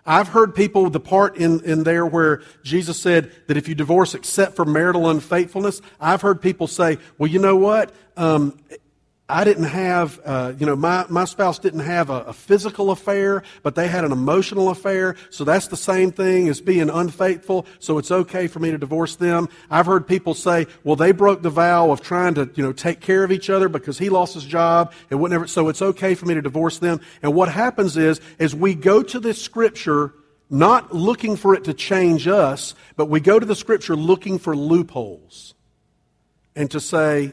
I've 0.07 0.29
heard 0.29 0.55
people, 0.55 0.91
the 0.91 1.01
part 1.01 1.37
in, 1.37 1.61
in 1.65 1.83
there 1.83 2.07
where 2.07 2.43
Jesus 2.63 3.01
said 3.01 3.33
that 3.49 3.57
if 3.57 3.69
you 3.69 3.75
divorce 3.75 4.15
except 4.15 4.55
for 4.55 4.65
marital 4.65 5.11
unfaithfulness, 5.11 5.81
I've 6.01 6.23
heard 6.23 6.41
people 6.41 6.69
say, 6.69 6.99
well, 7.19 7.31
you 7.31 7.41
know 7.41 7.57
what? 7.57 7.93
Um, 8.17 8.59
I 9.29 9.45
didn't 9.45 9.65
have, 9.65 10.21
uh, 10.25 10.53
you 10.59 10.67
know, 10.67 10.77
my, 10.77 11.07
my 11.09 11.25
spouse 11.25 11.59
didn't 11.59 11.81
have 11.81 12.11
a, 12.11 12.23
a, 12.25 12.33
physical 12.33 12.91
affair, 12.91 13.43
but 13.63 13.77
they 13.77 13.87
had 13.89 14.05
an 14.05 14.13
emotional 14.13 14.69
affair. 14.69 15.15
So 15.31 15.45
that's 15.45 15.69
the 15.69 15.77
same 15.77 16.13
thing 16.13 16.49
as 16.49 16.61
being 16.61 16.91
unfaithful. 16.91 17.65
So 17.79 17.99
it's 17.99 18.11
okay 18.11 18.47
for 18.47 18.59
me 18.59 18.73
to 18.73 18.79
divorce 18.79 19.17
them. 19.17 19.49
I've 19.71 19.87
heard 19.87 20.07
people 20.07 20.35
say, 20.35 20.67
well, 20.85 20.97
they 20.97 21.13
broke 21.13 21.41
the 21.41 21.51
vow 21.51 21.93
of 21.93 22.03
trying 22.03 22.35
to, 22.35 22.51
you 22.57 22.63
know, 22.63 22.73
take 22.73 23.01
care 23.01 23.25
of 23.25 23.33
each 23.33 23.49
other 23.49 23.69
because 23.69 23.97
he 23.97 24.11
lost 24.11 24.35
his 24.35 24.45
job 24.45 24.93
and 25.11 25.21
whatever. 25.21 25.47
So 25.47 25.69
it's 25.69 25.81
okay 25.83 26.15
for 26.15 26.27
me 26.27 26.35
to 26.35 26.43
divorce 26.43 26.79
them. 26.79 27.01
And 27.23 27.33
what 27.33 27.49
happens 27.49 27.97
is, 27.97 28.21
is 28.39 28.55
we 28.55 28.75
go 28.75 29.03
to 29.03 29.21
this 29.21 29.41
scripture 29.41 30.13
not 30.51 30.95
looking 30.95 31.37
for 31.37 31.55
it 31.55 31.65
to 31.65 31.75
change 31.75 32.29
us, 32.29 32.75
but 32.97 33.07
we 33.07 33.21
go 33.21 33.39
to 33.39 33.47
the 33.47 33.57
scripture 33.57 33.97
looking 33.97 34.39
for 34.39 34.55
loopholes 34.55 35.55
and 36.55 36.71
to 36.73 36.81
say, 36.81 37.33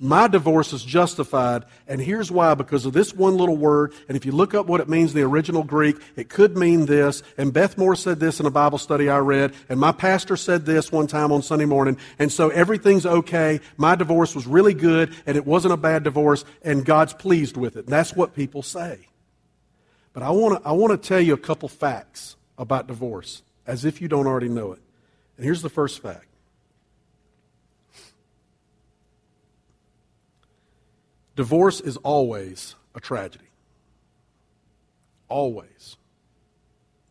my 0.00 0.28
divorce 0.28 0.72
is 0.72 0.82
justified, 0.82 1.64
and 1.86 2.00
here's 2.00 2.32
why 2.32 2.54
because 2.54 2.86
of 2.86 2.94
this 2.94 3.14
one 3.14 3.36
little 3.36 3.56
word. 3.56 3.92
And 4.08 4.16
if 4.16 4.24
you 4.24 4.32
look 4.32 4.54
up 4.54 4.66
what 4.66 4.80
it 4.80 4.88
means 4.88 5.10
in 5.10 5.16
the 5.16 5.26
original 5.26 5.62
Greek, 5.62 5.96
it 6.16 6.30
could 6.30 6.56
mean 6.56 6.86
this. 6.86 7.22
And 7.36 7.52
Beth 7.52 7.76
Moore 7.76 7.94
said 7.94 8.18
this 8.18 8.40
in 8.40 8.46
a 8.46 8.50
Bible 8.50 8.78
study 8.78 9.10
I 9.10 9.18
read, 9.18 9.52
and 9.68 9.78
my 9.78 9.92
pastor 9.92 10.38
said 10.38 10.64
this 10.64 10.90
one 10.90 11.06
time 11.06 11.32
on 11.32 11.42
Sunday 11.42 11.66
morning. 11.66 11.98
And 12.18 12.32
so 12.32 12.48
everything's 12.48 13.04
okay. 13.04 13.60
My 13.76 13.94
divorce 13.94 14.34
was 14.34 14.46
really 14.46 14.72
good, 14.72 15.14
and 15.26 15.36
it 15.36 15.46
wasn't 15.46 15.74
a 15.74 15.76
bad 15.76 16.02
divorce, 16.02 16.46
and 16.62 16.82
God's 16.84 17.12
pleased 17.12 17.58
with 17.58 17.76
it. 17.76 17.84
And 17.84 17.92
that's 17.92 18.16
what 18.16 18.34
people 18.34 18.62
say. 18.62 19.00
But 20.14 20.22
I 20.22 20.30
want 20.30 20.62
to 20.62 20.68
I 20.68 20.72
want 20.72 20.90
to 20.90 21.08
tell 21.08 21.20
you 21.20 21.34
a 21.34 21.38
couple 21.38 21.68
facts 21.68 22.36
about 22.56 22.86
divorce, 22.86 23.42
as 23.66 23.84
if 23.84 24.00
you 24.00 24.08
don't 24.08 24.26
already 24.26 24.48
know 24.48 24.72
it. 24.72 24.80
And 25.36 25.44
here's 25.44 25.62
the 25.62 25.68
first 25.68 26.02
fact 26.02 26.26
Divorce 31.36 31.80
is 31.80 31.96
always 31.98 32.74
a 32.94 33.00
tragedy. 33.00 33.44
Always. 35.28 35.96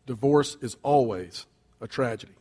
Divorce 0.06 0.56
is 0.60 0.76
always 0.82 1.46
a 1.80 1.88
tragedy. 1.88 2.32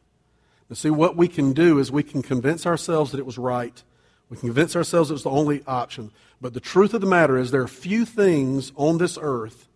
Now, 0.70 0.76
see, 0.76 0.90
what 0.90 1.16
we 1.16 1.28
can 1.28 1.54
do 1.54 1.80
is 1.80 1.92
we 1.92 2.04
can 2.04 2.22
convince 2.22 2.66
ourselves 2.66 3.12
that 3.12 3.20
it 3.20 3.26
was 3.26 3.38
right. 3.38 3.82
We 4.30 4.38
can 4.38 4.50
convince 4.50 4.76
ourselves 4.76 5.10
it 5.10 5.14
was 5.14 5.24
the 5.24 5.30
only 5.30 5.64
option. 5.66 6.12
But 6.42 6.54
the 6.54 6.60
truth 6.60 6.94
of 6.94 7.02
the 7.02 7.08
matter 7.08 7.38
is, 7.38 7.52
there 7.52 7.62
are 7.62 7.68
few 7.68 8.06
things 8.06 8.72
on 8.76 8.98
this 8.98 9.18
earth 9.20 9.68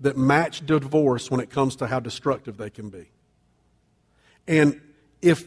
that 0.00 0.16
match 0.16 0.64
divorce 0.64 1.30
when 1.30 1.40
it 1.40 1.50
comes 1.50 1.76
to 1.76 1.86
how 1.86 2.00
destructive 2.00 2.56
they 2.56 2.70
can 2.70 2.88
be. 2.88 3.10
And 4.46 4.80
if 5.20 5.46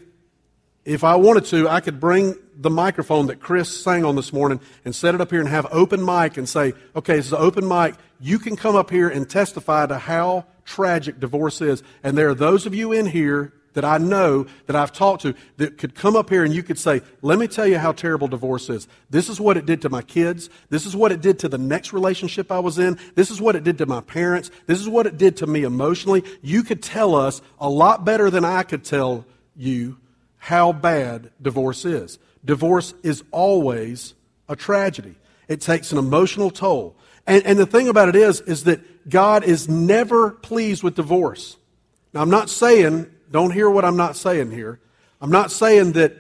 if 0.86 1.04
I 1.04 1.16
wanted 1.16 1.46
to, 1.46 1.70
I 1.70 1.80
could 1.80 2.00
bring 2.00 2.36
the 2.58 2.70
microphone 2.70 3.28
that 3.28 3.40
Chris 3.40 3.70
sang 3.84 4.06
on 4.06 4.16
this 4.16 4.34
morning 4.34 4.60
and 4.86 4.96
set 4.96 5.16
it 5.16 5.22
up 5.22 5.32
here 5.32 5.40
and 5.40 5.50
have 5.50 5.68
open 5.72 6.04
mic 6.04 6.38
and 6.38 6.48
say, 6.48 6.74
okay, 6.96 7.16
this 7.16 7.28
is 7.28 7.34
an 7.34 7.40
open 7.40 7.68
mic. 7.68 7.96
You 8.20 8.40
can 8.40 8.56
come 8.56 8.76
up 8.76 8.90
here 8.90 9.10
and 9.10 9.30
testify 9.30 9.86
to 9.88 9.98
how 9.98 10.46
tragic 10.66 11.20
divorce 11.20 11.62
is. 11.62 11.84
And 12.04 12.18
there 12.18 12.30
are 12.30 12.36
those 12.36 12.66
of 12.66 12.76
you 12.76 12.92
in 12.92 13.06
here 13.08 13.54
that 13.74 13.86
I 13.86 13.98
know 13.98 14.48
that 14.66 14.76
I've 14.76 14.92
talked 14.92 15.22
to 15.22 15.34
that 15.58 15.78
could 15.78 15.96
come 15.96 16.16
up 16.16 16.30
here 16.30 16.44
and 16.44 16.54
you 16.54 16.62
could 16.62 16.78
say, 16.78 17.02
let 17.22 17.40
me 17.40 17.48
tell 17.48 17.66
you 17.66 17.78
how 17.78 17.94
terrible 17.94 18.28
divorce 18.28 18.70
is. 18.70 18.88
This 19.10 19.30
is 19.30 19.40
what 19.40 19.56
it 19.58 19.66
did 19.66 19.82
to 19.84 19.90
my 19.90 20.02
kids. 20.02 20.50
This 20.70 20.86
is 20.86 20.96
what 20.96 21.12
it 21.12 21.22
did 21.22 21.40
to 21.40 21.50
the 21.50 21.58
next 21.58 21.94
relationship 21.94 22.52
I 22.52 22.60
was 22.60 22.78
in. 22.80 23.00
This 23.16 23.32
is 23.32 23.40
what 23.40 23.56
it 23.56 23.64
did 23.64 23.78
to 23.78 23.86
my 23.86 24.02
parents. 24.02 24.52
This 24.66 24.80
is 24.80 24.90
what 24.90 25.08
it 25.08 25.18
did 25.18 25.38
to 25.38 25.48
me 25.48 25.64
emotionally. 25.64 26.24
You 26.42 26.64
could 26.64 26.84
tell 26.84 27.16
us 27.16 27.42
a 27.60 27.70
lot 27.70 28.04
better 28.04 28.30
than 28.30 28.44
I 28.44 28.64
could 28.64 28.84
tell 28.84 29.26
you 29.56 29.98
how 30.44 30.74
bad 30.74 31.30
divorce 31.40 31.86
is. 31.86 32.18
Divorce 32.44 32.96
is 33.04 33.24
always 33.30 34.16
a 34.50 34.56
tragedy. 34.56 35.14
It 35.48 35.62
takes 35.62 35.92
an 35.92 36.00
emotional 36.00 36.50
toll. 36.50 36.96
And, 37.28 37.46
and 37.46 37.60
the 37.60 37.68
thing 37.68 37.88
about 37.88 38.10
it 38.10 38.16
is, 38.16 38.42
is 38.42 38.64
that 38.64 39.08
God 39.08 39.44
is 39.44 39.70
never 39.70 40.32
pleased 40.32 40.82
with 40.82 40.96
divorce. 40.96 41.58
Now, 42.12 42.22
I'm 42.22 42.32
not 42.32 42.50
saying, 42.50 43.12
don't 43.30 43.52
hear 43.52 43.70
what 43.70 43.86
I'm 43.86 43.98
not 43.98 44.16
saying 44.16 44.50
here. 44.50 44.80
I'm 45.22 45.30
not 45.30 45.52
saying 45.52 45.92
that 45.92 46.18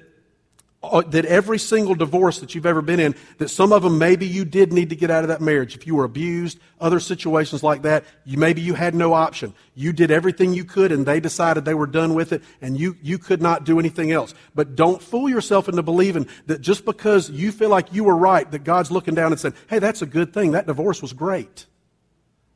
Uh, 0.84 1.02
that 1.02 1.26
every 1.26 1.60
single 1.60 1.94
divorce 1.94 2.40
that 2.40 2.56
you've 2.56 2.66
ever 2.66 2.82
been 2.82 3.00
in, 3.00 3.14
that 3.38 3.50
some 3.50 3.72
of 3.72 3.84
them 3.84 4.00
maybe 4.00 4.26
you 4.26 4.44
did 4.44 4.74
need 4.74 4.90
to 4.90 4.96
get 4.96 5.12
out 5.12 5.24
of 5.24 5.28
that 5.28 5.40
marriage. 5.40 5.76
If 5.76 5.86
you 5.86 5.94
were 5.94 6.06
abused, 6.06 6.58
other 6.80 7.00
situations 7.00 7.62
like 7.62 7.84
that, 7.84 8.04
you, 8.26 8.40
maybe 8.40 8.62
you 8.62 8.74
had 8.74 8.96
no 8.96 9.14
option. 9.14 9.54
You 9.76 9.94
did 9.94 10.10
everything 10.10 10.56
you 10.56 10.66
could 10.66 10.92
and 10.92 11.06
they 11.06 11.20
decided 11.20 11.66
they 11.66 11.76
were 11.76 11.86
done 11.86 12.16
with 12.16 12.34
it 12.34 12.42
and 12.62 12.80
you, 12.80 12.98
you 13.04 13.20
could 13.20 13.44
not 13.44 13.64
do 13.64 13.78
anything 13.78 14.12
else. 14.12 14.34
But 14.56 14.76
don't 14.76 15.00
fool 15.00 15.30
yourself 15.30 15.70
into 15.70 15.84
believing 15.84 16.28
that 16.48 16.62
just 16.62 16.84
because 16.84 17.30
you 17.30 17.52
feel 17.52 17.70
like 17.70 17.94
you 17.94 18.04
were 18.04 18.18
right, 18.18 18.50
that 18.50 18.64
God's 18.64 18.90
looking 18.90 19.14
down 19.14 19.32
and 19.32 19.40
saying, 19.40 19.54
hey, 19.68 19.78
that's 19.78 20.02
a 20.02 20.08
good 20.08 20.34
thing. 20.34 20.54
That 20.54 20.66
divorce 20.66 21.00
was 21.00 21.14
great. 21.14 21.68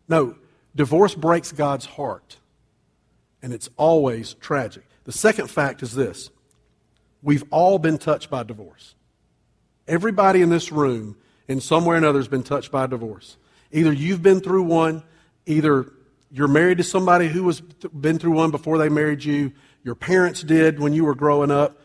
No, 0.07 0.35
divorce 0.75 1.13
breaks 1.13 1.51
God's 1.51 1.85
heart 1.85 2.37
and 3.43 3.53
it's 3.53 3.69
always 3.77 4.33
tragic. 4.33 4.83
The 5.03 5.11
second 5.11 5.51
fact 5.51 5.83
is 5.83 5.93
this 5.93 6.31
We've 7.25 7.43
all 7.49 7.79
been 7.79 7.97
touched 7.97 8.29
by 8.29 8.43
divorce. 8.43 8.93
Everybody 9.87 10.43
in 10.43 10.51
this 10.51 10.71
room, 10.71 11.17
in 11.47 11.59
some 11.59 11.83
way 11.83 11.95
or 11.95 11.97
another, 11.97 12.19
has 12.19 12.27
been 12.27 12.43
touched 12.43 12.71
by 12.71 12.85
divorce. 12.85 13.37
Either 13.71 13.91
you've 13.91 14.21
been 14.21 14.41
through 14.41 14.61
one, 14.61 15.01
either 15.47 15.91
you're 16.29 16.47
married 16.47 16.77
to 16.77 16.83
somebody 16.83 17.27
who 17.27 17.47
has 17.47 17.61
been 17.61 18.19
through 18.19 18.33
one 18.33 18.51
before 18.51 18.77
they 18.77 18.89
married 18.89 19.23
you, 19.23 19.53
your 19.83 19.95
parents 19.95 20.43
did 20.43 20.79
when 20.79 20.93
you 20.93 21.03
were 21.03 21.15
growing 21.15 21.49
up, 21.49 21.81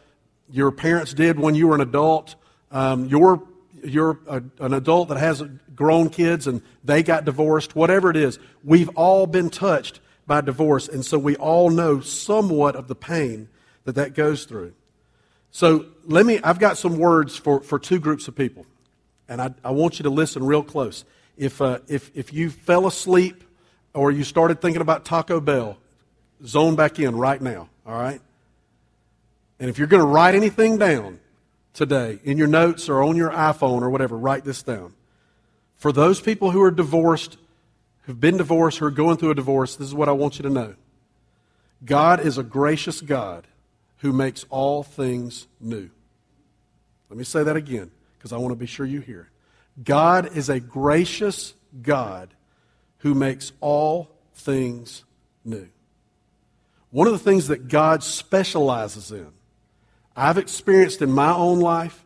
your 0.50 0.70
parents 0.70 1.14
did 1.14 1.40
when 1.40 1.54
you 1.54 1.68
were 1.68 1.74
an 1.74 1.80
adult, 1.80 2.34
um, 2.70 3.06
you're, 3.06 3.42
you're 3.82 4.20
a, 4.26 4.42
an 4.58 4.74
adult 4.74 5.08
that 5.08 5.16
has 5.16 5.42
grown 5.74 6.10
kids 6.10 6.46
and 6.48 6.60
they 6.84 7.02
got 7.02 7.24
divorced, 7.24 7.74
whatever 7.74 8.10
it 8.10 8.16
is, 8.16 8.38
we've 8.62 8.90
all 8.90 9.26
been 9.26 9.48
touched 9.48 10.00
by 10.26 10.42
divorce, 10.42 10.86
and 10.86 11.02
so 11.02 11.18
we 11.18 11.34
all 11.36 11.70
know 11.70 12.00
somewhat 12.00 12.76
of 12.76 12.88
the 12.88 12.94
pain 12.94 13.48
that 13.84 13.94
that 13.94 14.12
goes 14.12 14.44
through. 14.44 14.74
So 15.50 15.86
let 16.04 16.26
me, 16.26 16.40
I've 16.42 16.58
got 16.58 16.78
some 16.78 16.96
words 16.98 17.36
for, 17.36 17.60
for 17.60 17.78
two 17.78 17.98
groups 17.98 18.28
of 18.28 18.36
people. 18.36 18.66
And 19.28 19.40
I, 19.40 19.54
I 19.64 19.70
want 19.72 19.98
you 19.98 20.04
to 20.04 20.10
listen 20.10 20.44
real 20.44 20.62
close. 20.62 21.04
If, 21.36 21.60
uh, 21.60 21.78
if, 21.88 22.10
if 22.14 22.32
you 22.32 22.50
fell 22.50 22.86
asleep 22.86 23.44
or 23.94 24.10
you 24.10 24.24
started 24.24 24.60
thinking 24.60 24.82
about 24.82 25.04
Taco 25.04 25.40
Bell, 25.40 25.78
zone 26.44 26.76
back 26.76 26.98
in 26.98 27.16
right 27.16 27.40
now, 27.40 27.68
all 27.86 27.94
right? 27.94 28.20
And 29.58 29.68
if 29.68 29.78
you're 29.78 29.88
going 29.88 30.02
to 30.02 30.06
write 30.06 30.34
anything 30.34 30.78
down 30.78 31.20
today 31.74 32.18
in 32.24 32.38
your 32.38 32.46
notes 32.46 32.88
or 32.88 33.02
on 33.02 33.16
your 33.16 33.30
iPhone 33.30 33.82
or 33.82 33.90
whatever, 33.90 34.16
write 34.16 34.44
this 34.44 34.62
down. 34.62 34.94
For 35.76 35.92
those 35.92 36.20
people 36.20 36.50
who 36.50 36.62
are 36.62 36.70
divorced, 36.70 37.36
who've 38.02 38.20
been 38.20 38.36
divorced, 38.36 38.78
who 38.78 38.86
are 38.86 38.90
going 38.90 39.16
through 39.16 39.30
a 39.30 39.34
divorce, 39.34 39.76
this 39.76 39.88
is 39.88 39.94
what 39.94 40.08
I 40.08 40.12
want 40.12 40.38
you 40.38 40.42
to 40.44 40.50
know 40.50 40.74
God 41.84 42.20
is 42.20 42.36
a 42.36 42.42
gracious 42.42 43.00
God 43.00 43.46
who 44.00 44.12
makes 44.12 44.44
all 44.50 44.82
things 44.82 45.46
new. 45.60 45.90
Let 47.08 47.18
me 47.18 47.24
say 47.24 47.42
that 47.42 47.56
again 47.56 47.90
because 48.16 48.32
I 48.32 48.36
want 48.36 48.52
to 48.52 48.56
be 48.56 48.66
sure 48.66 48.86
you 48.86 49.00
hear 49.00 49.22
it. 49.22 49.84
God 49.84 50.36
is 50.36 50.48
a 50.48 50.60
gracious 50.60 51.54
God 51.82 52.28
who 52.98 53.14
makes 53.14 53.52
all 53.60 54.10
things 54.34 55.04
new. 55.44 55.68
One 56.90 57.06
of 57.06 57.12
the 57.12 57.18
things 57.18 57.48
that 57.48 57.68
God 57.68 58.02
specializes 58.02 59.12
in, 59.12 59.28
I've 60.16 60.38
experienced 60.38 61.02
in 61.02 61.12
my 61.12 61.32
own 61.32 61.60
life, 61.60 62.04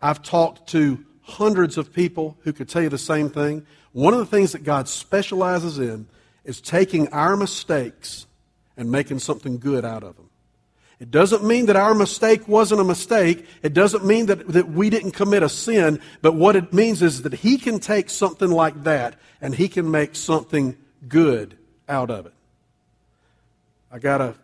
I've 0.00 0.22
talked 0.22 0.68
to 0.70 1.04
hundreds 1.22 1.76
of 1.78 1.92
people 1.92 2.36
who 2.42 2.52
could 2.52 2.68
tell 2.68 2.82
you 2.82 2.88
the 2.88 2.98
same 2.98 3.28
thing. 3.28 3.66
One 3.92 4.14
of 4.14 4.20
the 4.20 4.26
things 4.26 4.52
that 4.52 4.64
God 4.64 4.88
specializes 4.88 5.78
in 5.78 6.06
is 6.44 6.60
taking 6.60 7.08
our 7.08 7.36
mistakes 7.36 8.26
and 8.76 8.90
making 8.90 9.18
something 9.18 9.58
good 9.58 9.84
out 9.84 10.02
of 10.02 10.16
them. 10.16 10.29
It 11.00 11.10
doesn't 11.10 11.42
mean 11.42 11.66
that 11.66 11.76
our 11.76 11.94
mistake 11.94 12.46
wasn't 12.46 12.82
a 12.82 12.84
mistake. 12.84 13.46
It 13.62 13.72
doesn't 13.72 14.04
mean 14.04 14.26
that, 14.26 14.46
that 14.48 14.68
we 14.70 14.90
didn't 14.90 15.12
commit 15.12 15.42
a 15.42 15.48
sin. 15.48 15.98
But 16.20 16.34
what 16.34 16.56
it 16.56 16.74
means 16.74 17.00
is 17.00 17.22
that 17.22 17.32
He 17.32 17.56
can 17.56 17.80
take 17.80 18.10
something 18.10 18.50
like 18.50 18.84
that 18.84 19.16
and 19.40 19.54
He 19.54 19.68
can 19.68 19.90
make 19.90 20.14
something 20.14 20.76
good 21.08 21.56
out 21.88 22.10
of 22.10 22.26
it. 22.26 22.34
I 23.90 23.98
got 23.98 24.20
a, 24.20 24.34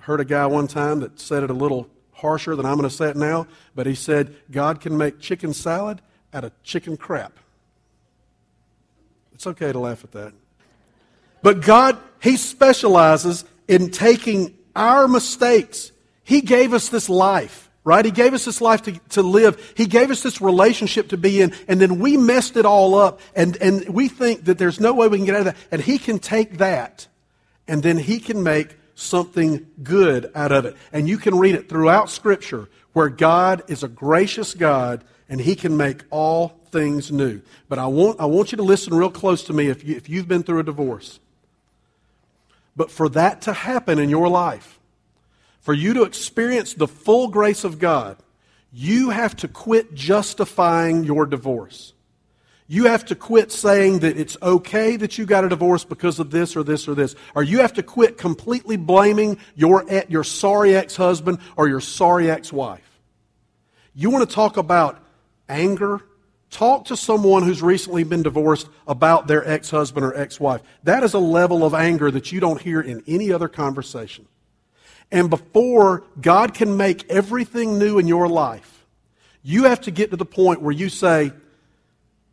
heard 0.00 0.18
a 0.18 0.24
guy 0.24 0.44
one 0.46 0.66
time 0.66 1.00
that 1.00 1.20
said 1.20 1.44
it 1.44 1.50
a 1.50 1.54
little 1.54 1.88
harsher 2.12 2.56
than 2.56 2.66
I'm 2.66 2.76
going 2.76 2.88
to 2.88 2.94
say 2.94 3.08
it 3.08 3.16
now, 3.16 3.46
but 3.74 3.86
he 3.86 3.94
said, 3.94 4.34
God 4.50 4.80
can 4.80 4.98
make 4.98 5.20
chicken 5.20 5.54
salad 5.54 6.02
out 6.34 6.44
of 6.44 6.62
chicken 6.62 6.96
crap. 6.96 7.32
It's 9.32 9.46
okay 9.46 9.72
to 9.72 9.78
laugh 9.78 10.04
at 10.04 10.12
that. 10.12 10.32
But 11.42 11.62
God, 11.62 11.98
He 12.20 12.36
specializes 12.36 13.44
in 13.66 13.90
taking 13.90 14.56
our 14.74 15.08
mistakes 15.08 15.91
he 16.32 16.40
gave 16.40 16.72
us 16.72 16.88
this 16.88 17.10
life, 17.10 17.68
right? 17.84 18.02
He 18.02 18.10
gave 18.10 18.32
us 18.32 18.46
this 18.46 18.62
life 18.62 18.80
to, 18.84 18.92
to 19.10 19.22
live. 19.22 19.74
He 19.76 19.84
gave 19.84 20.10
us 20.10 20.22
this 20.22 20.40
relationship 20.40 21.10
to 21.10 21.18
be 21.18 21.42
in, 21.42 21.52
and 21.68 21.78
then 21.78 21.98
we 21.98 22.16
messed 22.16 22.56
it 22.56 22.64
all 22.64 22.94
up, 22.94 23.20
and, 23.36 23.54
and 23.58 23.86
we 23.90 24.08
think 24.08 24.46
that 24.46 24.56
there's 24.56 24.80
no 24.80 24.94
way 24.94 25.08
we 25.08 25.18
can 25.18 25.26
get 25.26 25.34
out 25.34 25.40
of 25.40 25.44
that. 25.44 25.56
And 25.70 25.82
He 25.82 25.98
can 25.98 26.18
take 26.18 26.56
that, 26.56 27.06
and 27.68 27.82
then 27.82 27.98
He 27.98 28.18
can 28.18 28.42
make 28.42 28.74
something 28.94 29.66
good 29.82 30.32
out 30.34 30.52
of 30.52 30.64
it. 30.64 30.74
And 30.90 31.06
you 31.06 31.18
can 31.18 31.36
read 31.36 31.54
it 31.54 31.68
throughout 31.68 32.08
Scripture 32.08 32.70
where 32.94 33.10
God 33.10 33.62
is 33.68 33.82
a 33.82 33.88
gracious 33.88 34.54
God, 34.54 35.04
and 35.28 35.38
He 35.38 35.54
can 35.54 35.76
make 35.76 36.02
all 36.08 36.60
things 36.70 37.12
new. 37.12 37.42
But 37.68 37.78
I 37.78 37.88
want, 37.88 38.20
I 38.20 38.24
want 38.24 38.52
you 38.52 38.56
to 38.56 38.62
listen 38.62 38.94
real 38.94 39.10
close 39.10 39.44
to 39.44 39.52
me 39.52 39.66
if, 39.66 39.84
you, 39.84 39.96
if 39.96 40.08
you've 40.08 40.28
been 40.28 40.44
through 40.44 40.60
a 40.60 40.64
divorce. 40.64 41.20
But 42.74 42.90
for 42.90 43.10
that 43.10 43.42
to 43.42 43.52
happen 43.52 43.98
in 43.98 44.08
your 44.08 44.28
life, 44.28 44.78
for 45.62 45.72
you 45.72 45.94
to 45.94 46.02
experience 46.02 46.74
the 46.74 46.88
full 46.88 47.28
grace 47.28 47.64
of 47.64 47.78
God, 47.78 48.18
you 48.72 49.10
have 49.10 49.36
to 49.36 49.48
quit 49.48 49.94
justifying 49.94 51.04
your 51.04 51.24
divorce. 51.24 51.94
You 52.66 52.86
have 52.86 53.04
to 53.06 53.14
quit 53.14 53.52
saying 53.52 54.00
that 54.00 54.18
it's 54.18 54.36
okay 54.42 54.96
that 54.96 55.18
you 55.18 55.26
got 55.26 55.44
a 55.44 55.48
divorce 55.48 55.84
because 55.84 56.18
of 56.18 56.30
this 56.30 56.56
or 56.56 56.62
this 56.62 56.88
or 56.88 56.94
this. 56.94 57.14
Or 57.34 57.42
you 57.42 57.58
have 57.60 57.74
to 57.74 57.82
quit 57.82 58.18
completely 58.18 58.76
blaming 58.76 59.38
your, 59.54 59.84
your 60.08 60.24
sorry 60.24 60.74
ex 60.74 60.96
husband 60.96 61.38
or 61.56 61.68
your 61.68 61.80
sorry 61.80 62.30
ex 62.30 62.52
wife. 62.52 63.00
You 63.94 64.10
want 64.10 64.28
to 64.28 64.34
talk 64.34 64.56
about 64.56 64.98
anger? 65.48 66.00
Talk 66.50 66.86
to 66.86 66.96
someone 66.96 67.44
who's 67.44 67.62
recently 67.62 68.04
been 68.04 68.22
divorced 68.22 68.68
about 68.88 69.26
their 69.26 69.46
ex 69.46 69.70
husband 69.70 70.06
or 70.06 70.16
ex 70.16 70.40
wife. 70.40 70.62
That 70.82 71.02
is 71.02 71.14
a 71.14 71.18
level 71.18 71.64
of 71.64 71.74
anger 71.74 72.10
that 72.10 72.32
you 72.32 72.40
don't 72.40 72.60
hear 72.60 72.80
in 72.80 73.02
any 73.06 73.30
other 73.32 73.48
conversation. 73.48 74.26
And 75.12 75.28
before 75.28 76.04
God 76.20 76.54
can 76.54 76.78
make 76.78 77.08
everything 77.10 77.78
new 77.78 77.98
in 77.98 78.08
your 78.08 78.28
life, 78.28 78.86
you 79.42 79.64
have 79.64 79.82
to 79.82 79.90
get 79.90 80.10
to 80.10 80.16
the 80.16 80.24
point 80.24 80.62
where 80.62 80.72
you 80.72 80.88
say, 80.88 81.32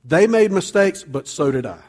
they 0.06 0.28
made 0.28 0.52
mistakes, 0.52 1.04
but 1.04 1.28
so 1.28 1.52
did 1.52 1.66
I. 1.66 1.80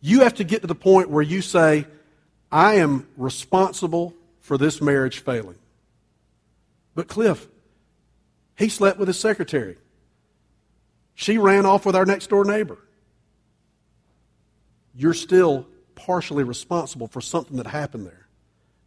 You 0.00 0.20
have 0.20 0.34
to 0.36 0.44
get 0.44 0.62
to 0.62 0.66
the 0.66 0.74
point 0.74 1.10
where 1.10 1.22
you 1.22 1.42
say, 1.42 1.86
I 2.50 2.76
am 2.76 3.06
responsible 3.18 4.14
for 4.40 4.56
this 4.56 4.80
marriage 4.80 5.18
failing. 5.18 5.58
But 6.94 7.06
Cliff, 7.06 7.46
he 8.56 8.70
slept 8.70 8.98
with 8.98 9.08
his 9.08 9.20
secretary. 9.20 9.76
She 11.14 11.36
ran 11.36 11.66
off 11.66 11.84
with 11.84 11.96
our 11.96 12.06
next 12.06 12.30
door 12.30 12.46
neighbor. 12.46 12.78
You're 14.94 15.12
still 15.12 15.66
partially 15.94 16.44
responsible 16.44 17.08
for 17.08 17.20
something 17.20 17.58
that 17.58 17.66
happened 17.66 18.06
there. 18.06 18.25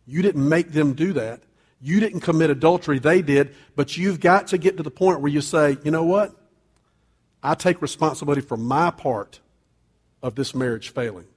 You 0.10 0.24
didn't 0.24 0.50
make 0.50 0.72
them 0.72 0.94
do 0.94 1.14
that. 1.14 1.44
You 1.80 2.00
didn't 2.00 2.22
commit 2.22 2.50
adultery, 2.50 2.98
they 2.98 3.22
did. 3.22 3.56
But 3.76 3.96
you've 3.96 4.20
got 4.20 4.48
to 4.48 4.58
get 4.58 4.78
to 4.78 4.84
the 4.84 4.90
point 4.90 5.22
where 5.22 5.32
you 5.32 5.40
say, 5.40 5.78
you 5.84 5.92
know 5.92 6.04
what? 6.04 6.36
I 7.44 7.54
take 7.54 7.80
responsibility 7.80 8.42
for 8.42 8.58
my 8.58 8.90
part 8.90 9.40
of 10.24 10.34
this 10.34 10.56
marriage 10.56 10.90
failing. 10.90 11.28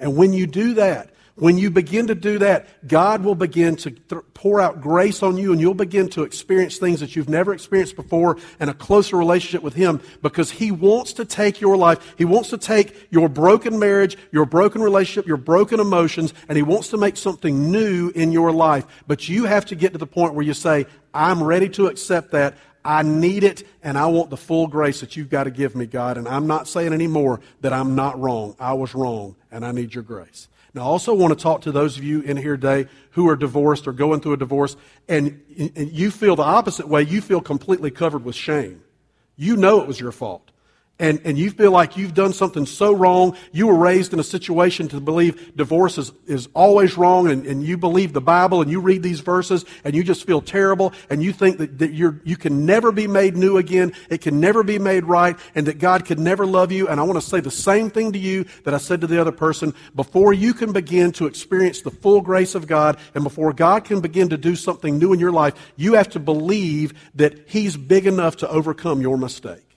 And 0.00 0.16
when 0.16 0.32
you 0.32 0.48
do 0.48 0.74
that, 0.74 1.10
When 1.38 1.58
you 1.58 1.70
begin 1.70 2.06
to 2.06 2.14
do 2.14 2.38
that, 2.38 2.88
God 2.88 3.22
will 3.22 3.34
begin 3.34 3.76
to 3.76 3.90
th- 3.90 4.22
pour 4.32 4.58
out 4.58 4.80
grace 4.80 5.22
on 5.22 5.36
you 5.36 5.52
and 5.52 5.60
you'll 5.60 5.74
begin 5.74 6.08
to 6.10 6.22
experience 6.22 6.78
things 6.78 7.00
that 7.00 7.14
you've 7.14 7.28
never 7.28 7.52
experienced 7.52 7.94
before 7.94 8.38
and 8.58 8.70
a 8.70 8.74
closer 8.74 9.18
relationship 9.18 9.62
with 9.62 9.74
Him 9.74 10.00
because 10.22 10.50
He 10.50 10.70
wants 10.70 11.12
to 11.14 11.26
take 11.26 11.60
your 11.60 11.76
life. 11.76 12.14
He 12.16 12.24
wants 12.24 12.48
to 12.50 12.58
take 12.58 13.08
your 13.10 13.28
broken 13.28 13.78
marriage, 13.78 14.16
your 14.32 14.46
broken 14.46 14.80
relationship, 14.80 15.26
your 15.26 15.36
broken 15.36 15.78
emotions, 15.78 16.32
and 16.48 16.56
He 16.56 16.62
wants 16.62 16.88
to 16.88 16.96
make 16.96 17.18
something 17.18 17.70
new 17.70 18.10
in 18.14 18.32
your 18.32 18.50
life. 18.50 18.86
But 19.06 19.28
you 19.28 19.44
have 19.44 19.66
to 19.66 19.74
get 19.74 19.92
to 19.92 19.98
the 19.98 20.06
point 20.06 20.32
where 20.32 20.44
you 20.44 20.54
say, 20.54 20.86
I'm 21.12 21.42
ready 21.42 21.68
to 21.70 21.88
accept 21.88 22.30
that. 22.30 22.54
I 22.82 23.02
need 23.02 23.44
it, 23.44 23.66
and 23.82 23.98
I 23.98 24.06
want 24.06 24.30
the 24.30 24.36
full 24.38 24.68
grace 24.68 25.00
that 25.00 25.16
you've 25.16 25.28
got 25.28 25.44
to 25.44 25.50
give 25.50 25.74
me, 25.74 25.84
God. 25.84 26.16
And 26.16 26.26
I'm 26.26 26.46
not 26.46 26.66
saying 26.66 26.94
anymore 26.94 27.40
that 27.60 27.74
I'm 27.74 27.94
not 27.94 28.18
wrong. 28.18 28.56
I 28.58 28.72
was 28.72 28.94
wrong, 28.94 29.36
and 29.50 29.66
I 29.66 29.72
need 29.72 29.92
your 29.92 30.04
grace. 30.04 30.48
I 30.78 30.84
also 30.84 31.14
want 31.14 31.36
to 31.36 31.42
talk 31.42 31.62
to 31.62 31.72
those 31.72 31.96
of 31.96 32.04
you 32.04 32.20
in 32.20 32.36
here 32.36 32.56
today 32.56 32.88
who 33.10 33.28
are 33.28 33.36
divorced 33.36 33.86
or 33.86 33.92
going 33.92 34.20
through 34.20 34.34
a 34.34 34.36
divorce, 34.36 34.76
and, 35.08 35.40
and 35.58 35.90
you 35.90 36.10
feel 36.10 36.36
the 36.36 36.42
opposite 36.42 36.88
way. 36.88 37.02
You 37.02 37.20
feel 37.20 37.40
completely 37.40 37.90
covered 37.90 38.24
with 38.24 38.34
shame. 38.34 38.82
You 39.36 39.56
know 39.56 39.80
it 39.80 39.86
was 39.86 40.00
your 40.00 40.12
fault 40.12 40.50
and, 40.98 41.20
and 41.24 41.36
you 41.36 41.50
feel 41.50 41.72
like 41.72 41.98
you've 41.98 42.14
done 42.14 42.32
something 42.32 42.64
so 42.64 42.94
wrong, 42.94 43.36
you 43.52 43.66
were 43.66 43.76
raised 43.76 44.14
in 44.14 44.20
a 44.20 44.24
situation 44.24 44.88
to 44.88 45.00
believe 45.00 45.54
divorce 45.54 45.98
is, 45.98 46.10
is 46.26 46.48
always 46.54 46.96
wrong, 46.96 47.28
and, 47.28 47.46
and 47.46 47.62
you 47.62 47.76
believe 47.76 48.14
the 48.14 48.20
Bible, 48.22 48.62
and 48.62 48.70
you 48.70 48.80
read 48.80 49.02
these 49.02 49.20
verses, 49.20 49.66
and 49.84 49.94
you 49.94 50.02
just 50.02 50.26
feel 50.26 50.40
terrible, 50.40 50.94
and 51.10 51.22
you 51.22 51.32
think 51.32 51.58
that, 51.58 51.78
that 51.80 51.92
you're, 51.92 52.18
you 52.24 52.36
can 52.36 52.64
never 52.64 52.92
be 52.92 53.06
made 53.06 53.36
new 53.36 53.58
again, 53.58 53.92
it 54.08 54.22
can 54.22 54.40
never 54.40 54.62
be 54.62 54.78
made 54.78 55.04
right, 55.04 55.36
and 55.54 55.66
that 55.66 55.78
God 55.78 56.06
could 56.06 56.18
never 56.18 56.46
love 56.46 56.72
you. 56.72 56.88
And 56.88 56.98
I 56.98 57.02
want 57.02 57.20
to 57.20 57.26
say 57.26 57.40
the 57.40 57.50
same 57.50 57.90
thing 57.90 58.12
to 58.12 58.18
you 58.18 58.46
that 58.64 58.72
I 58.72 58.78
said 58.78 59.02
to 59.02 59.06
the 59.06 59.20
other 59.20 59.32
person. 59.32 59.74
Before 59.94 60.32
you 60.32 60.54
can 60.54 60.72
begin 60.72 61.12
to 61.12 61.26
experience 61.26 61.82
the 61.82 61.90
full 61.90 62.22
grace 62.22 62.54
of 62.54 62.66
God, 62.66 62.98
and 63.14 63.22
before 63.22 63.52
God 63.52 63.84
can 63.84 64.00
begin 64.00 64.30
to 64.30 64.38
do 64.38 64.56
something 64.56 64.98
new 64.98 65.12
in 65.12 65.20
your 65.20 65.32
life, 65.32 65.54
you 65.76 65.92
have 65.92 66.08
to 66.10 66.20
believe 66.20 66.94
that 67.16 67.50
He's 67.50 67.76
big 67.76 68.06
enough 68.06 68.36
to 68.38 68.48
overcome 68.48 69.02
your 69.02 69.18
mistake. 69.18 69.75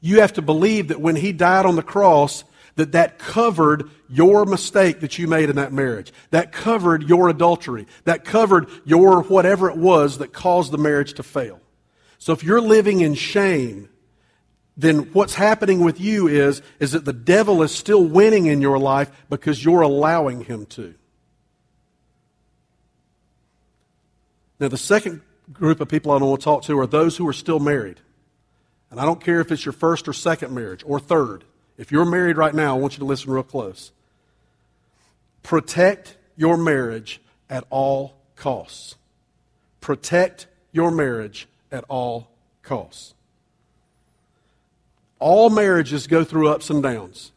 You 0.00 0.20
have 0.20 0.34
to 0.34 0.42
believe 0.42 0.88
that 0.88 1.00
when 1.00 1.16
he 1.16 1.32
died 1.32 1.66
on 1.66 1.76
the 1.76 1.82
cross, 1.82 2.44
that 2.76 2.92
that 2.92 3.18
covered 3.18 3.90
your 4.08 4.44
mistake 4.44 5.00
that 5.00 5.18
you 5.18 5.26
made 5.26 5.50
in 5.50 5.56
that 5.56 5.72
marriage. 5.72 6.12
That 6.30 6.52
covered 6.52 7.08
your 7.08 7.28
adultery. 7.28 7.88
That 8.04 8.24
covered 8.24 8.68
your 8.84 9.22
whatever 9.22 9.68
it 9.68 9.76
was 9.76 10.18
that 10.18 10.32
caused 10.32 10.70
the 10.70 10.78
marriage 10.78 11.14
to 11.14 11.24
fail. 11.24 11.60
So 12.18 12.32
if 12.32 12.44
you're 12.44 12.60
living 12.60 13.00
in 13.00 13.14
shame, 13.14 13.88
then 14.76 15.10
what's 15.12 15.34
happening 15.34 15.80
with 15.80 16.00
you 16.00 16.28
is, 16.28 16.62
is 16.78 16.92
that 16.92 17.04
the 17.04 17.12
devil 17.12 17.64
is 17.64 17.72
still 17.72 18.04
winning 18.04 18.46
in 18.46 18.60
your 18.60 18.78
life 18.78 19.10
because 19.28 19.62
you're 19.62 19.80
allowing 19.80 20.44
him 20.44 20.66
to. 20.66 20.94
Now, 24.60 24.68
the 24.68 24.78
second 24.78 25.22
group 25.52 25.80
of 25.80 25.88
people 25.88 26.12
I 26.12 26.16
want 26.18 26.40
to 26.40 26.44
talk 26.44 26.62
to 26.64 26.78
are 26.78 26.86
those 26.86 27.16
who 27.16 27.26
are 27.26 27.32
still 27.32 27.58
married. 27.58 28.00
And 28.90 29.00
I 29.00 29.04
don't 29.04 29.20
care 29.22 29.40
if 29.40 29.52
it's 29.52 29.64
your 29.64 29.72
first 29.72 30.08
or 30.08 30.12
second 30.12 30.54
marriage 30.54 30.82
or 30.86 30.98
third. 30.98 31.44
If 31.76 31.92
you're 31.92 32.04
married 32.04 32.36
right 32.36 32.54
now, 32.54 32.76
I 32.76 32.78
want 32.78 32.94
you 32.94 33.00
to 33.00 33.04
listen 33.04 33.30
real 33.30 33.42
close. 33.42 33.92
Protect 35.42 36.16
your 36.36 36.56
marriage 36.56 37.20
at 37.48 37.64
all 37.70 38.16
costs. 38.36 38.96
Protect 39.80 40.46
your 40.72 40.90
marriage 40.90 41.48
at 41.70 41.84
all 41.88 42.30
costs. 42.62 43.14
All 45.18 45.50
marriages 45.50 46.06
go 46.06 46.24
through 46.24 46.48
ups 46.48 46.70
and 46.70 46.82
downs. 46.82 47.32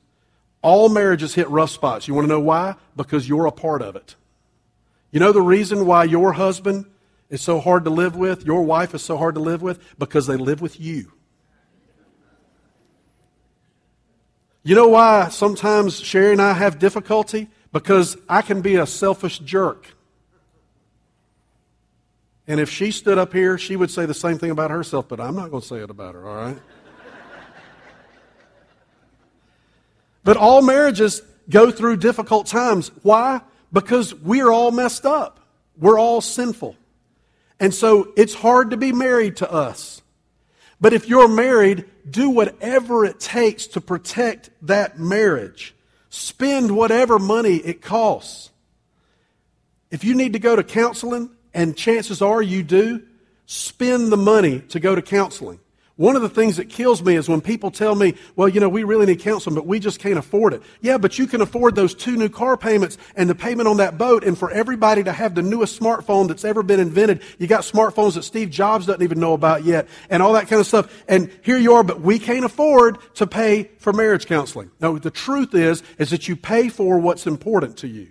All 0.61 0.89
marriages 0.89 1.33
hit 1.33 1.49
rough 1.49 1.71
spots. 1.71 2.07
You 2.07 2.13
want 2.13 2.25
to 2.25 2.29
know 2.29 2.39
why? 2.39 2.75
Because 2.95 3.27
you're 3.27 3.47
a 3.47 3.51
part 3.51 3.81
of 3.81 3.95
it. 3.95 4.15
You 5.11 5.19
know 5.19 5.31
the 5.31 5.41
reason 5.41 5.85
why 5.85 6.03
your 6.05 6.33
husband 6.33 6.85
is 7.29 7.41
so 7.41 7.59
hard 7.59 7.85
to 7.85 7.89
live 7.89 8.15
with, 8.15 8.45
your 8.45 8.63
wife 8.63 8.93
is 8.93 9.01
so 9.01 9.17
hard 9.17 9.35
to 9.35 9.41
live 9.41 9.61
with? 9.61 9.79
Because 9.97 10.27
they 10.27 10.35
live 10.35 10.61
with 10.61 10.79
you. 10.79 11.11
You 14.63 14.75
know 14.75 14.89
why 14.89 15.29
sometimes 15.29 15.99
Sherry 15.99 16.33
and 16.33 16.41
I 16.41 16.53
have 16.53 16.77
difficulty? 16.77 17.49
Because 17.71 18.17
I 18.29 18.41
can 18.41 18.61
be 18.61 18.75
a 18.75 18.85
selfish 18.85 19.39
jerk. 19.39 19.87
And 22.47 22.59
if 22.59 22.69
she 22.69 22.91
stood 22.91 23.17
up 23.17 23.33
here, 23.33 23.57
she 23.57 23.75
would 23.75 23.89
say 23.89 24.05
the 24.05 24.13
same 24.13 24.37
thing 24.37 24.51
about 24.51 24.71
herself, 24.71 25.07
but 25.07 25.19
I'm 25.19 25.35
not 25.35 25.49
going 25.49 25.61
to 25.61 25.67
say 25.67 25.77
it 25.77 25.89
about 25.89 26.15
her, 26.15 26.27
all 26.27 26.35
right? 26.35 26.57
but 30.23 30.37
all 30.37 30.61
marriages 30.61 31.21
go 31.49 31.71
through 31.71 31.97
difficult 31.97 32.47
times. 32.47 32.91
Why? 33.03 33.41
Because 33.71 34.13
we're 34.13 34.51
all 34.51 34.71
messed 34.71 35.05
up. 35.05 35.39
We're 35.77 35.99
all 35.99 36.21
sinful. 36.21 36.75
And 37.59 37.73
so 37.73 38.11
it's 38.17 38.33
hard 38.33 38.71
to 38.71 38.77
be 38.77 38.91
married 38.91 39.37
to 39.37 39.51
us. 39.51 40.01
But 40.81 40.93
if 40.93 41.07
you're 41.07 41.27
married, 41.27 41.85
do 42.09 42.31
whatever 42.31 43.05
it 43.05 43.19
takes 43.19 43.67
to 43.67 43.81
protect 43.81 44.49
that 44.63 44.97
marriage. 44.97 45.75
Spend 46.09 46.75
whatever 46.75 47.19
money 47.19 47.57
it 47.57 47.81
costs. 47.81 48.49
If 49.91 50.03
you 50.03 50.15
need 50.15 50.33
to 50.33 50.39
go 50.39 50.55
to 50.55 50.63
counseling, 50.63 51.29
and 51.53 51.77
chances 51.77 52.21
are 52.21 52.41
you 52.41 52.63
do, 52.63 53.03
spend 53.45 54.11
the 54.11 54.17
money 54.17 54.61
to 54.69 54.79
go 54.79 54.95
to 54.95 55.01
counseling. 55.01 55.59
One 56.01 56.15
of 56.15 56.23
the 56.23 56.29
things 56.29 56.57
that 56.57 56.67
kills 56.67 57.03
me 57.03 57.15
is 57.15 57.29
when 57.29 57.41
people 57.41 57.69
tell 57.69 57.93
me, 57.93 58.15
well, 58.35 58.49
you 58.49 58.59
know, 58.59 58.69
we 58.69 58.83
really 58.83 59.05
need 59.05 59.19
counseling, 59.19 59.53
but 59.53 59.67
we 59.67 59.79
just 59.79 59.99
can't 59.99 60.17
afford 60.17 60.55
it. 60.55 60.63
Yeah, 60.81 60.97
but 60.97 61.19
you 61.19 61.27
can 61.27 61.41
afford 61.41 61.75
those 61.75 61.93
two 61.93 62.15
new 62.15 62.27
car 62.27 62.57
payments 62.57 62.97
and 63.15 63.29
the 63.29 63.35
payment 63.35 63.67
on 63.67 63.77
that 63.77 63.99
boat. 63.99 64.23
And 64.23 64.35
for 64.35 64.49
everybody 64.49 65.03
to 65.03 65.11
have 65.11 65.35
the 65.35 65.43
newest 65.43 65.79
smartphone 65.79 66.27
that's 66.27 66.43
ever 66.43 66.63
been 66.63 66.79
invented, 66.79 67.21
you 67.37 67.45
got 67.45 67.61
smartphones 67.61 68.15
that 68.15 68.23
Steve 68.23 68.49
Jobs 68.49 68.87
doesn't 68.87 69.03
even 69.03 69.19
know 69.19 69.33
about 69.33 69.63
yet 69.63 69.87
and 70.09 70.23
all 70.23 70.33
that 70.33 70.47
kind 70.47 70.59
of 70.59 70.65
stuff. 70.65 70.91
And 71.07 71.29
here 71.43 71.59
you 71.59 71.73
are, 71.73 71.83
but 71.83 72.01
we 72.01 72.17
can't 72.17 72.45
afford 72.45 72.97
to 73.17 73.27
pay 73.27 73.69
for 73.77 73.93
marriage 73.93 74.25
counseling. 74.25 74.71
No, 74.79 74.97
the 74.97 75.11
truth 75.11 75.53
is, 75.53 75.83
is 75.99 76.09
that 76.09 76.27
you 76.27 76.35
pay 76.35 76.69
for 76.69 76.97
what's 76.97 77.27
important 77.27 77.77
to 77.77 77.87
you. 77.87 78.07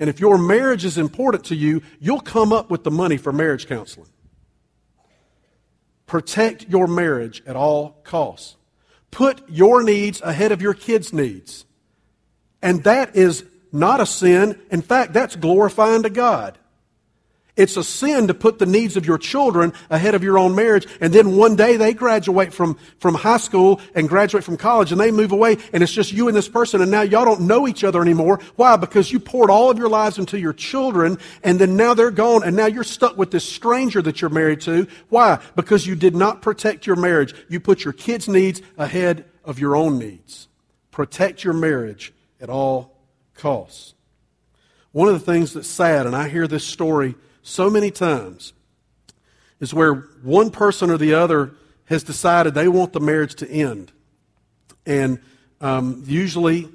And 0.00 0.10
if 0.10 0.18
your 0.18 0.38
marriage 0.38 0.84
is 0.84 0.98
important 0.98 1.44
to 1.44 1.54
you, 1.54 1.82
you'll 2.00 2.18
come 2.18 2.52
up 2.52 2.68
with 2.68 2.82
the 2.82 2.90
money 2.90 3.16
for 3.16 3.32
marriage 3.32 3.68
counseling. 3.68 4.08
Protect 6.06 6.68
your 6.68 6.86
marriage 6.86 7.42
at 7.46 7.56
all 7.56 8.00
costs. 8.04 8.56
Put 9.10 9.48
your 9.48 9.82
needs 9.82 10.20
ahead 10.22 10.52
of 10.52 10.62
your 10.62 10.74
kids' 10.74 11.12
needs. 11.12 11.64
And 12.62 12.84
that 12.84 13.16
is 13.16 13.44
not 13.72 14.00
a 14.00 14.06
sin. 14.06 14.60
In 14.70 14.82
fact, 14.82 15.12
that's 15.12 15.36
glorifying 15.36 16.02
to 16.04 16.10
God. 16.10 16.58
It's 17.56 17.78
a 17.78 17.84
sin 17.84 18.28
to 18.28 18.34
put 18.34 18.58
the 18.58 18.66
needs 18.66 18.98
of 18.98 19.06
your 19.06 19.16
children 19.16 19.72
ahead 19.88 20.14
of 20.14 20.22
your 20.22 20.38
own 20.38 20.54
marriage. 20.54 20.86
And 21.00 21.12
then 21.12 21.36
one 21.36 21.56
day 21.56 21.78
they 21.78 21.94
graduate 21.94 22.52
from, 22.52 22.78
from 22.98 23.14
high 23.14 23.38
school 23.38 23.80
and 23.94 24.08
graduate 24.08 24.44
from 24.44 24.58
college 24.58 24.92
and 24.92 25.00
they 25.00 25.10
move 25.10 25.32
away 25.32 25.56
and 25.72 25.82
it's 25.82 25.92
just 25.92 26.12
you 26.12 26.28
and 26.28 26.36
this 26.36 26.48
person 26.48 26.82
and 26.82 26.90
now 26.90 27.00
y'all 27.00 27.24
don't 27.24 27.42
know 27.42 27.66
each 27.66 27.82
other 27.82 28.02
anymore. 28.02 28.40
Why? 28.56 28.76
Because 28.76 29.10
you 29.10 29.18
poured 29.18 29.48
all 29.48 29.70
of 29.70 29.78
your 29.78 29.88
lives 29.88 30.18
into 30.18 30.38
your 30.38 30.52
children 30.52 31.18
and 31.42 31.58
then 31.58 31.76
now 31.76 31.94
they're 31.94 32.10
gone 32.10 32.44
and 32.44 32.54
now 32.54 32.66
you're 32.66 32.84
stuck 32.84 33.16
with 33.16 33.30
this 33.30 33.44
stranger 33.44 34.02
that 34.02 34.20
you're 34.20 34.28
married 34.28 34.60
to. 34.62 34.86
Why? 35.08 35.38
Because 35.56 35.86
you 35.86 35.94
did 35.94 36.14
not 36.14 36.42
protect 36.42 36.86
your 36.86 36.96
marriage. 36.96 37.34
You 37.48 37.58
put 37.58 37.84
your 37.84 37.94
kids' 37.94 38.28
needs 38.28 38.60
ahead 38.76 39.24
of 39.44 39.58
your 39.58 39.76
own 39.76 39.98
needs. 39.98 40.48
Protect 40.90 41.42
your 41.42 41.54
marriage 41.54 42.12
at 42.38 42.50
all 42.50 42.98
costs. 43.34 43.94
One 44.92 45.08
of 45.08 45.14
the 45.14 45.32
things 45.32 45.52
that's 45.52 45.68
sad, 45.68 46.06
and 46.06 46.16
I 46.16 46.28
hear 46.28 46.46
this 46.46 46.64
story 46.64 47.16
so 47.46 47.70
many 47.70 47.92
times 47.92 48.52
is 49.60 49.72
where 49.72 49.94
one 50.22 50.50
person 50.50 50.90
or 50.90 50.98
the 50.98 51.14
other 51.14 51.52
has 51.84 52.02
decided 52.02 52.54
they 52.54 52.66
want 52.66 52.92
the 52.92 53.00
marriage 53.00 53.36
to 53.36 53.48
end. 53.48 53.92
And 54.84 55.20
um, 55.60 56.02
usually, 56.06 56.68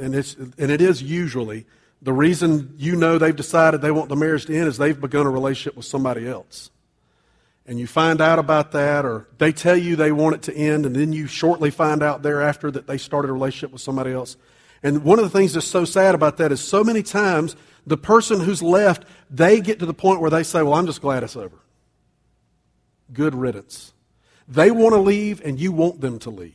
and, 0.00 0.14
it's, 0.14 0.34
and 0.34 0.70
it 0.70 0.80
is 0.80 1.02
usually, 1.02 1.66
the 2.00 2.12
reason 2.12 2.74
you 2.78 2.94
know 2.94 3.18
they've 3.18 3.34
decided 3.34 3.82
they 3.82 3.90
want 3.90 4.08
the 4.08 4.16
marriage 4.16 4.46
to 4.46 4.56
end 4.56 4.68
is 4.68 4.78
they've 4.78 4.98
begun 4.98 5.26
a 5.26 5.30
relationship 5.30 5.76
with 5.76 5.86
somebody 5.86 6.28
else. 6.28 6.70
And 7.66 7.80
you 7.80 7.88
find 7.88 8.20
out 8.20 8.38
about 8.38 8.72
that, 8.72 9.04
or 9.04 9.26
they 9.38 9.50
tell 9.50 9.76
you 9.76 9.96
they 9.96 10.12
want 10.12 10.36
it 10.36 10.42
to 10.42 10.54
end, 10.54 10.86
and 10.86 10.94
then 10.94 11.12
you 11.12 11.26
shortly 11.26 11.70
find 11.70 12.00
out 12.02 12.22
thereafter 12.22 12.70
that 12.70 12.86
they 12.86 12.98
started 12.98 13.28
a 13.28 13.32
relationship 13.32 13.72
with 13.72 13.82
somebody 13.82 14.12
else. 14.12 14.36
And 14.84 15.02
one 15.02 15.18
of 15.18 15.24
the 15.24 15.36
things 15.36 15.54
that's 15.54 15.66
so 15.66 15.84
sad 15.84 16.14
about 16.14 16.36
that 16.36 16.52
is 16.52 16.60
so 16.60 16.84
many 16.84 17.02
times 17.02 17.56
the 17.86 17.96
person 17.96 18.40
who's 18.40 18.62
left, 18.62 19.04
they 19.30 19.60
get 19.60 19.78
to 19.80 19.86
the 19.86 19.94
point 19.94 20.20
where 20.20 20.30
they 20.30 20.42
say, 20.42 20.62
Well, 20.62 20.74
I'm 20.74 20.86
just 20.86 21.00
glad 21.00 21.22
it's 21.22 21.36
over. 21.36 21.58
Good 23.12 23.34
riddance. 23.34 23.92
They 24.48 24.70
want 24.70 24.94
to 24.94 25.00
leave, 25.00 25.40
and 25.44 25.58
you 25.58 25.72
want 25.72 26.00
them 26.00 26.18
to 26.20 26.30
leave. 26.30 26.54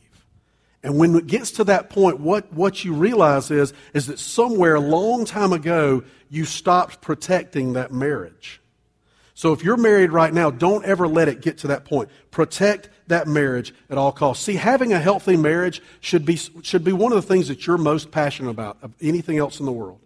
And 0.82 0.98
when 0.98 1.14
it 1.16 1.26
gets 1.26 1.50
to 1.52 1.64
that 1.64 1.90
point, 1.90 2.20
what, 2.20 2.52
what 2.52 2.84
you 2.84 2.94
realize 2.94 3.50
is, 3.50 3.72
is 3.94 4.06
that 4.06 4.18
somewhere 4.18 4.76
a 4.76 4.80
long 4.80 5.24
time 5.24 5.52
ago, 5.52 6.04
you 6.28 6.44
stopped 6.44 7.00
protecting 7.00 7.72
that 7.72 7.92
marriage. 7.92 8.60
So 9.34 9.52
if 9.52 9.62
you're 9.62 9.76
married 9.76 10.12
right 10.12 10.32
now, 10.32 10.50
don't 10.50 10.84
ever 10.84 11.06
let 11.06 11.28
it 11.28 11.40
get 11.40 11.58
to 11.58 11.68
that 11.68 11.84
point. 11.84 12.10
Protect 12.30 12.90
that 13.08 13.26
marriage 13.26 13.72
at 13.88 13.98
all 13.98 14.12
costs. 14.12 14.44
See, 14.44 14.56
having 14.56 14.92
a 14.92 14.98
healthy 14.98 15.36
marriage 15.36 15.80
should 16.00 16.24
be, 16.24 16.36
should 16.36 16.84
be 16.84 16.92
one 16.92 17.12
of 17.12 17.16
the 17.16 17.22
things 17.22 17.48
that 17.48 17.66
you're 17.66 17.78
most 17.78 18.10
passionate 18.10 18.50
about 18.50 18.78
of 18.82 18.94
anything 19.00 19.38
else 19.38 19.60
in 19.60 19.66
the 19.66 19.72
world. 19.72 20.00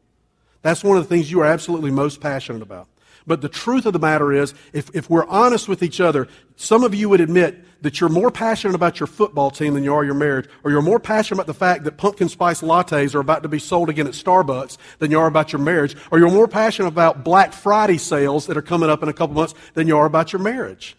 That's 0.63 0.83
one 0.83 0.97
of 0.97 1.03
the 1.03 1.09
things 1.09 1.31
you 1.31 1.41
are 1.41 1.47
absolutely 1.47 1.91
most 1.91 2.21
passionate 2.21 2.63
about. 2.63 2.89
But 3.27 3.41
the 3.41 3.49
truth 3.49 3.87
of 3.87 3.93
the 3.93 3.99
matter 3.99 4.33
is, 4.33 4.55
if, 4.73 4.91
if 4.95 5.09
we're 5.09 5.27
honest 5.27 5.69
with 5.69 5.83
each 5.83 6.01
other, 6.01 6.27
some 6.57 6.83
of 6.83 6.95
you 6.95 7.09
would 7.09 7.21
admit 7.21 7.65
that 7.83 8.01
you're 8.01 8.11
more 8.11 8.31
passionate 8.31 8.75
about 8.75 9.01
your 9.01 9.07
football 9.07 9.51
team 9.51 9.75
than 9.75 9.85
you 9.85 9.95
are 9.95 10.05
your 10.05 10.15
marriage, 10.15 10.49
or 10.65 10.71
you're 10.71 10.83
more 10.83 11.01
passionate 11.01 11.37
about 11.37 11.47
the 11.47 11.55
fact 11.55 11.85
that 11.85 11.97
pumpkin 11.97 12.29
spice 12.29 12.63
lattes 12.63 13.15
are 13.15 13.21
about 13.21 13.43
to 13.43 13.49
be 13.49 13.59
sold 13.59 13.89
again 13.89 14.07
at 14.07 14.13
Starbucks 14.13 14.77
than 14.99 15.11
you 15.11 15.19
are 15.19 15.27
about 15.27 15.53
your 15.53 15.61
marriage, 15.61 15.97
or 16.11 16.19
you're 16.19 16.31
more 16.31 16.49
passionate 16.49 16.89
about 16.89 17.25
Black 17.25 17.53
Friday 17.53 17.99
sales 17.99 18.47
that 18.47 18.57
are 18.57 18.63
coming 18.63 18.91
up 18.91 19.03
in 19.03 19.09
a 19.09 19.13
couple 19.13 19.35
months 19.35 19.55
than 19.75 19.89
you 19.89 19.97
are 19.97 20.07
about 20.07 20.33
your 20.33 20.43
marriage. 20.43 20.97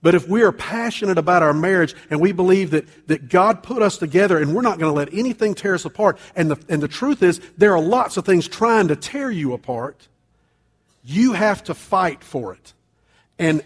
But 0.00 0.14
if 0.14 0.28
we 0.28 0.42
are 0.42 0.52
passionate 0.52 1.18
about 1.18 1.42
our 1.42 1.52
marriage 1.52 1.94
and 2.08 2.20
we 2.20 2.30
believe 2.32 2.70
that, 2.70 3.08
that 3.08 3.28
God 3.28 3.62
put 3.62 3.82
us 3.82 3.98
together 3.98 4.38
and 4.38 4.54
we're 4.54 4.62
not 4.62 4.78
going 4.78 4.90
to 4.90 4.96
let 4.96 5.12
anything 5.12 5.54
tear 5.54 5.74
us 5.74 5.84
apart, 5.84 6.18
and 6.36 6.50
the, 6.50 6.64
and 6.68 6.82
the 6.82 6.88
truth 6.88 7.22
is 7.22 7.40
there 7.56 7.74
are 7.74 7.80
lots 7.80 8.16
of 8.16 8.24
things 8.24 8.46
trying 8.46 8.88
to 8.88 8.96
tear 8.96 9.30
you 9.30 9.54
apart, 9.54 10.06
you 11.04 11.32
have 11.32 11.64
to 11.64 11.74
fight 11.74 12.22
for 12.22 12.52
it. 12.52 12.74
And 13.38 13.62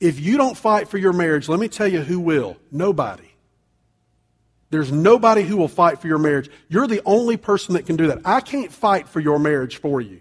if 0.00 0.18
you 0.18 0.36
don't 0.36 0.56
fight 0.56 0.88
for 0.88 0.98
your 0.98 1.12
marriage, 1.12 1.48
let 1.48 1.60
me 1.60 1.68
tell 1.68 1.88
you 1.88 2.00
who 2.00 2.18
will. 2.18 2.56
Nobody. 2.72 3.22
There's 4.70 4.90
nobody 4.90 5.42
who 5.42 5.56
will 5.56 5.68
fight 5.68 6.00
for 6.00 6.08
your 6.08 6.18
marriage. 6.18 6.50
You're 6.68 6.88
the 6.88 7.02
only 7.04 7.36
person 7.36 7.74
that 7.74 7.86
can 7.86 7.96
do 7.96 8.08
that. 8.08 8.18
I 8.24 8.40
can't 8.40 8.72
fight 8.72 9.08
for 9.08 9.20
your 9.20 9.38
marriage 9.38 9.76
for 9.76 10.00
you. 10.00 10.20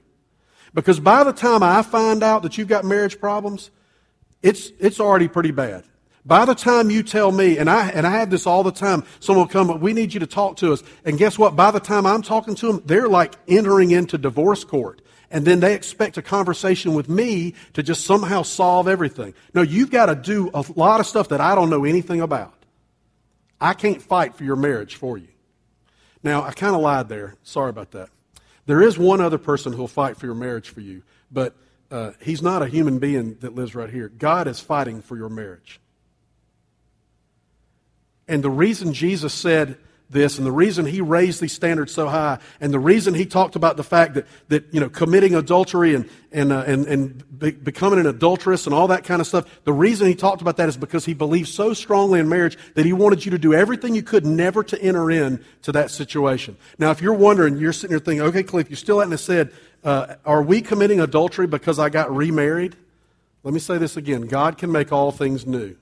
Because 0.74 1.00
by 1.00 1.24
the 1.24 1.34
time 1.34 1.64
I 1.64 1.82
find 1.82 2.22
out 2.22 2.44
that 2.44 2.58
you've 2.58 2.68
got 2.68 2.86
marriage 2.86 3.20
problems, 3.20 3.72
it's, 4.46 4.72
it's 4.80 5.00
already 5.00 5.28
pretty 5.28 5.52
bad. 5.52 5.84
By 6.26 6.46
the 6.46 6.56
time 6.56 6.90
you 6.90 7.04
tell 7.04 7.32
me, 7.32 7.58
and 7.58 7.70
I, 7.70 7.90
and 7.90 8.08
I 8.08 8.12
have 8.12 8.30
this 8.30 8.48
all 8.48 8.64
the 8.64 8.72
time, 8.72 9.04
someone 9.20 9.46
will 9.46 9.52
come, 9.52 9.80
we 9.80 9.94
need 9.94 10.14
you 10.14 10.20
to 10.22 10.28
talk 10.28 10.58
to 10.58 10.74
us. 10.74 10.84
And 11.04 11.18
guess 11.18 11.38
what? 11.38 11.56
By 11.56 11.72
the 11.72 11.80
time 11.80 12.06
I'm 12.06 12.22
talking 12.22 12.56
to 12.56 12.68
them, 12.68 12.82
they're 12.86 13.08
like 13.08 13.36
entering 13.48 13.92
into 13.92 14.18
divorce 14.18 14.64
court 14.64 15.02
and 15.32 15.46
then 15.46 15.60
they 15.60 15.74
expect 15.74 16.18
a 16.18 16.22
conversation 16.22 16.94
with 16.94 17.10
me 17.10 17.56
to 17.74 17.84
just 17.84 18.06
somehow 18.06 18.42
solve 18.42 18.88
everything. 18.88 19.34
No, 19.54 19.62
you've 19.62 19.92
got 19.92 20.06
to 20.06 20.16
do 20.16 20.50
a 20.54 20.64
lot 20.76 21.00
of 21.00 21.06
stuff 21.06 21.30
that 21.30 21.42
I 21.42 21.56
don't 21.56 21.70
know 21.70 21.84
anything 21.84 22.22
about. 22.22 22.54
I 23.60 23.74
can't 23.74 24.02
fight 24.02 24.36
for 24.36 24.44
your 24.44 24.56
marriage 24.56 24.96
for 24.96 25.18
you. 25.18 25.28
Now, 26.24 26.44
I 26.44 26.52
kind 26.52 26.76
of 26.76 26.82
lied 26.82 27.10
there. 27.10 27.36
Sorry 27.44 27.70
about 27.70 27.92
that. 27.92 28.10
There 28.66 28.82
is 28.82 28.98
one 28.98 29.22
other 29.22 29.38
person 29.38 29.74
who'll 29.74 29.88
fight 29.88 30.18
for 30.18 30.26
your 30.26 30.36
marriage 30.36 30.70
for 30.70 30.82
you, 30.82 31.04
but 31.32 31.56
uh, 31.96 32.12
he's 32.20 32.42
not 32.42 32.62
a 32.62 32.68
human 32.68 33.00
being 33.00 33.38
that 33.40 33.56
lives 33.56 33.74
right 33.74 33.90
here. 33.90 34.10
God 34.10 34.50
is 34.50 34.60
fighting 34.60 35.02
for 35.02 35.16
your 35.16 35.30
marriage. 35.30 35.80
And 38.28 38.44
the 38.44 38.50
reason 38.50 38.92
Jesus 38.92 39.34
said, 39.34 39.78
this 40.10 40.38
and 40.38 40.46
the 40.46 40.52
reason 40.52 40.86
he 40.86 41.02
raised 41.02 41.42
these 41.42 41.54
standards 41.54 41.92
so 41.92 42.08
high 42.08 42.38
and 42.62 42.74
the 42.74 42.80
reason 42.80 43.14
he 43.14 43.26
talked 43.26 43.56
about 43.56 43.76
the 43.76 43.84
fact 43.84 44.14
that, 44.14 44.28
that 44.50 44.66
you 44.72 44.80
know, 44.80 44.90
committing 44.90 45.34
adultery 45.34 45.96
and, 45.96 46.08
and, 46.32 46.52
uh, 46.52 46.64
and, 46.68 46.86
and 46.86 47.40
be, 47.40 47.52
becoming 47.52 48.00
an 48.00 48.06
adulteress 48.06 48.66
and 48.68 48.74
all 48.74 48.88
that 48.88 49.04
kind 49.04 49.20
of 49.20 49.28
stuff, 49.28 49.46
the 49.64 49.74
reason 49.74 50.08
he 50.08 50.16
talked 50.16 50.42
about 50.42 50.58
that 50.58 50.70
is 50.70 50.78
because 50.78 51.06
he 51.06 51.14
believed 51.14 51.48
so 51.48 51.74
strongly 51.74 52.20
in 52.20 52.30
marriage 52.30 52.58
that 52.76 52.86
he 52.86 52.94
wanted 52.94 53.26
you 53.26 53.32
to 53.32 53.40
do 53.40 53.54
everything 53.54 53.96
you 53.96 54.04
could 54.04 54.26
never 54.26 54.64
to 54.64 54.80
enter 54.82 55.10
in 55.10 55.44
to 55.64 55.72
that 55.72 55.90
situation. 55.90 56.56
Now, 56.78 56.92
if 56.92 57.02
you're 57.02 57.14
wondering, 57.14 57.58
you're 57.58 57.74
sitting 57.74 57.92
here 57.92 58.00
thinking, 58.00 58.28
okay, 58.28 58.44
Cliff, 58.44 58.70
you 58.70 58.76
still 58.76 59.00
hadn't 59.00 59.18
said, 59.18 59.52
uh, 59.84 60.16
are 60.26 60.42
we 60.42 60.62
committing 60.62 61.00
adultery 61.00 61.48
because 61.48 61.80
I 61.80 61.90
got 61.90 62.16
remarried? 62.16 62.76
Let 63.44 63.54
me 63.54 63.60
say 63.60 63.78
this 63.78 63.98
again. 63.98 64.24
God 64.24 64.58
can 64.58 64.72
make 64.72 64.92
all 64.92 65.12
things 65.12 65.46
new. 65.46 65.76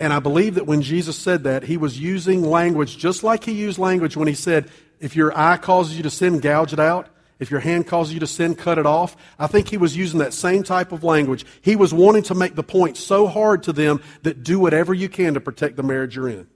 And 0.00 0.12
I 0.12 0.18
believe 0.18 0.56
that 0.56 0.66
when 0.66 0.82
Jesus 0.82 1.16
said 1.16 1.44
that, 1.44 1.64
he 1.64 1.76
was 1.76 2.00
using 2.00 2.42
language 2.42 2.98
just 2.98 3.22
like 3.22 3.44
he 3.44 3.52
used 3.52 3.78
language 3.78 4.16
when 4.16 4.28
he 4.28 4.34
said, 4.34 4.70
if 5.00 5.14
your 5.14 5.36
eye 5.38 5.56
causes 5.56 5.96
you 5.96 6.02
to 6.02 6.10
sin, 6.10 6.40
gouge 6.40 6.72
it 6.72 6.80
out. 6.80 7.08
If 7.38 7.50
your 7.50 7.60
hand 7.60 7.86
causes 7.86 8.14
you 8.14 8.20
to 8.20 8.26
sin, 8.26 8.54
cut 8.54 8.78
it 8.78 8.86
off. 8.86 9.16
I 9.38 9.46
think 9.48 9.68
he 9.68 9.76
was 9.76 9.96
using 9.96 10.20
that 10.20 10.32
same 10.32 10.62
type 10.62 10.92
of 10.92 11.04
language. 11.04 11.44
He 11.60 11.76
was 11.76 11.92
wanting 11.92 12.22
to 12.24 12.34
make 12.34 12.54
the 12.54 12.62
point 12.62 12.96
so 12.96 13.26
hard 13.26 13.64
to 13.64 13.72
them 13.72 14.00
that 14.22 14.44
do 14.44 14.58
whatever 14.58 14.94
you 14.94 15.08
can 15.08 15.34
to 15.34 15.40
protect 15.40 15.76
the 15.76 15.82
marriage 15.82 16.16
you're 16.16 16.28
in. 16.28 16.46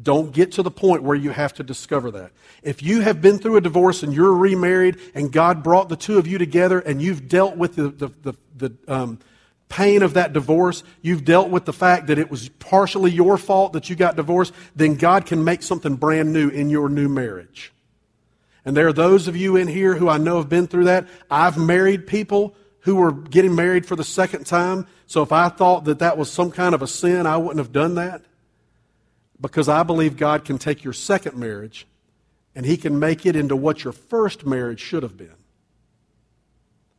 Don't 0.00 0.32
get 0.32 0.52
to 0.52 0.62
the 0.62 0.70
point 0.70 1.02
where 1.02 1.16
you 1.16 1.30
have 1.30 1.54
to 1.54 1.62
discover 1.64 2.10
that. 2.12 2.30
If 2.62 2.82
you 2.82 3.00
have 3.00 3.20
been 3.20 3.38
through 3.38 3.56
a 3.56 3.60
divorce 3.60 4.02
and 4.02 4.14
you're 4.14 4.34
remarried 4.34 4.98
and 5.14 5.32
God 5.32 5.64
brought 5.64 5.88
the 5.88 5.96
two 5.96 6.18
of 6.18 6.26
you 6.26 6.38
together 6.38 6.78
and 6.78 7.02
you've 7.02 7.26
dealt 7.26 7.56
with 7.56 7.74
the, 7.74 7.88
the, 7.88 8.08
the, 8.22 8.34
the 8.56 8.72
um, 8.86 9.18
pain 9.68 10.02
of 10.02 10.14
that 10.14 10.32
divorce, 10.32 10.82
you've 11.02 11.24
dealt 11.24 11.50
with 11.50 11.64
the 11.64 11.72
fact 11.72 12.06
that 12.06 12.18
it 12.18 12.30
was 12.30 12.48
partially 12.48 13.10
your 13.10 13.36
fault 13.36 13.74
that 13.74 13.90
you 13.90 13.96
got 13.96 14.16
divorced, 14.16 14.52
then 14.74 14.94
God 14.94 15.26
can 15.26 15.44
make 15.44 15.62
something 15.62 15.96
brand 15.96 16.32
new 16.32 16.48
in 16.48 16.70
your 16.70 16.88
new 16.88 17.08
marriage. 17.08 17.72
And 18.64 18.76
there 18.76 18.88
are 18.88 18.92
those 18.92 19.28
of 19.28 19.36
you 19.36 19.56
in 19.56 19.68
here 19.68 19.94
who 19.94 20.08
I 20.08 20.18
know 20.18 20.36
have 20.36 20.48
been 20.48 20.66
through 20.66 20.84
that. 20.84 21.08
I've 21.30 21.56
married 21.56 22.06
people 22.06 22.54
who 22.80 22.96
were 22.96 23.12
getting 23.12 23.54
married 23.54 23.86
for 23.86 23.96
the 23.96 24.04
second 24.04 24.46
time. 24.46 24.86
So 25.06 25.22
if 25.22 25.32
I 25.32 25.48
thought 25.48 25.84
that 25.84 26.00
that 26.00 26.18
was 26.18 26.30
some 26.30 26.50
kind 26.50 26.74
of 26.74 26.82
a 26.82 26.86
sin, 26.86 27.26
I 27.26 27.36
wouldn't 27.36 27.58
have 27.58 27.72
done 27.72 27.94
that. 27.94 28.22
Because 29.40 29.68
I 29.68 29.82
believe 29.84 30.16
God 30.16 30.44
can 30.44 30.58
take 30.58 30.84
your 30.84 30.92
second 30.92 31.36
marriage 31.36 31.86
and 32.54 32.66
He 32.66 32.76
can 32.76 32.98
make 32.98 33.24
it 33.24 33.36
into 33.36 33.54
what 33.54 33.84
your 33.84 33.92
first 33.92 34.44
marriage 34.44 34.80
should 34.80 35.02
have 35.02 35.16
been. 35.16 35.36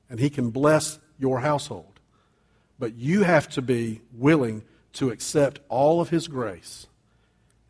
And 0.10 0.20
He 0.20 0.30
can 0.30 0.50
bless 0.50 1.00
your 1.18 1.42
household. 1.42 1.99
But 2.80 2.96
you 2.96 3.24
have 3.24 3.50
to 3.50 3.62
be 3.62 4.02
willing 4.14 4.64
to 4.94 5.12
accept 5.12 5.60
all 5.70 6.02
of 6.02 6.10
His 6.10 6.28
grace. 6.28 6.88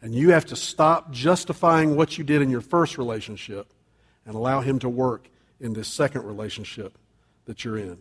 And 0.02 0.16
you 0.16 0.30
have 0.30 0.46
to 0.46 0.56
stop 0.56 1.12
justifying 1.12 1.96
what 1.96 2.18
you 2.18 2.24
did 2.24 2.42
in 2.42 2.50
your 2.50 2.62
first 2.62 2.98
relationship 2.98 3.74
and 4.26 4.36
allow 4.36 4.62
Him 4.62 4.80
to 4.80 4.90
work 4.90 5.30
in 5.60 5.74
this 5.74 5.88
second 5.88 6.24
relationship 6.24 6.98
that 7.46 7.66
you're 7.66 7.78
in. 7.78 7.98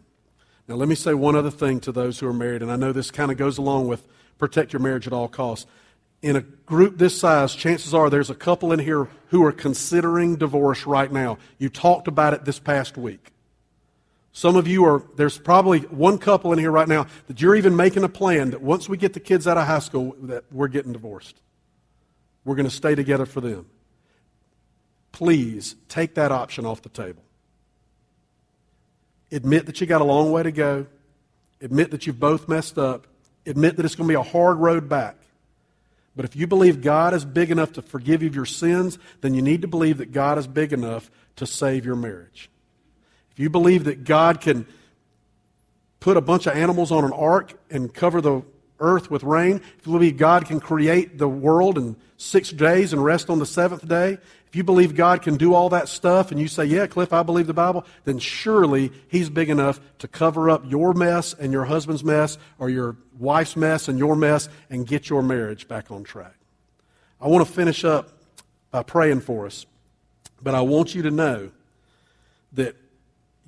Now, 0.68 0.74
let 0.74 0.88
me 0.88 0.94
say 0.94 1.14
one 1.14 1.34
other 1.34 1.50
thing 1.50 1.80
to 1.80 1.92
those 1.92 2.20
who 2.20 2.28
are 2.28 2.32
married, 2.32 2.60
and 2.60 2.70
I 2.70 2.76
know 2.76 2.92
this 2.92 3.10
kind 3.10 3.32
of 3.32 3.38
goes 3.38 3.56
along 3.56 3.88
with 3.88 4.06
protect 4.36 4.72
your 4.72 4.80
marriage 4.80 5.06
at 5.06 5.12
all 5.12 5.26
costs. 5.26 5.66
In 6.20 6.36
a 6.36 6.40
group 6.40 6.98
this 6.98 7.18
size, 7.18 7.54
chances 7.54 7.94
are 7.94 8.10
there's 8.10 8.30
a 8.30 8.34
couple 8.34 8.72
in 8.72 8.78
here 8.78 9.08
who 9.28 9.44
are 9.44 9.52
considering 9.52 10.36
divorce 10.36 10.86
right 10.86 11.10
now. 11.10 11.38
You 11.58 11.68
talked 11.68 12.06
about 12.06 12.34
it 12.34 12.44
this 12.44 12.58
past 12.58 12.96
week. 12.96 13.32
Some 14.38 14.54
of 14.54 14.68
you 14.68 14.84
are, 14.84 15.02
there's 15.16 15.36
probably 15.36 15.80
one 15.80 16.16
couple 16.16 16.52
in 16.52 16.60
here 16.60 16.70
right 16.70 16.86
now 16.86 17.08
that 17.26 17.42
you're 17.42 17.56
even 17.56 17.74
making 17.74 18.04
a 18.04 18.08
plan 18.08 18.50
that 18.50 18.62
once 18.62 18.88
we 18.88 18.96
get 18.96 19.12
the 19.12 19.18
kids 19.18 19.48
out 19.48 19.56
of 19.56 19.66
high 19.66 19.80
school, 19.80 20.14
that 20.22 20.44
we're 20.52 20.68
getting 20.68 20.92
divorced. 20.92 21.34
We're 22.44 22.54
going 22.54 22.68
to 22.68 22.70
stay 22.70 22.94
together 22.94 23.26
for 23.26 23.40
them. 23.40 23.66
Please 25.10 25.74
take 25.88 26.14
that 26.14 26.30
option 26.30 26.66
off 26.66 26.82
the 26.82 26.88
table. 26.88 27.24
Admit 29.32 29.66
that 29.66 29.80
you 29.80 29.88
got 29.88 30.02
a 30.02 30.04
long 30.04 30.30
way 30.30 30.44
to 30.44 30.52
go. 30.52 30.86
Admit 31.60 31.90
that 31.90 32.06
you've 32.06 32.20
both 32.20 32.46
messed 32.46 32.78
up. 32.78 33.08
Admit 33.44 33.74
that 33.74 33.84
it's 33.84 33.96
going 33.96 34.06
to 34.06 34.12
be 34.12 34.20
a 34.20 34.22
hard 34.22 34.58
road 34.58 34.88
back. 34.88 35.16
But 36.14 36.24
if 36.24 36.36
you 36.36 36.46
believe 36.46 36.80
God 36.80 37.12
is 37.12 37.24
big 37.24 37.50
enough 37.50 37.72
to 37.72 37.82
forgive 37.82 38.22
you 38.22 38.28
of 38.28 38.36
your 38.36 38.46
sins, 38.46 39.00
then 39.20 39.34
you 39.34 39.42
need 39.42 39.62
to 39.62 39.68
believe 39.68 39.98
that 39.98 40.12
God 40.12 40.38
is 40.38 40.46
big 40.46 40.72
enough 40.72 41.10
to 41.34 41.44
save 41.44 41.84
your 41.84 41.96
marriage. 41.96 42.48
If 43.38 43.42
you 43.42 43.50
believe 43.50 43.84
that 43.84 44.02
God 44.02 44.40
can 44.40 44.66
put 46.00 46.16
a 46.16 46.20
bunch 46.20 46.48
of 46.48 46.56
animals 46.56 46.90
on 46.90 47.04
an 47.04 47.12
ark 47.12 47.54
and 47.70 47.94
cover 47.94 48.20
the 48.20 48.42
earth 48.80 49.12
with 49.12 49.22
rain, 49.22 49.60
if 49.78 49.86
you 49.86 49.92
believe 49.92 50.16
God 50.16 50.46
can 50.46 50.58
create 50.58 51.18
the 51.18 51.28
world 51.28 51.78
in 51.78 51.94
six 52.16 52.50
days 52.50 52.92
and 52.92 53.04
rest 53.04 53.30
on 53.30 53.38
the 53.38 53.46
seventh 53.46 53.86
day, 53.86 54.18
if 54.48 54.56
you 54.56 54.64
believe 54.64 54.96
God 54.96 55.22
can 55.22 55.36
do 55.36 55.54
all 55.54 55.68
that 55.68 55.88
stuff 55.88 56.32
and 56.32 56.40
you 56.40 56.48
say, 56.48 56.64
Yeah, 56.64 56.88
Cliff, 56.88 57.12
I 57.12 57.22
believe 57.22 57.46
the 57.46 57.54
Bible, 57.54 57.86
then 58.02 58.18
surely 58.18 58.90
He's 59.06 59.30
big 59.30 59.50
enough 59.50 59.80
to 59.98 60.08
cover 60.08 60.50
up 60.50 60.68
your 60.68 60.92
mess 60.92 61.32
and 61.32 61.52
your 61.52 61.66
husband's 61.66 62.02
mess 62.02 62.38
or 62.58 62.68
your 62.68 62.96
wife's 63.20 63.54
mess 63.54 63.86
and 63.86 64.00
your 64.00 64.16
mess 64.16 64.48
and 64.68 64.84
get 64.84 65.08
your 65.08 65.22
marriage 65.22 65.68
back 65.68 65.92
on 65.92 66.02
track. 66.02 66.34
I 67.20 67.28
want 67.28 67.46
to 67.46 67.52
finish 67.52 67.84
up 67.84 68.18
by 68.72 68.82
praying 68.82 69.20
for 69.20 69.46
us, 69.46 69.64
but 70.42 70.56
I 70.56 70.62
want 70.62 70.92
you 70.92 71.02
to 71.02 71.10
know 71.12 71.52
that 72.54 72.74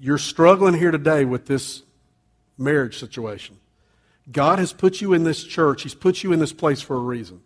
you're 0.00 0.18
struggling 0.18 0.74
here 0.74 0.90
today 0.90 1.24
with 1.24 1.46
this 1.46 1.82
marriage 2.56 2.98
situation. 2.98 3.58
God 4.32 4.58
has 4.58 4.72
put 4.72 5.00
you 5.00 5.12
in 5.12 5.24
this 5.24 5.44
church, 5.44 5.82
He's 5.82 5.94
put 5.94 6.22
you 6.22 6.32
in 6.32 6.38
this 6.38 6.52
place 6.52 6.80
for 6.80 6.96
a 6.96 7.00
reason. 7.00 7.42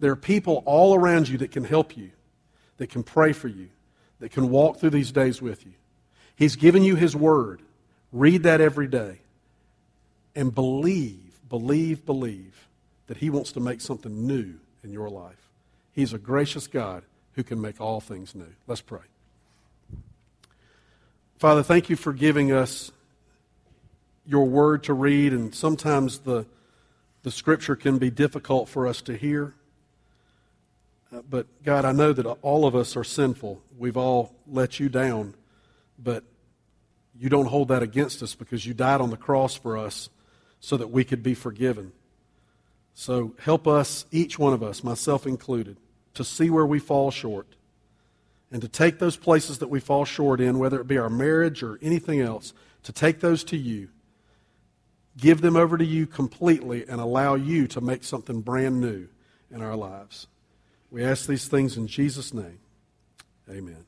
There 0.00 0.10
are 0.10 0.16
people 0.16 0.62
all 0.66 0.94
around 0.94 1.28
you 1.28 1.38
that 1.38 1.52
can 1.52 1.64
help 1.64 1.96
you, 1.96 2.10
that 2.78 2.88
can 2.88 3.02
pray 3.02 3.32
for 3.32 3.48
you, 3.48 3.68
that 4.20 4.30
can 4.30 4.50
walk 4.50 4.78
through 4.78 4.90
these 4.90 5.12
days 5.12 5.40
with 5.40 5.64
you. 5.64 5.72
He's 6.36 6.56
given 6.56 6.82
you 6.82 6.96
His 6.96 7.14
Word. 7.14 7.62
Read 8.12 8.44
that 8.44 8.60
every 8.60 8.86
day. 8.86 9.18
And 10.34 10.54
believe, 10.54 11.40
believe, 11.48 12.06
believe 12.06 12.68
that 13.06 13.16
He 13.16 13.30
wants 13.30 13.52
to 13.52 13.60
make 13.60 13.80
something 13.80 14.26
new 14.26 14.54
in 14.82 14.92
your 14.92 15.10
life. 15.10 15.50
He's 15.92 16.12
a 16.12 16.18
gracious 16.18 16.66
God 16.66 17.02
who 17.34 17.42
can 17.42 17.60
make 17.60 17.80
all 17.80 18.00
things 18.00 18.34
new. 18.34 18.54
Let's 18.66 18.80
pray. 18.80 19.00
Father, 21.38 21.62
thank 21.62 21.88
you 21.88 21.94
for 21.94 22.12
giving 22.12 22.50
us 22.50 22.90
your 24.26 24.46
word 24.46 24.82
to 24.82 24.92
read, 24.92 25.32
and 25.32 25.54
sometimes 25.54 26.18
the, 26.18 26.44
the 27.22 27.30
scripture 27.30 27.76
can 27.76 27.96
be 27.96 28.10
difficult 28.10 28.68
for 28.68 28.88
us 28.88 29.00
to 29.02 29.16
hear. 29.16 29.54
Uh, 31.14 31.22
but 31.30 31.46
God, 31.62 31.84
I 31.84 31.92
know 31.92 32.12
that 32.12 32.26
all 32.26 32.66
of 32.66 32.74
us 32.74 32.96
are 32.96 33.04
sinful. 33.04 33.62
We've 33.78 33.96
all 33.96 34.34
let 34.48 34.80
you 34.80 34.88
down, 34.88 35.34
but 35.96 36.24
you 37.16 37.28
don't 37.28 37.46
hold 37.46 37.68
that 37.68 37.84
against 37.84 38.20
us 38.20 38.34
because 38.34 38.66
you 38.66 38.74
died 38.74 39.00
on 39.00 39.10
the 39.10 39.16
cross 39.16 39.54
for 39.54 39.78
us 39.78 40.10
so 40.58 40.76
that 40.76 40.90
we 40.90 41.04
could 41.04 41.22
be 41.22 41.34
forgiven. 41.34 41.92
So 42.94 43.36
help 43.38 43.68
us, 43.68 44.06
each 44.10 44.40
one 44.40 44.54
of 44.54 44.64
us, 44.64 44.82
myself 44.82 45.24
included, 45.24 45.76
to 46.14 46.24
see 46.24 46.50
where 46.50 46.66
we 46.66 46.80
fall 46.80 47.12
short 47.12 47.46
and 48.50 48.62
to 48.62 48.68
take 48.68 48.98
those 48.98 49.16
places 49.16 49.58
that 49.58 49.68
we 49.68 49.80
fall 49.80 50.04
short 50.04 50.40
in, 50.40 50.58
whether 50.58 50.80
it 50.80 50.86
be 50.86 50.98
our 50.98 51.10
marriage 51.10 51.62
or 51.62 51.78
anything 51.82 52.20
else, 52.20 52.52
to 52.82 52.92
take 52.92 53.20
those 53.20 53.44
to 53.44 53.56
you, 53.56 53.88
give 55.16 55.40
them 55.40 55.56
over 55.56 55.76
to 55.76 55.84
you 55.84 56.06
completely, 56.06 56.86
and 56.88 57.00
allow 57.00 57.34
you 57.34 57.66
to 57.68 57.80
make 57.80 58.04
something 58.04 58.40
brand 58.40 58.80
new 58.80 59.08
in 59.50 59.60
our 59.60 59.76
lives. 59.76 60.26
We 60.90 61.04
ask 61.04 61.26
these 61.26 61.48
things 61.48 61.76
in 61.76 61.86
Jesus' 61.86 62.32
name. 62.32 62.60
Amen. 63.50 63.87